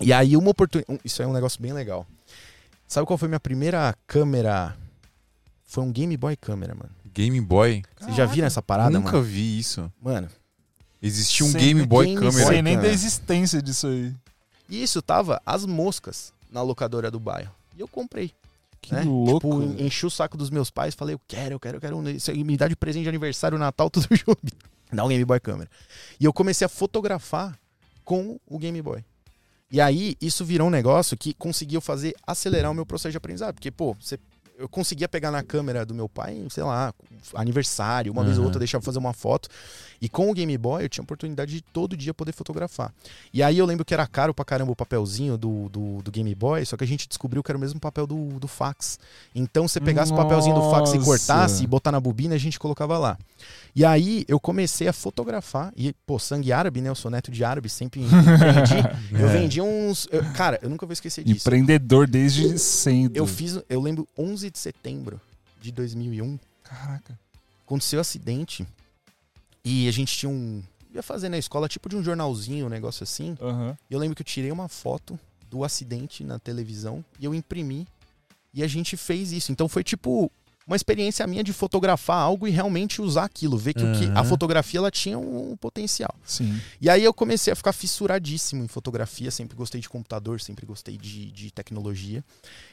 [0.00, 1.00] E aí uma oportunidade.
[1.04, 2.06] Isso aí é um negócio bem legal.
[2.88, 4.76] Sabe qual foi minha primeira câmera?
[5.64, 6.90] Foi um Game Boy câmera, mano.
[7.14, 7.82] Game Boy?
[8.00, 9.24] Você já viu essa parada, Nunca mano?
[9.24, 9.90] vi isso.
[10.02, 10.28] Mano,
[11.00, 12.44] Existia um Game Boy Game câmera.
[12.44, 12.52] Boy.
[12.54, 14.14] Sei nem da existência disso aí.
[14.68, 17.50] e isso tava as moscas na locadora do bairro.
[17.76, 18.32] E eu comprei.
[18.80, 19.02] Que né?
[19.02, 19.34] louco.
[19.48, 21.96] Tipo, en- enchi o saco dos meus pais, falei, eu quero, eu quero, eu quero.
[21.96, 24.40] um- Isso me dá de presente de aniversário, Natal, tudo junto.
[24.92, 25.70] Dá um Game Boy câmera.
[26.20, 27.58] E eu comecei a fotografar
[28.04, 29.04] com o Game Boy.
[29.70, 33.54] E aí, isso virou um negócio que conseguiu fazer acelerar o meu processo de aprendizado.
[33.54, 34.18] Porque, pô, você-
[34.62, 36.94] eu conseguia pegar na câmera do meu pai, sei lá,
[37.34, 38.46] aniversário, uma vez ou Uhum.
[38.46, 39.48] outra deixava fazer uma foto.
[40.00, 42.92] E com o Game Boy eu tinha a oportunidade de todo dia poder fotografar.
[43.32, 46.34] E aí eu lembro que era caro pra caramba o papelzinho do, do, do Game
[46.34, 48.98] Boy, só que a gente descobriu que era o mesmo papel do, do fax.
[49.34, 51.04] Então você pegasse o papelzinho do fax e Nossa.
[51.06, 53.16] cortasse e botar na bobina, a gente colocava lá.
[53.74, 55.72] E aí eu comecei a fotografar.
[55.76, 56.88] E, pô, sangue árabe, né?
[56.90, 59.22] Eu sou neto de árabe, sempre vendi.
[59.22, 60.06] Eu vendi uns.
[60.10, 61.48] eu- cara, eu nunca vou esquecer disso.
[61.48, 63.16] Empreendedor desde cedo.
[63.16, 65.20] Eu fiz, eu lembro, 11 de setembro
[65.60, 67.18] de 2001, Caraca.
[67.64, 68.66] aconteceu um acidente
[69.64, 70.62] e a gente tinha um.
[70.92, 73.36] ia fazer na escola tipo de um jornalzinho, um negócio assim.
[73.40, 73.76] Aham.
[73.88, 75.18] E eu lembro que eu tirei uma foto
[75.50, 77.86] do acidente na televisão e eu imprimi
[78.54, 79.52] e a gente fez isso.
[79.52, 80.30] Então foi tipo
[80.66, 84.20] uma experiência minha de fotografar algo e realmente usar aquilo, ver que, o que a
[84.22, 84.28] Uhum.
[84.28, 86.14] fotografia ela tinha um potencial.
[86.24, 86.60] Sim.
[86.80, 90.96] E aí eu comecei a ficar fissuradíssimo em fotografia, sempre gostei de computador, sempre gostei
[90.96, 92.24] de, de tecnologia.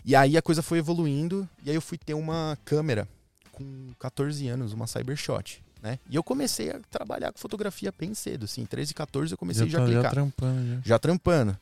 [0.05, 3.07] E aí a coisa foi evoluindo, e aí eu fui ter uma câmera
[3.51, 5.99] com 14 anos, uma Cybershot, né?
[6.09, 9.79] E eu comecei a trabalhar com fotografia bem cedo, assim, 13, 14 eu comecei já,
[9.79, 10.11] a tá clicar.
[10.11, 10.81] trampando, já.
[10.85, 11.57] Já trampando.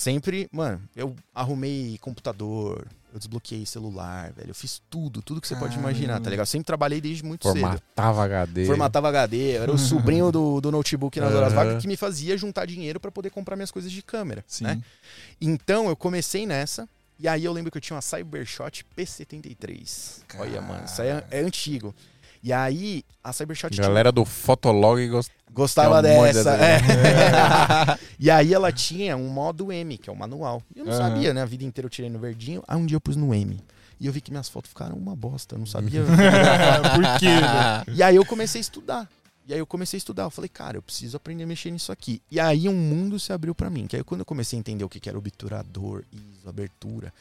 [0.00, 4.48] Sempre, mano, eu arrumei computador, eu desbloqueei celular, velho.
[4.48, 6.46] Eu fiz tudo, tudo que você pode imaginar, tá ligado?
[6.46, 7.60] Sempre trabalhei desde muito cedo.
[7.60, 8.64] Formatava HD.
[8.64, 12.34] Formatava HD, eu era o sobrinho do, do notebook nas horas vagas que me fazia
[12.38, 14.64] juntar dinheiro pra poder comprar minhas coisas de câmera, Sim.
[14.64, 14.80] né?
[15.38, 16.88] Então eu comecei nessa,
[17.18, 20.22] e aí eu lembro que eu tinha uma Cybershot P73.
[20.38, 21.94] Olha, mano, isso aí é, é antigo.
[22.42, 25.30] E aí a Cybershot tinha- Galera do Fotolog gost...
[25.52, 26.56] gostava um dessa.
[26.56, 26.78] de- é.
[28.18, 30.62] e aí ela tinha um modo M, que é o manual.
[30.74, 31.00] E eu não Aham.
[31.10, 31.42] sabia, né?
[31.42, 32.62] A vida inteira eu tirei no verdinho.
[32.66, 33.58] Aí um dia eu pus no M.
[34.00, 35.54] E eu vi que minhas fotos ficaram uma bosta.
[35.54, 36.00] Eu não sabia.
[36.94, 37.26] Por quê?
[37.26, 37.84] né?
[37.94, 39.08] E aí eu comecei a estudar.
[39.46, 40.22] E aí eu comecei a estudar.
[40.22, 42.22] Eu falei, cara, eu preciso aprender a mexer nisso aqui.
[42.30, 43.86] E aí um mundo se abriu pra mim.
[43.86, 47.12] Que aí quando eu comecei a entender o que que era obturador, ISO, abertura.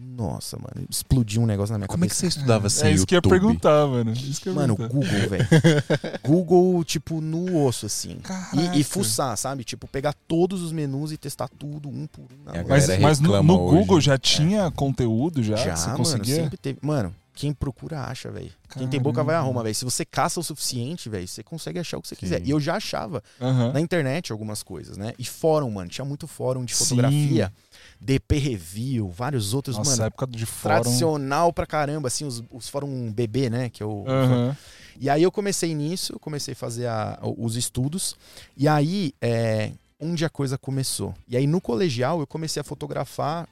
[0.00, 2.20] Nossa, mano, explodiu um negócio na minha Como é que cabeça.
[2.30, 4.12] você estudava sem é isso que eu ia perguntar, mano.
[4.12, 4.94] Isso que eu ia Mano, perguntar.
[4.94, 5.48] Google, velho.
[6.22, 8.16] Google, tipo, no osso, assim.
[8.22, 8.56] Caraca.
[8.56, 9.64] E, e fuçar, sabe?
[9.64, 12.52] Tipo, pegar todos os menus e testar tudo um por um.
[12.54, 12.64] É.
[12.64, 14.06] Mas, mas no, no Google hoje.
[14.06, 15.56] já tinha conteúdo já?
[15.56, 16.34] Já, Você mano, conseguia?
[16.36, 16.78] sempre teve.
[16.80, 18.50] Mano, quem procura acha, velho.
[18.76, 19.74] Quem tem boca vai arruma, velho.
[19.74, 22.44] Se você caça o suficiente, velho, você consegue achar o que você quiser.
[22.44, 23.72] E eu já achava Aham.
[23.72, 25.12] na internet algumas coisas, né?
[25.18, 25.88] E fórum, mano.
[25.88, 26.84] Tinha muito fórum de Sim.
[28.00, 30.02] DP Review, vários outros, Nossa, mano.
[30.04, 30.82] época de fórum.
[30.82, 33.68] Tradicional pra caramba, assim, os, os fórum BB, né?
[33.70, 34.56] Que o, Aham.
[35.00, 38.16] E aí eu comecei nisso, eu comecei a fazer a- os estudos.
[38.56, 39.70] E aí, é,
[40.00, 41.14] onde a coisa começou?
[41.28, 43.48] E aí no colegial eu comecei a fotografar,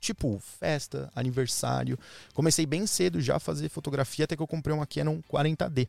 [0.00, 1.98] tipo, festa, aniversário.
[2.34, 5.88] Comecei bem cedo já a fazer fotografia, até que eu comprei uma Canon 40D.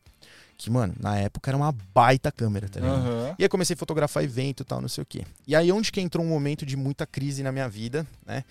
[0.57, 2.97] Que, mano, na época era uma baita câmera, tá ligado?
[2.97, 3.35] Aham.
[3.39, 5.23] E aí comecei a fotografar evento e tal, não sei o quê.
[5.47, 8.43] E aí onde que entrou um momento de muita crise na minha vida, né?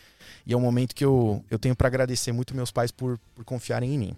[0.47, 3.45] E é um momento que eu, eu tenho pra agradecer muito meus pais por, por
[3.45, 4.17] confiarem em mim.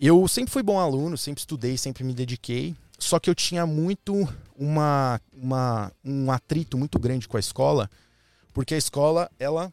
[0.00, 2.76] Eu sempre fui bom aluno, sempre estudei, sempre me dediquei.
[2.96, 7.90] Só que eu tinha muito uma, uma, um atrito muito grande com a escola,
[8.52, 9.72] porque a escola, ela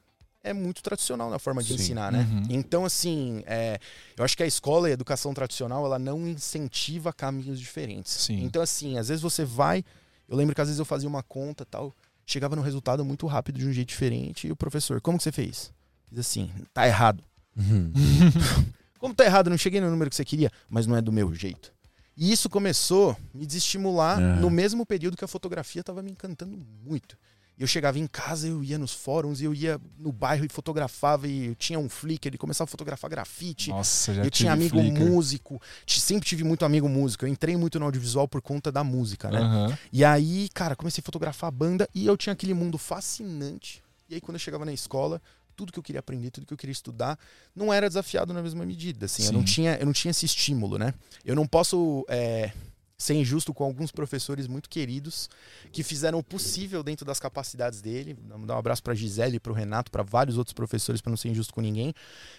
[0.50, 1.76] é muito tradicional na forma de Sim.
[1.76, 2.28] ensinar, né?
[2.30, 2.44] Uhum.
[2.50, 3.80] Então, assim, é,
[4.18, 8.12] eu acho que a escola e a educação tradicional, ela não incentiva caminhos diferentes.
[8.14, 8.44] Sim.
[8.44, 9.84] Então, assim, às vezes você vai.
[10.28, 11.94] Eu lembro que às vezes eu fazia uma conta tal,
[12.26, 15.32] chegava no resultado muito rápido de um jeito diferente, e o professor, como que você
[15.32, 15.72] fez?
[16.12, 17.24] Diz assim, tá errado.
[17.56, 17.92] Uhum.
[19.00, 19.50] Como tá errado?
[19.50, 21.72] Não cheguei no número que você queria, mas não é do meu jeito.
[22.16, 24.40] E isso começou a me desestimular É.
[24.40, 27.16] no mesmo período que a fotografia estava me encantando muito.
[27.58, 31.28] E eu chegava em casa, eu ia nos fóruns, eu ia no bairro e fotografava,
[31.28, 33.72] e eu tinha um Flickr, ele começava a fotografar grafite.
[33.72, 35.00] Nossa, já eu tinha amigo Flickr.
[35.00, 37.26] músico, sempre tive muito amigo músico.
[37.26, 39.40] Eu entrei muito no audiovisual por conta da música, né?
[39.40, 39.78] Aham.
[39.92, 43.82] E aí, cara, comecei a fotografar a banda e eu tinha aquele mundo fascinante.
[44.08, 45.20] E aí, quando eu chegava na escola,
[45.56, 47.18] tudo que eu queria aprender, tudo que eu queria estudar,
[47.56, 49.08] não era desafiado na mesma medida.
[49.08, 49.46] Assim, eu não Sim.
[49.46, 50.94] tinha, eu não tinha esse estímulo, né?
[51.26, 52.52] Eu não posso é,
[52.98, 55.30] ser injusto com alguns professores muito queridos
[55.72, 58.18] que fizeram o possível dentro das capacidades dele.
[58.28, 61.18] Vamos dar um abraço para Gisele, para o Renato, para vários outros professores, para não
[61.18, 61.94] ser injusto com ninguém,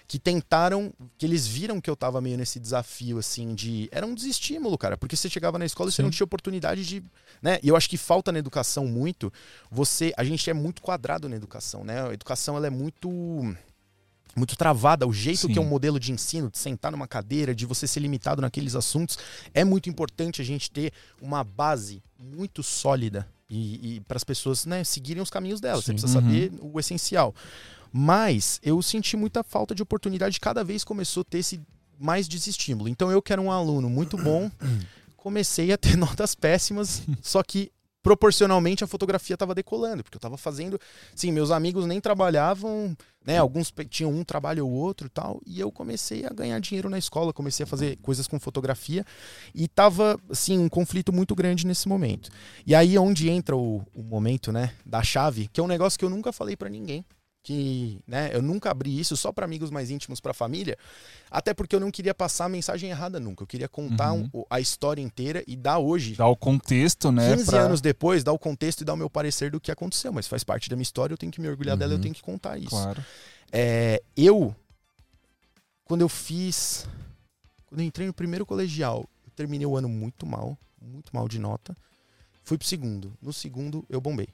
[0.08, 3.88] que tentaram, que eles viram que eu tava meio nesse desafio, assim, de.
[3.92, 6.02] Era um desestímulo, cara, porque você chegava na escola e você Sim.
[6.02, 7.04] não tinha oportunidade de.
[7.40, 7.60] Né?
[7.62, 9.32] E eu acho que falta na educação muito.
[9.70, 10.12] Você.
[10.16, 12.08] A gente é muito quadrado na educação, né?
[12.08, 13.08] A educação ela é muito
[14.38, 15.06] muito travada.
[15.06, 15.52] O jeito Sim.
[15.52, 18.74] que é um modelo de ensino, de sentar numa cadeira, de você ser limitado naqueles
[18.74, 19.18] assuntos,
[19.52, 24.64] é muito importante a gente ter uma base muito sólida e, e para as pessoas
[24.66, 25.84] né, seguirem os caminhos delas.
[25.84, 25.98] Você Sim.
[25.98, 26.24] precisa Uhum.
[26.24, 27.34] saber o essencial.
[27.92, 31.60] Mas eu senti muita falta de oportunidade, cada vez começou a ter esse
[31.98, 32.88] mais desestímulo.
[32.88, 34.50] Então eu que era um aluno muito bom,
[35.16, 37.72] comecei a ter notas péssimas, só que
[38.02, 40.78] proporcionalmente a fotografia tava decolando, porque eu tava fazendo,
[41.14, 45.70] sim, meus amigos nem trabalhavam, né, alguns tinham um trabalho ou outro tal, e eu
[45.70, 49.04] comecei a ganhar dinheiro na escola, comecei a fazer coisas com fotografia
[49.54, 52.30] e tava, assim, um conflito muito grande nesse momento.
[52.66, 55.98] E aí é onde entra o, o momento, né, da chave, que é um negócio
[55.98, 57.04] que eu nunca falei pra ninguém,
[57.48, 60.76] que, né, eu nunca abri isso só pra amigos mais íntimos, pra família,
[61.30, 64.28] até porque eu não queria passar a mensagem errada nunca, eu queria contar Uhum.
[64.34, 67.34] um- a história inteira e dar hoje Dá o contexto, né?
[67.34, 70.12] 15 pra- anos depois, dar o contexto e dar o meu parecer do que aconteceu,
[70.12, 72.02] mas faz parte da minha história, eu tenho que me orgulhar dela, eu Uhum.
[72.02, 72.68] tenho que contar isso.
[72.68, 73.02] Claro.
[73.50, 74.54] É, eu,
[75.84, 76.86] quando eu fiz.
[77.66, 81.38] Quando eu entrei no primeiro colegial, eu terminei o ano muito mal, muito mal de
[81.38, 81.74] nota.
[82.44, 83.12] Fui pro segundo.
[83.22, 84.28] No segundo, eu bombei.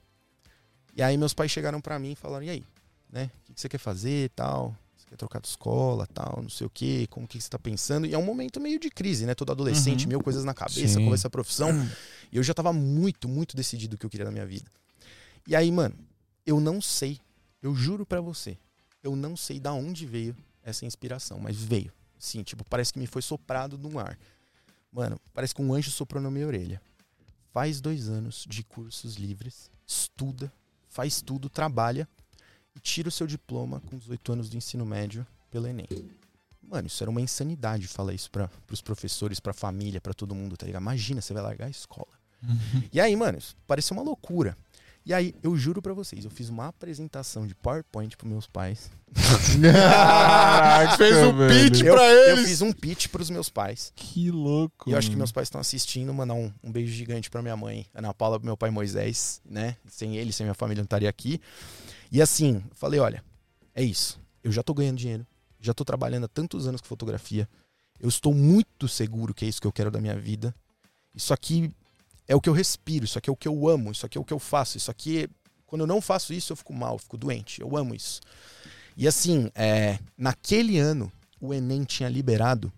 [0.97, 2.65] E aí meus pais chegaram pra mim e falaram: e aí?
[3.11, 3.31] Né?
[3.43, 4.77] O que, que você quer fazer tal?
[4.97, 6.41] Você quer trocar de escola tal?
[6.43, 8.07] Não sei o quê, como que você tá pensando?
[8.07, 9.35] E é um momento meio de crise, né?
[9.35, 10.09] Todo adolescente, Uhum.
[10.11, 11.05] mil coisas na cabeça, Sim.
[11.07, 11.69] com essa profissão.
[12.33, 14.69] E eu já tava muito, muito decidido o que eu queria na minha vida.
[15.47, 15.95] E aí, mano,
[16.45, 17.21] eu não sei.
[17.63, 18.59] Eu juro pra você.
[19.05, 21.93] Eu não sei da onde veio essa inspiração, mas veio.
[22.19, 24.19] Sim, tipo, parece que me foi soprado no ar.
[24.91, 26.83] Mano, parece que um anjo soprou na minha orelha.
[27.53, 30.53] Faz dois anos de cursos livres, estuda,
[30.89, 32.09] faz tudo, trabalha
[32.77, 35.87] e tira o seu diploma com 18 anos do ensino médio pelo Enem.
[36.63, 40.57] Mano, isso era uma insanidade falar isso para pros professores, pra família, pra todo mundo,
[40.57, 40.83] tá ligado?
[40.83, 42.09] Imagina, você vai largar a escola.
[42.93, 44.57] E aí, mano, pareceu uma loucura.
[45.07, 48.91] E aí, eu juro pra vocês, eu fiz uma apresentação de PowerPoint pros meus pais.
[49.73, 51.71] Caraca, fez velho.
[51.71, 52.49] pitch Eu, pra eu eles.
[52.49, 53.93] fiz um pitch pros meus pais.
[53.95, 54.89] Que louco.
[54.89, 57.57] E eu acho que meus pais estão assistindo, mandar um, um beijo gigante pra minha
[57.57, 59.77] mãe, Ana Paula, pro meu pai Moisés, né?
[59.87, 61.41] Sem ele, sem minha família, eu não estaria aqui.
[62.15, 63.25] E assim, falei, olha,
[63.75, 64.21] é isso.
[64.41, 65.27] Eu já tô ganhando dinheiro,
[65.59, 67.49] já tô trabalhando há tantos anos com fotografia.
[67.99, 70.55] Eu estou muito seguro que é isso que eu quero da minha vida.
[71.13, 71.75] Isso aqui
[72.29, 74.21] é o que eu respiro, isso aqui é o que eu amo, isso aqui é
[74.21, 74.77] o que eu faço.
[74.77, 75.29] Isso aqui,
[75.67, 77.61] quando eu não faço isso, eu fico mal, eu fico doente.
[77.61, 78.21] Eu amo isso.
[78.97, 81.11] E assim, é, naquele ano,
[81.41, 82.73] o Enem tinha liberado.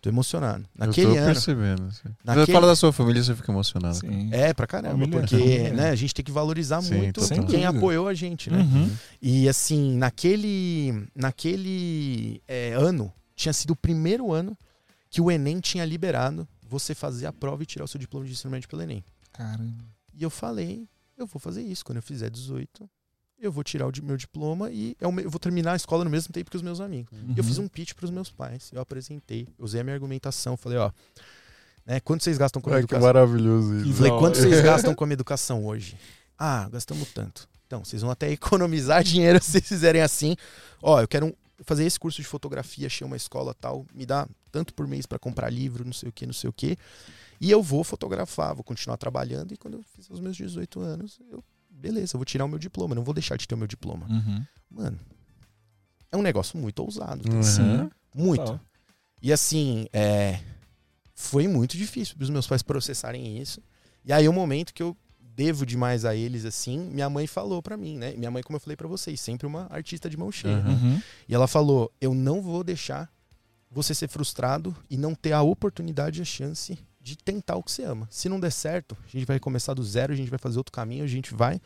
[0.00, 0.66] Tô emocionado.
[0.74, 1.26] Naquele eu tô ano.
[1.26, 1.82] percebendo.
[1.88, 2.08] assim.
[2.24, 3.96] Naquele- Você fala da sua família, você fica emocionado.
[3.96, 4.30] Sim.
[4.32, 7.36] É, pra caramba, Família, porque né, a gente tem que valorizar Sim, muito total.
[7.44, 7.68] quem dúvida.
[7.68, 8.58] apoiou a gente, né?
[8.62, 8.90] Uhum.
[9.20, 14.56] E assim, naquele, naquele é, ano, tinha sido o primeiro ano
[15.10, 18.32] que o Enem tinha liberado você fazer a prova e tirar o seu diploma de
[18.32, 19.04] ensino médio pelo Enem.
[19.32, 19.84] Caramba.
[20.14, 21.84] E eu falei, eu vou fazer isso.
[21.84, 22.88] Quando eu fizer 18,
[23.40, 26.32] eu vou tirar o meu diploma e é eu vou terminar a escola no mesmo
[26.32, 27.12] tempo que os meus amigos.
[27.18, 27.48] E eu Uhum.
[27.48, 28.70] fiz um pitch pros meus pais.
[28.72, 30.56] Eu apresentei, usei a minha argumentação.
[30.56, 30.90] Falei, ó,
[31.86, 33.02] né, quanto vocês gastam com a que educação?
[33.06, 33.94] maravilhoso Que isso.
[33.98, 35.96] Falei, quanto vocês gastam com a educação hoje?
[36.38, 37.48] Ah, gastamos tanto.
[37.66, 40.36] Então, vocês vão até economizar dinheiro se vocês fizerem assim.
[40.82, 41.34] Ó, eu quero um-
[41.64, 45.18] fazer esse curso de fotografia, achei uma escola tal, me dá tanto por mês pra
[45.18, 46.76] comprar livro, não sei o que, não sei o que.
[47.40, 51.18] E eu vou fotografar, vou continuar trabalhando e quando eu fizer os meus 18 anos,
[51.30, 51.44] eu
[51.80, 54.06] beleza, eu vou tirar o meu diploma, não vou deixar de ter o meu diploma.
[54.08, 54.44] Uhum.
[54.70, 54.98] Mano,
[56.12, 57.28] é um negócio muito ousado.
[57.32, 57.42] Uhum.
[57.42, 57.90] Sim.
[58.14, 58.44] Muito.
[58.44, 58.60] Total.
[59.22, 60.40] E assim, é,
[61.14, 63.60] foi muito difícil para os meus pais processarem isso.
[64.04, 67.76] E aí, o momento que eu devo demais a eles, assim, minha mãe falou pra
[67.76, 68.14] mim, né?
[68.16, 70.56] Minha mãe, como eu falei pra vocês, sempre uma artista de mão cheia.
[70.56, 70.72] Uhum.
[70.72, 71.02] Uhum.
[71.28, 73.10] E ela falou: Eu não vou deixar
[73.70, 76.78] você ser frustrado e não ter a oportunidade e a chance
[77.10, 78.06] de tentar o que você ama.
[78.10, 80.72] Se não der certo, a gente vai começar do zero, a gente vai fazer outro
[80.72, 81.60] caminho, a gente vai,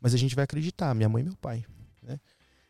[0.00, 1.64] mas a gente vai acreditar, minha mãe e meu pai.
[2.02, 2.20] Né?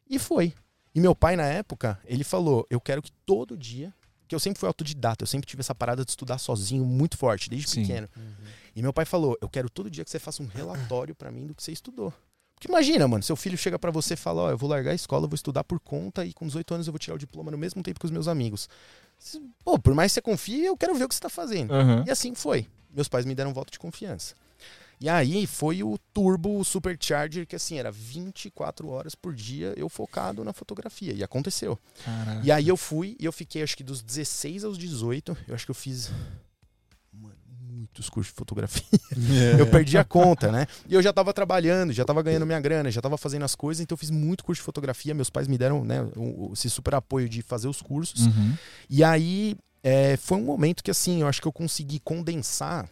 [0.09, 0.55] E foi.
[0.95, 3.93] E meu pai, na época, ele falou: Eu quero que todo dia.
[4.27, 7.51] Que eu sempre fui autodidata, eu sempre tive essa parada de estudar sozinho muito forte,
[7.51, 7.83] desde Sim.
[7.83, 8.09] pequeno.
[8.75, 11.47] E meu pai falou: Eu quero todo dia que você faça um relatório pra mim
[11.47, 12.13] do que você estudou.
[12.65, 14.95] Porque imagina, mano, seu filho chega pra você e fala: Ó, eu vou largar a
[14.95, 17.59] escola, vou estudar por conta e com 18 anos eu vou tirar o diploma no
[17.59, 18.71] mesmo tempo que os meus amigos.
[19.63, 21.75] Pô, por mais que você confie, eu quero ver o que você tá fazendo.
[21.75, 22.05] Uhum.
[22.07, 22.67] E assim foi.
[22.91, 24.35] Meus pais me deram um voto de confiança.
[24.99, 30.43] E aí foi o turbo supercharger, que assim, era 24 horas por dia eu focado
[30.43, 31.13] na fotografia.
[31.13, 31.79] E aconteceu.
[32.03, 32.41] Caraca.
[32.43, 35.67] E aí eu fui e eu fiquei, acho que dos 16 aos 18, eu acho
[35.67, 36.11] que eu fiz.
[37.85, 38.83] Muitos cursos de fotografia.
[39.59, 40.67] Eu perdi a conta, né?
[40.89, 43.83] E eu já tava trabalhando, já tava ganhando minha grana, já tava fazendo as coisas,
[43.83, 45.15] então eu fiz muito curso de fotografia.
[45.15, 45.99] Meus pais me deram, né,
[46.53, 48.27] esse super apoio de fazer os cursos.
[48.27, 48.57] Uhum.
[48.89, 52.89] E aí é, foi um momento que, assim, eu acho que eu consegui condensar,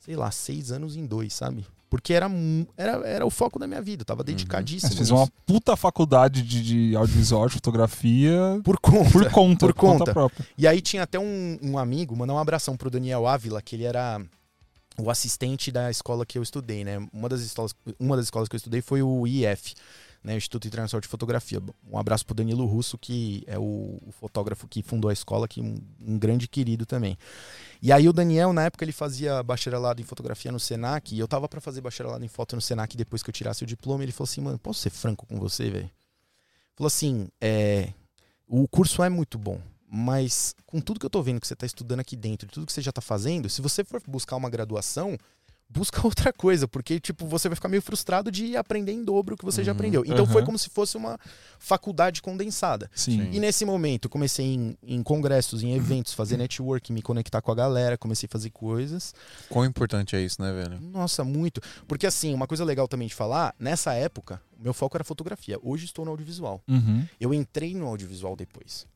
[0.00, 1.66] sei lá, seis anos em dois, sabe?
[1.94, 2.28] Porque era,
[2.76, 4.90] era, era o foco da minha vida, eu tava dedicadíssimo.
[4.90, 5.14] Você fez nisso.
[5.22, 9.10] uma puta faculdade de, de audiovisual, de fotografia Por conta.
[9.12, 10.12] por conta, Por conta.
[10.12, 10.44] própria.
[10.58, 13.84] E aí tinha até um, um amigo, mandar um abração pro Daniel Ávila, que ele
[13.84, 14.20] era
[14.98, 16.98] o assistente da escola que eu estudei, né?
[17.12, 19.74] Uma das escolas, uma das escolas que eu estudei foi o IF,
[20.22, 21.60] né, o Instituto Internacional de Fotografia.
[21.90, 25.60] Um abraço pro Danilo Russo, que é o, o fotógrafo que fundou a escola, que
[25.60, 27.16] um, um grande querido também.
[27.84, 31.28] E aí o Daniel, na época, ele fazia bacharelado em fotografia no Senac, e eu
[31.28, 34.10] tava para fazer bacharelado em foto no Senac depois que eu tirasse o diploma, ele
[34.10, 35.90] falou assim, mano, posso ser franco com você, velho?
[36.74, 37.92] Falou assim, é,
[38.48, 41.66] o curso é muito bom, mas com tudo que eu tô vendo que você tá
[41.66, 45.18] estudando aqui dentro, tudo que você já tá fazendo, se você for buscar uma graduação,
[45.74, 49.38] busca outra coisa, porque tipo, você vai ficar meio frustrado de aprender em dobro o
[49.38, 50.04] que você já aprendeu.
[50.06, 50.46] Então foi Uhum.
[50.46, 51.18] como se fosse uma
[51.58, 52.90] faculdade condensada.
[52.94, 53.28] Sim.
[53.32, 57.54] E nesse momento, comecei em, em congressos, em eventos, fazer network, me conectar com a
[57.54, 59.14] galera, comecei a fazer coisas.
[59.48, 60.80] Quão importante é isso, né, velho?
[60.80, 61.60] Nossa, muito.
[61.88, 65.58] Porque assim, uma coisa legal também de falar, nessa época, meu foco era fotografia.
[65.62, 66.62] Hoje estou no audiovisual.
[66.68, 67.04] Uhum.
[67.20, 68.86] Eu entrei no audiovisual depois.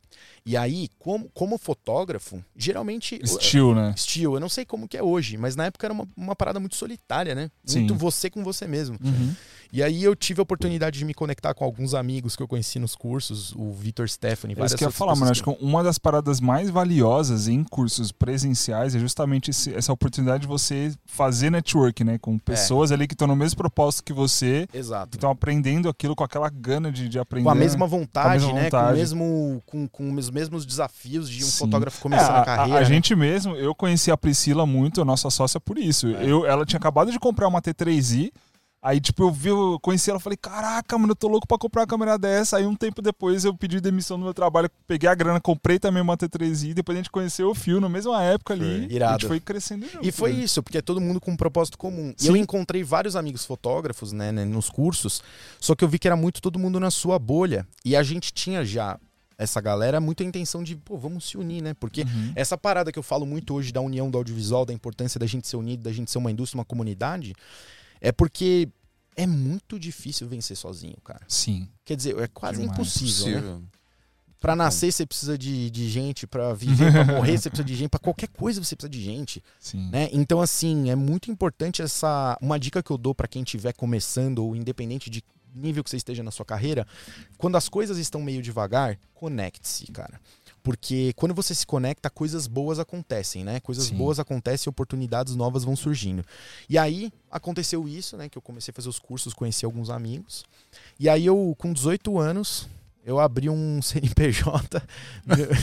[0.45, 3.21] E aí, como, como fotógrafo, geralmente.
[3.23, 3.93] Estilo, né?
[3.97, 6.59] Estilo, eu não sei como que é hoje, mas na época era uma, uma parada
[6.59, 7.51] muito solitária, né?
[7.65, 7.81] Sim.
[7.81, 8.99] Muito você com você mesmo.
[9.05, 9.35] Uhum.
[9.73, 12.79] E aí eu tive a oportunidade de me conectar com alguns amigos que eu conheci
[12.79, 15.31] nos cursos, o Vitor Stephanie, É várias isso que eu ia falar, mano.
[15.31, 20.43] Acho que uma das paradas mais valiosas em cursos presenciais é justamente esse- essa oportunidade
[20.43, 22.15] de você fazer network, né?
[22.15, 22.19] É.
[22.19, 25.11] Com pessoas ali que estão no mesmo propósito que você, Exato.
[25.11, 27.45] que estão aprendendo aquilo com aquela gana de, de aprender.
[27.45, 27.91] com a mesma né?
[27.91, 28.71] vontade, mesma né?
[28.71, 31.59] Com, mesmo, com, com os mesmos desafios de um Sim.
[31.59, 32.79] fotógrafo É, começando a, a carreira.
[32.79, 32.87] a né?
[32.87, 36.07] gente mesmo, eu conheci a Priscila muito, a nossa sócia, por isso.
[36.09, 36.25] É.
[36.25, 38.33] Eu, ela tinha acabado de comprar uma T3i.
[38.81, 41.81] Aí, tipo, eu vi, eu conheci ela, falei, caraca, mano, eu tô louco pra comprar
[41.81, 42.59] uma câmera dessa.
[42.59, 46.01] Aí, um tempo depois, eu pedi demissão do meu trabalho, peguei a grana, comprei também
[46.01, 46.75] uma T3i.
[46.75, 48.87] Depois a gente conheceu o Fio na mesma época ali.
[48.87, 48.95] Foi.
[48.95, 49.15] Irado.
[49.15, 50.07] A gente foi crescendo junto.
[50.07, 50.45] E foi né?
[50.45, 52.15] isso, porque é todo mundo com um propósito comum.
[52.17, 52.29] E Sim.
[52.29, 55.23] eu encontrei vários amigos fotógrafos, né, né, nos cursos,
[55.59, 57.67] só que eu vi que era muito todo mundo na sua bolha.
[57.85, 58.97] E a gente tinha já,
[59.37, 61.75] essa galera, muita intenção de, pô, vamos se unir, né?
[61.75, 62.33] Porque Uhum.
[62.37, 65.49] essa parada que eu falo muito hoje da união do audiovisual, da importância da gente
[65.49, 67.35] ser unido, da gente ser uma indústria, uma comunidade,
[68.01, 68.69] é porque
[69.17, 71.23] é muito difícil vencer sozinho, cara.
[71.27, 71.69] Sim.
[71.85, 72.79] Quer dizer, é quase Demais.
[72.79, 73.63] impossível, né?
[74.41, 77.89] Pra nascer você precisa de, de gente, pra viver, pra morrer você precisa de gente,
[77.89, 79.91] pra qualquer coisa você precisa de gente, Sim.
[79.91, 80.09] né?
[80.13, 84.39] Então assim, é muito importante essa uma dica que eu dou pra quem estiver começando
[84.39, 86.87] ou independente de nível que você esteja na sua carreira,
[87.37, 90.21] quando as coisas estão meio devagar, conecte-se, cara.
[90.63, 93.61] Porque quando você se conecta, coisas boas acontecem, né?
[93.61, 93.97] Coisas Sim.
[93.97, 96.25] boas acontecem e oportunidades novas vão surgindo.
[96.69, 98.29] E aí aconteceu isso, né?
[98.29, 100.45] Que eu comecei a fazer os cursos, conheci alguns amigos.
[100.99, 102.69] E aí eu, com 18 anos,
[103.09, 104.83] eu abri um CNPJ.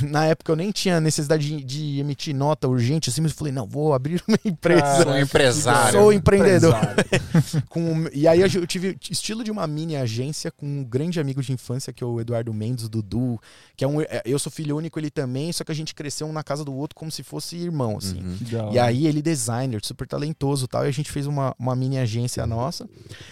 [0.10, 3.54] Na época eu nem tinha necessidade de, de emitir nota urgente, assim, mas eu falei,
[3.54, 4.82] não, vou abrir uma empresa.
[4.82, 6.00] Cara, Sou empresário.
[6.00, 6.76] Sou empreendedor.
[6.76, 7.64] Empresário.
[7.70, 11.52] Com- e aí eu tive estilo de uma mini agência com um grande amigo de
[11.54, 13.40] infância, que é o Eduardo Mendes, Dudu,
[13.76, 14.02] que é um.
[14.02, 16.66] é, Eu sou filho único, ele também, só que a gente cresceu um na casa
[16.66, 18.20] do outro como se fosse irmão, assim.
[18.20, 18.72] Uhum.
[18.74, 21.98] E aí ele designer, super talentoso e tal, e a gente fez uma, uma mini
[21.98, 22.88] agência nossa.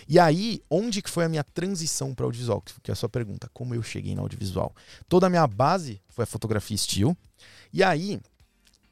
[0.07, 2.61] E aí, onde que foi a minha transição para audiovisual?
[2.81, 4.73] Que é a sua pergunta, como eu cheguei no audiovisual?
[5.07, 7.15] Toda a minha base foi a fotografia estilo.
[7.71, 8.19] E aí,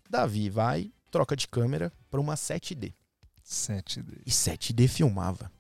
[0.10, 2.94] Davi vai, troca de câmera para uma 7D.
[3.46, 4.22] 7D.
[4.26, 5.52] E 7D filmava.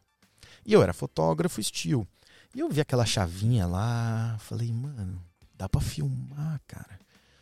[0.65, 2.07] E eu era fotógrafo estilo.
[2.55, 5.21] E eu vi aquela chavinha lá, falei, mano,
[5.57, 6.99] dá pra filmar, cara.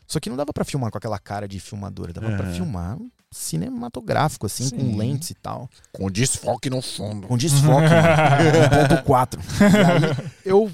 [0.07, 2.53] Só que não dava pra filmar com aquela cara de filmadora, dava pra Aham.
[2.53, 2.98] filmar
[3.31, 4.77] cinematográfico, assim, Sim.
[4.77, 5.69] com lentes e tal.
[5.91, 7.27] Com desfoque no fundo.
[7.27, 9.40] Com desfoque, mano, 1.4.
[9.61, 10.72] E aí, eu,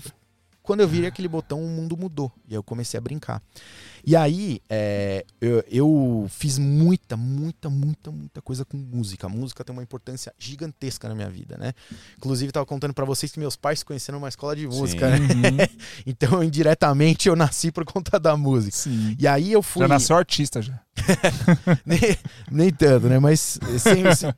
[0.66, 2.32] quando eu vi aquele botão, o mundo mudou.
[2.48, 3.42] E aí eu comecei a brincar.
[4.04, 9.28] E aí, é, eu, eu fiz muita, muita, muita, muita coisa com música.
[9.28, 11.74] A música tem uma importância gigantesca na minha vida, né?
[12.18, 15.18] Inclusive, tava contando pra vocês que meus pais se conheceram numa escola de música, né?
[15.18, 15.76] Uhum.
[16.06, 18.76] Então, indiretamente, eu nasci por conta da música.
[18.76, 19.16] Sim.
[19.20, 19.82] E aí eu fui.
[19.82, 20.80] Já nasceu artista já.
[21.86, 22.00] nem,
[22.52, 23.20] nem tanto, né?
[23.20, 23.60] Mas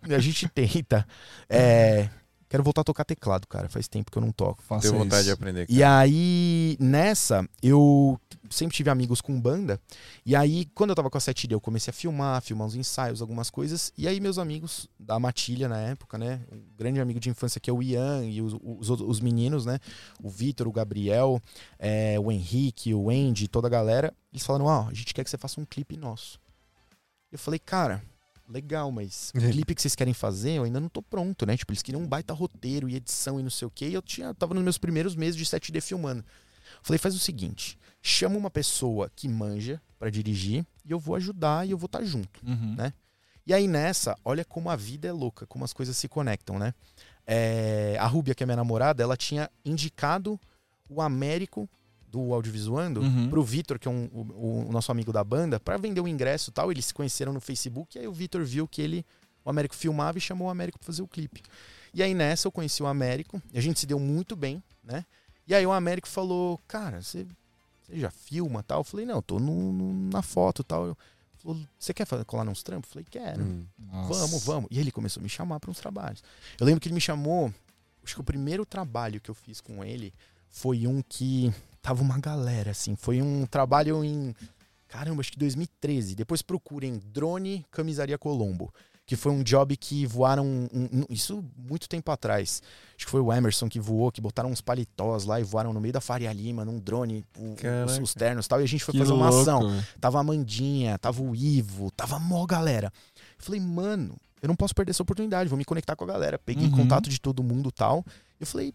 [0.10, 1.06] a gente tenta.
[1.50, 2.10] É,
[2.50, 3.70] quero voltar a tocar teclado, cara.
[3.70, 4.62] Faz tempo que eu não toco.
[4.64, 5.66] Faça Tenho vontade de aprender.
[5.70, 8.20] E aí, nessa, eu
[8.50, 9.80] sempre tive amigos com banda.
[10.26, 13.22] E aí, quando eu tava com a 7D, eu comecei a filmar, filmar uns ensaios,
[13.22, 13.92] algumas coisas.
[13.98, 16.42] E aí, meus amigos da Matilha na época, né?
[16.52, 19.80] Um grande amigo de infância que é o Ian e os, os, os meninos, né?
[20.22, 21.42] O Vitor, o Gabriel,
[21.78, 24.14] é, o Henrique, o Andy, toda a galera.
[24.32, 26.40] Eles falaram: Ó, a gente quer que você faça um clipe nosso.
[27.32, 28.02] Eu falei, cara.
[28.48, 31.58] Legal, mas o clipe que vocês querem fazer, eu ainda não tô pronto, né?
[31.58, 33.90] Tipo, eles queriam um baita roteiro e edição e não sei o quê.
[33.90, 36.24] E eu tinha, tava nos meus primeiros meses de 7D filmando.
[36.82, 41.68] Falei, faz o seguinte: chama uma pessoa que manja pra dirigir e eu vou ajudar
[41.68, 42.40] e eu vou estar junto.
[42.46, 42.76] Uhum.
[42.76, 42.94] Né?
[43.46, 46.74] E aí nessa, olha como a vida é louca, como as coisas se conectam, né?
[47.26, 50.40] É, a Rúbia, que é minha namorada, ela tinha indicado
[50.90, 51.70] o Américo
[52.08, 53.30] do Audiovisuando Uhum.
[53.30, 56.50] pro Vitor, que é um- o, o nosso amigo da banda, pra vender o ingresso
[56.50, 56.72] e tal.
[56.72, 59.06] Eles se conheceram no Facebook e aí o Vitor viu que ele,
[59.44, 61.44] o Américo filmava e chamou o Américo pra fazer o clipe.
[61.94, 65.06] E aí nessa eu conheci o Américo, e a gente se deu muito bem, né?
[65.48, 67.26] E aí o Américo falou, cara, você,
[67.86, 68.80] você já filma tal?
[68.82, 70.88] Eu falei, não, eu tô no, no- na foto tal.
[70.88, 70.98] Eu,
[71.80, 72.90] você quer colar uns trampos?
[72.90, 73.42] Eu falei, quero.
[73.44, 73.66] Hum.
[73.80, 74.68] Vamos, vamos.
[74.72, 76.22] E ele começou a me chamar para uns trabalhos.
[76.60, 77.54] Eu lembro que ele me chamou.
[78.04, 80.14] Acho que o primeiro trabalho que eu fiz com ele
[80.50, 81.54] foi um que
[81.88, 82.96] tava uma galera, assim.
[82.96, 84.36] Foi um trabalho em.
[84.88, 86.16] Caramba, acho que 2013.
[86.16, 88.74] Depois procurem Drone Camisaria Colombo.
[89.06, 90.46] Que foi um job que voaram.
[90.46, 92.62] um- um- isso muito tempo atrás.
[92.98, 95.80] Acho que foi o Emerson que voou, que botaram uns paletós lá e voaram no
[95.80, 97.56] meio da Faria Lima, num drone, o-
[97.86, 98.60] os, os ternos e tal.
[98.60, 99.84] E a gente foi Que fazer uma louco, ação.
[100.02, 102.92] Tava a Mandinha, tava o Ivo, tava mó galera.
[103.40, 106.38] Eu falei, mano, eu não posso perder essa oportunidade, vou me conectar com a galera.
[106.38, 106.76] Peguei Uhum.
[106.76, 108.06] contato de todo mundo e tal.
[108.38, 108.74] Eu falei,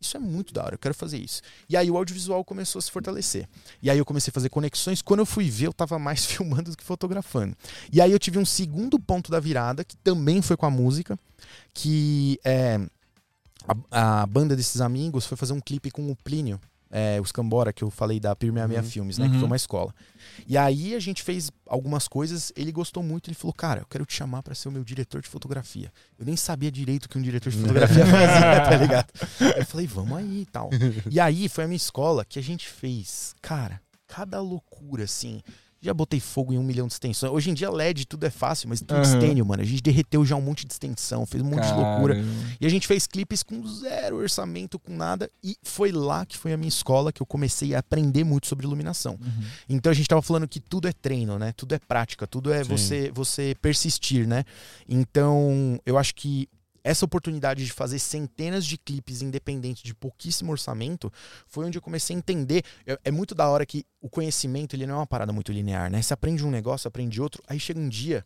[0.00, 1.42] isso é muito da hora, eu quero fazer isso.
[1.68, 3.46] E aí o audiovisual começou a se fortalecer.
[3.82, 5.02] E aí eu comecei a fazer conexões.
[5.02, 7.54] Quando eu fui ver, eu tava mais filmando do que fotografando.
[7.92, 11.18] E aí eu tive um segundo ponto da virada, que também foi com a música,
[11.74, 12.80] que é.
[13.90, 16.58] A, a banda desses amigos foi fazer um clipe com o Plínio,
[16.90, 18.86] é, os Cambora, que eu falei da Pirmeia Meia Uhum.
[18.86, 19.26] Filmes, né?
[19.28, 19.38] Que Uhum.
[19.40, 19.94] foi uma escola.
[20.46, 24.04] E aí a gente fez algumas coisas, ele gostou muito, ele falou, cara, eu quero
[24.04, 25.92] te chamar pra ser o meu diretor de fotografia.
[26.18, 29.08] Eu nem sabia direito o que um diretor de fotografia fazia, tá ligado?
[29.56, 30.70] Eu falei, vamos aí e tal.
[31.10, 35.42] E aí foi a minha escola que a gente fez, cara, cada loucura, assim.
[35.82, 37.32] Já botei fogo em um milhão de extensões.
[37.32, 39.00] Hoje em dia LED tudo é fácil, mas Aham.
[39.02, 39.62] tungstênio, mano.
[39.62, 42.14] A gente derreteu já um monte de extensão, fez um monte de loucura.
[42.14, 42.32] Caramba.
[42.60, 45.30] E a gente fez clipes com zero orçamento, com nada.
[45.42, 48.66] E foi lá que foi a minha escola que eu comecei a aprender muito sobre
[48.66, 49.12] iluminação.
[49.12, 49.44] Uhum.
[49.70, 51.52] Então a gente tava falando que tudo é treino, né?
[51.56, 52.70] Tudo é prática, tudo é Sim.
[52.70, 54.44] você você persistir, né?
[54.86, 56.46] Então, eu acho que
[56.82, 61.12] essa oportunidade de fazer centenas de clipes independentes de pouquíssimo orçamento
[61.46, 62.64] foi onde eu comecei a entender.
[62.86, 65.90] É, é muito da hora que o conhecimento ele não é uma parada muito linear,
[65.90, 66.00] né?
[66.00, 68.24] Você aprende um negócio, aprende outro, aí chega um dia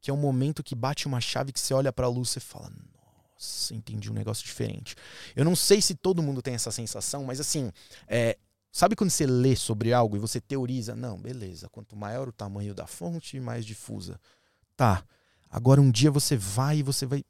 [0.00, 2.70] que é um momento que bate uma chave que você olha pra luz e fala:
[2.70, 4.94] Nossa, entendi um negócio diferente.
[5.34, 7.70] Eu não sei se todo mundo tem essa sensação, mas assim,
[8.06, 8.36] é,
[8.74, 10.96] Sabe quando você lê sobre algo e você teoriza?
[10.96, 11.68] Não, beleza.
[11.68, 14.20] Quanto maior o tamanho da fonte, mais difusa.
[14.76, 15.04] Tá.
[15.48, 17.24] Agora um dia você vai e você vai.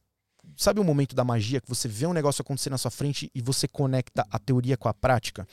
[0.57, 3.43] Sabe o momento da magia que você vê um negócio acontecer na sua frente e
[3.43, 5.47] você conecta a teoria com a prática?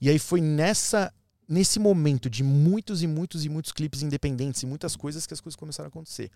[0.00, 1.12] E aí foi nessa
[1.46, 5.40] nesse momento de muitos e muitos e muitos clipes independentes e muitas coisas que as
[5.40, 6.30] coisas começaram a acontecer.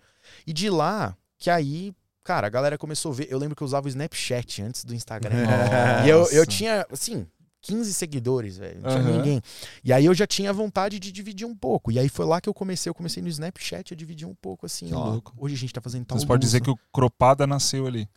[0.45, 3.27] E de lá que aí, cara, a galera começou a ver.
[3.29, 5.31] Eu lembro que eu usava o Snapchat antes do Instagram.
[6.05, 6.45] E eu, eu Nossa.
[6.45, 7.25] tinha, assim,
[7.61, 8.81] 15 seguidores, velho.
[8.81, 9.17] Não tinha Aham.
[9.17, 9.41] ninguém.
[9.83, 11.91] E aí eu já tinha vontade de dividir um pouco.
[11.91, 12.89] E aí foi lá que eu comecei.
[12.89, 15.09] Eu comecei no Snapchat a dividir um pouco, assim, Que ó.
[15.11, 15.33] louco.
[15.37, 18.07] Hoje a gente tá fazendo tal Você pode dizer que o Cropada nasceu ali.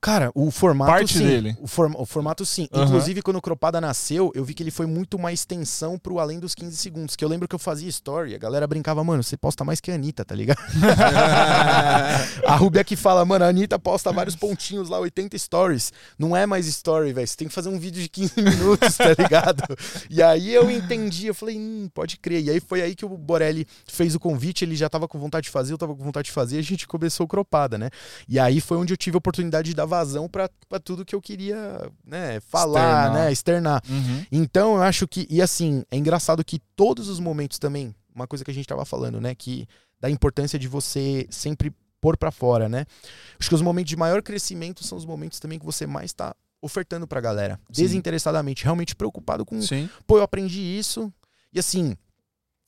[0.00, 1.26] Cara, o formato Parte sim.
[1.26, 1.56] dele.
[1.60, 2.68] O, form- o formato sim.
[2.72, 2.84] Aham.
[2.86, 6.38] Inclusive, quando o Cropada nasceu, eu vi que ele foi muito uma extensão pro além
[6.38, 7.16] dos 15 segundos.
[7.16, 9.90] Que eu lembro que eu fazia story, a galera brincava, mano, você posta mais que
[9.90, 10.58] a Anitta, tá ligado?
[12.46, 15.92] a Rubia que fala, mano, a Anitta posta vários pontinhos lá, 80 stories.
[16.18, 17.26] Não é mais story, velho.
[17.26, 19.62] Você tem que fazer um vídeo de 15 minutos, tá ligado?
[20.10, 22.42] E aí eu entendi, eu falei, hum, pode crer.
[22.44, 25.44] E aí foi aí que o Borelli fez o convite, ele já tava com vontade
[25.44, 27.90] de fazer, eu tava com vontade de fazer, e a gente começou o Cropada, né?
[28.28, 31.14] E aí foi onde eu tive a oportunidade de dar vazão pra pra tudo que
[31.14, 33.12] eu queria, né, falar, Externar.
[33.14, 33.82] né, externar.
[33.88, 34.24] Uhum.
[34.30, 38.44] Então eu acho que, e assim, é engraçado que todos os momentos também, uma coisa
[38.44, 39.66] que a gente tava falando, né, que
[40.00, 42.84] da importância de você sempre pôr pra fora, né?
[43.40, 46.32] Acho que os momentos de maior crescimento são os momentos também que você mais tá
[46.62, 47.82] ofertando pra galera, Sim.
[47.82, 49.88] desinteressadamente, realmente preocupado com, Sim.
[50.06, 51.12] pô, eu aprendi isso.
[51.52, 51.96] E assim,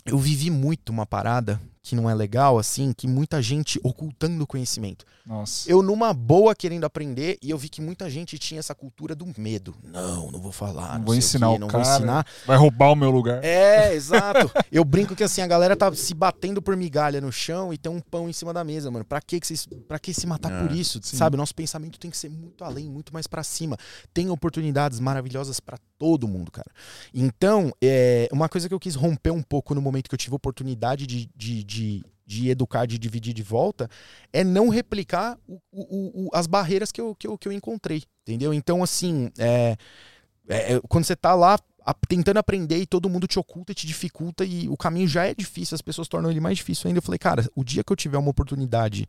[0.06, 4.46] eu vivi muito uma parada que não é legal, assim, que muita gente ocultando o
[4.46, 5.04] conhecimento.
[5.24, 5.70] Nossa.
[5.70, 9.26] Eu numa boa querendo aprender e eu vi que muita gente tinha essa cultura do
[9.38, 9.74] medo.
[9.82, 11.84] Não, não vou falar, Não não, vou ensinar o quê, o não cara.
[11.84, 12.26] vou ensinar.
[12.46, 13.42] Vai roubar o meu lugar.
[13.42, 14.50] É, exato.
[14.70, 17.90] Eu brinco que assim, a galera tá se batendo por migalha no chão e tem
[17.90, 19.04] um pão em cima da mesa, mano.
[19.04, 21.00] Pra que que vocês, para que se matar É, por isso?
[21.02, 21.16] sim.
[21.16, 21.36] Sabe?
[21.36, 23.76] Nosso pensamento tem que ser muito além, muito mais pra cima.
[24.12, 26.70] Tem oportunidades maravilhosas pra todo mundo, cara.
[27.14, 30.34] Então, é, uma coisa que eu quis romper um pouco no momento que eu tive
[30.34, 33.88] a oportunidade de, de, de, de educar, de dividir de volta,
[34.32, 38.02] é não replicar o- o- o- as barreiras que eu, que, eu, que eu encontrei,
[38.22, 38.52] entendeu?
[38.52, 39.76] Então, assim, é,
[40.48, 41.58] é, quando você tá lá
[42.08, 45.34] tentando aprender e todo mundo te oculta e te dificulta e o caminho já é
[45.34, 46.98] difícil, as pessoas tornam ele mais difícil ainda.
[46.98, 49.06] Eu falei, cara, o dia que eu tiver uma oportunidade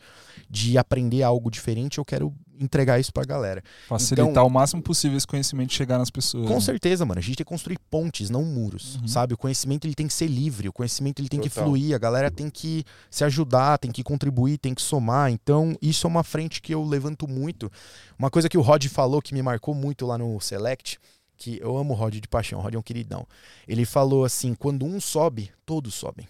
[0.50, 3.64] de aprender algo diferente, eu quero entregar isso pra galera.
[3.88, 6.48] Facilitar Então- o máximo possível esse conhecimento chegar nas pessoas.
[6.48, 6.60] Com né?
[6.60, 7.18] certeza, mano.
[7.18, 9.08] A gente tem que construir pontes, não muros, Uhum.
[9.08, 9.34] sabe?
[9.34, 11.64] O conhecimento ele tem que ser livre, o conhecimento ele tem que Total.
[11.66, 15.32] fluir, a galera tem que se ajudar, tem que contribuir, tem que somar.
[15.32, 17.72] Então, isso é uma frente que eu levanto muito.
[18.20, 21.00] Uma coisa que o Rod falou que me marcou muito lá no Select,
[21.42, 23.26] que eu amo o Rod de paixão, o Rod é um queridão.
[23.68, 26.28] Ele falou assim: quando um sobe, todos sobem.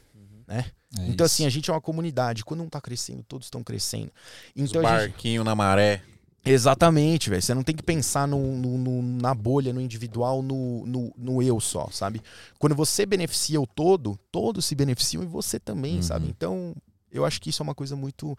[0.48, 0.66] Né?
[0.98, 1.36] É então, isso.
[1.36, 2.44] assim, a gente é uma comunidade.
[2.46, 4.12] Quando um tá crescendo, todos estão crescendo.
[4.56, 6.02] Os Então, gente, barquinho na maré.
[6.44, 7.42] Exatamente, velho.
[7.42, 11.44] Você não tem que pensar no, no- no- na bolha, no individual, no, no, no
[11.44, 12.22] eu só, sabe?
[12.58, 16.02] Quando você beneficia o todo, todos se beneficiam e você também, Uhum.
[16.02, 16.28] sabe?
[16.28, 16.76] Então,
[17.12, 18.36] eu acho que isso é uma coisa muito.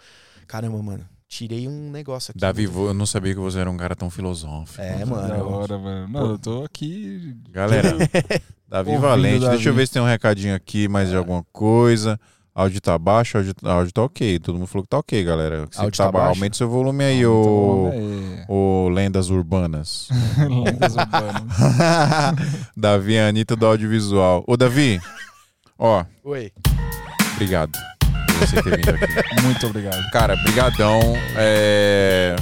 [0.49, 1.09] Caramba, mano.
[1.35, 2.39] Tirei um negócio aqui.
[2.39, 4.83] Davi, muito- vo- eu não sabia que você era um cara tão filosófico.
[4.83, 5.49] É, Da mano.
[5.49, 6.07] hora, mano.
[6.07, 7.35] Não, eu tô aqui.
[7.51, 7.89] Galera,
[8.69, 9.55] Davi Ouvindo Valente, Davi.
[9.55, 12.21] deixa eu ver se tem um recadinho aqui, mais de alguma coisa.
[12.55, 14.39] Áudio tá baixo, áudio, áudio tá ok.
[14.41, 15.67] Todo mundo falou que tá ok, galera.
[15.75, 16.27] Áudio tá tá?
[16.27, 18.45] Aumente seu volume aí, ô, né?
[18.47, 20.09] ô Lendas Urbanas.
[20.37, 22.69] Lendas urbanas.
[22.77, 24.45] Davi, a Anitta do audiovisual.
[24.47, 25.01] Ô, Davi,
[25.79, 26.53] ó, Oi.
[27.37, 27.73] obrigado
[28.47, 29.43] você ter vindo aqui.
[29.43, 30.11] Muito obrigado.
[30.11, 31.01] Cara, brigadão.
[31.37, 32.37] É...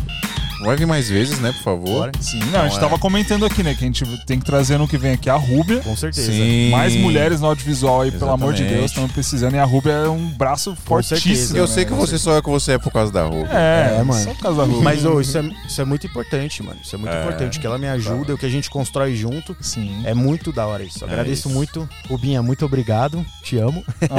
[0.65, 1.91] Vai vir mais vezes, né, por favor?
[2.01, 2.13] Bora.
[2.21, 2.81] Sim, não, a gente é.
[2.81, 3.75] tava comentando aqui, né?
[3.75, 5.81] Que a gente tem que trazer no que vem aqui a Rúbia.
[5.81, 6.31] Com certeza.
[6.31, 6.71] Sim.
[6.71, 8.79] Mais mulheres no audiovisual aí, pelo amor de Exatamente.
[8.79, 9.55] Deus, estamos precisando.
[9.55, 11.21] E a Rúbia é um braço fortíssimo.
[11.21, 11.57] certeza.
[11.57, 11.73] Eu né?
[11.75, 13.51] sei que você só é com você é por causa da roupa.
[13.53, 14.23] É, É, mano.
[14.23, 14.83] Só por causa da Rúbia.
[14.83, 16.79] Mas ô, isso, é, isso é muito importante, mano.
[16.83, 17.21] Isso é muito É.
[17.23, 17.59] importante.
[17.59, 19.57] Que ela me ajuda, o que a gente constrói junto.
[19.61, 20.03] Sim.
[20.05, 21.05] É muito da hora isso.
[21.05, 21.51] Agradeço isso.
[21.51, 21.89] muito.
[22.09, 23.25] Rubinha, muito obrigado.
[23.43, 23.85] Te amo.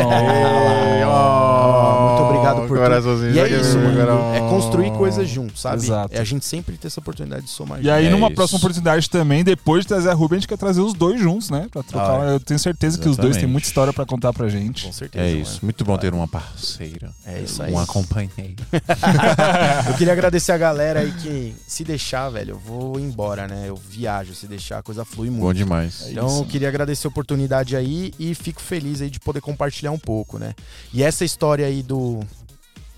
[1.03, 1.11] Oh.
[2.11, 4.35] Muito obrigado por Coraçãozinho, E é isso, mano.
[4.35, 5.77] É construir coisas juntos, sabe?
[5.83, 6.15] Exato.
[6.15, 8.35] É a gente sempre ter essa oportunidade de somar E aí, É numa isso.
[8.35, 11.49] próxima oportunidade também, depois de trazer a Rubia, a gente quer trazer os dois juntos,
[11.49, 11.67] né?
[11.71, 12.21] Pra trocar.
[12.21, 13.51] Ah, Eu tenho certeza que os dois têm Exatamente.
[13.51, 14.85] muita história pra contar pra gente.
[14.85, 15.25] Com certeza.
[15.25, 15.41] É mano.
[15.41, 15.59] isso.
[15.63, 17.11] Muito bom ter uma parceira.
[17.25, 17.71] É isso aí.
[17.71, 18.55] Uma companheira.
[19.87, 23.65] Eu queria agradecer a galera aí que, se deixar, velho, eu vou embora, né?
[23.67, 25.41] Eu viajo, se deixar, a coisa flui muito.
[25.43, 26.03] Bom demais.
[26.07, 26.39] É Então isso.
[26.39, 30.37] eu queria agradecer a oportunidade aí e fico feliz aí de poder compartilhar um pouco,
[30.37, 30.53] né?
[30.93, 32.19] E essa história aí do.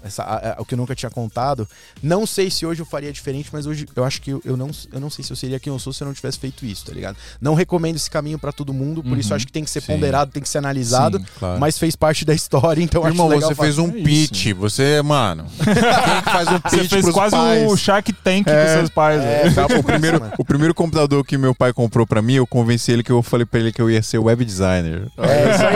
[0.03, 1.67] Essa, a- a- o que eu nunca tinha contado.
[2.01, 4.69] Não sei se hoje eu faria diferente, mas hoje eu acho que eu, eu não,
[4.91, 6.85] eu não sei se eu seria quem eu sou se eu não tivesse feito isso,
[6.85, 7.15] tá ligado?
[7.39, 9.33] Não recomendo esse caminho pra todo mundo, por isso Uhum.
[9.33, 9.93] eu acho que tem que ser Sim.
[9.93, 11.25] ponderado, tem que ser analisado, Sim.
[11.39, 11.59] Claro.
[11.59, 14.03] mas fez parte da história, então Irmão, acho legal você fez um É isso.
[14.03, 14.53] pitch.
[14.57, 15.45] Você, mano.
[15.63, 17.71] Quem que faz um pitch Você fez quase pais?
[17.71, 18.65] um Shark Tank É.
[18.65, 19.21] com seus pais.
[19.21, 19.51] É, né?
[19.53, 23.03] Tá, o, primeiro, o primeiro computador que meu pai comprou pra mim, eu convenci ele
[23.03, 25.07] que eu falei pra ele que eu ia ser web designer.
[25.17, 25.73] É isso aí.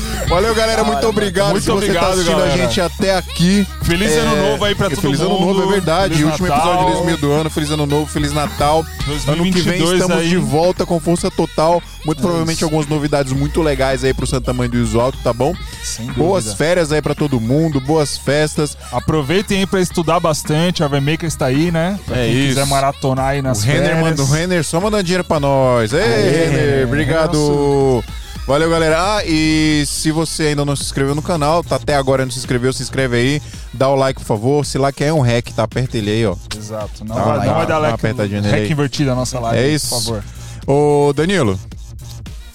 [0.30, 0.84] Valeu, galera.
[0.84, 1.50] Muito obrigado.
[1.50, 2.56] Muito tá obrigado, assistindo a galera.
[2.56, 3.66] gente até aqui.
[3.82, 5.34] Feliz É, ano novo aí pra todo Feliz mundo.
[5.36, 6.14] ano novo, é verdade.
[6.14, 6.66] Feliz Último Natal.
[6.68, 7.50] episódio de 2000 do ano.
[7.50, 8.78] Feliz ano novo, feliz Natal.
[9.26, 10.28] Ano que vem 2022 estamos aí.
[10.28, 11.82] de volta com força total.
[12.06, 12.64] Muito provavelmente isso.
[12.64, 15.52] algumas novidades muito legais aí pro Santa Mãe do Iso Alto, tá bom?
[15.82, 18.76] Sem Boas férias aí pra todo mundo, boas festas.
[18.92, 20.84] Aproveitem aí pra estudar bastante.
[20.84, 21.98] A Vmaker está aí, né?
[22.06, 22.48] Pra É quem isso.
[22.50, 24.00] quiser maratonar aí nas o Renner férias.
[24.00, 25.92] manda o Renner só mandando dinheiro pra nós.
[25.92, 27.34] Ei, Renner, obrigado.
[27.36, 28.04] nosso-
[28.50, 28.96] Valeu, galera.
[29.16, 32.38] Ah, e se você ainda não se inscreveu no canal, tá até agora não se
[32.40, 33.42] inscreveu, se inscreve aí.
[33.72, 34.66] Dá o like, por favor.
[34.66, 35.62] Se like é um hack, tá?
[35.62, 36.34] Aperta ele aí, ó.
[36.58, 37.04] Exato.
[37.04, 38.72] Não, Dá vai, uma- não vai dar like, apertadinha nele hack aí.
[38.72, 39.56] invertida a nossa live.
[39.62, 39.88] É isso.
[39.90, 40.24] Por favor.
[40.66, 41.58] Ô, Danilo.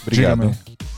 [0.06, 0.52] Obrigado.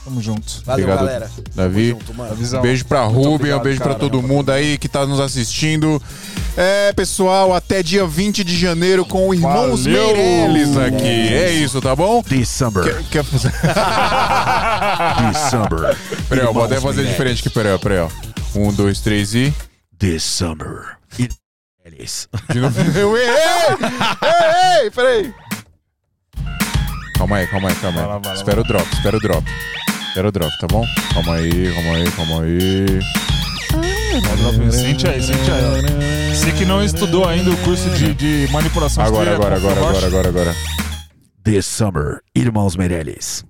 [0.03, 0.63] Tamo junto.
[0.65, 1.31] Valeu, Obrigado, galera.
[1.53, 1.95] Davi.
[2.07, 2.61] Tamo junto.
[2.61, 3.99] Beijo pra Muito Rubem, um beijo pra cara.
[3.99, 6.01] todo mundo aí que tá nos assistindo.
[6.59, 10.07] É, pessoal, até dia 20 de janeiro com o Irmãos Valeu!
[10.07, 11.05] Meirelles aqui.
[11.05, 12.23] É isso, tá bom?
[12.27, 12.83] December.
[12.83, 13.51] Quer, quer fazer?
[15.31, 15.95] December.
[16.27, 17.11] Peraí, ó, vou até fazer Meirelles.
[17.11, 18.07] diferente aqui, peraí, peraí.
[18.55, 19.53] Um, dois, três e.
[19.99, 20.97] December.
[21.85, 22.27] Meirelles.
[22.51, 22.75] De novo.
[22.97, 23.37] Eu errei!
[24.23, 25.31] Ei, ei, peraí.
[27.19, 28.05] Calma aí, calma aí, calma aí.
[28.07, 29.43] Vai lá, vai lá, espera o drop, espera o drop.
[30.07, 30.83] Espera o drop, tá bom?
[31.13, 33.36] Calma aí, calma aí, calma aí.
[34.71, 36.35] Sente aí, sente aí.
[36.35, 39.79] Você que não estudou ainda o curso de, de manipulação de Agora, trilha, agora, agora,
[39.79, 40.55] agora, agora, agora.
[41.43, 42.19] December.
[42.35, 43.45] Irmãos Meirelles.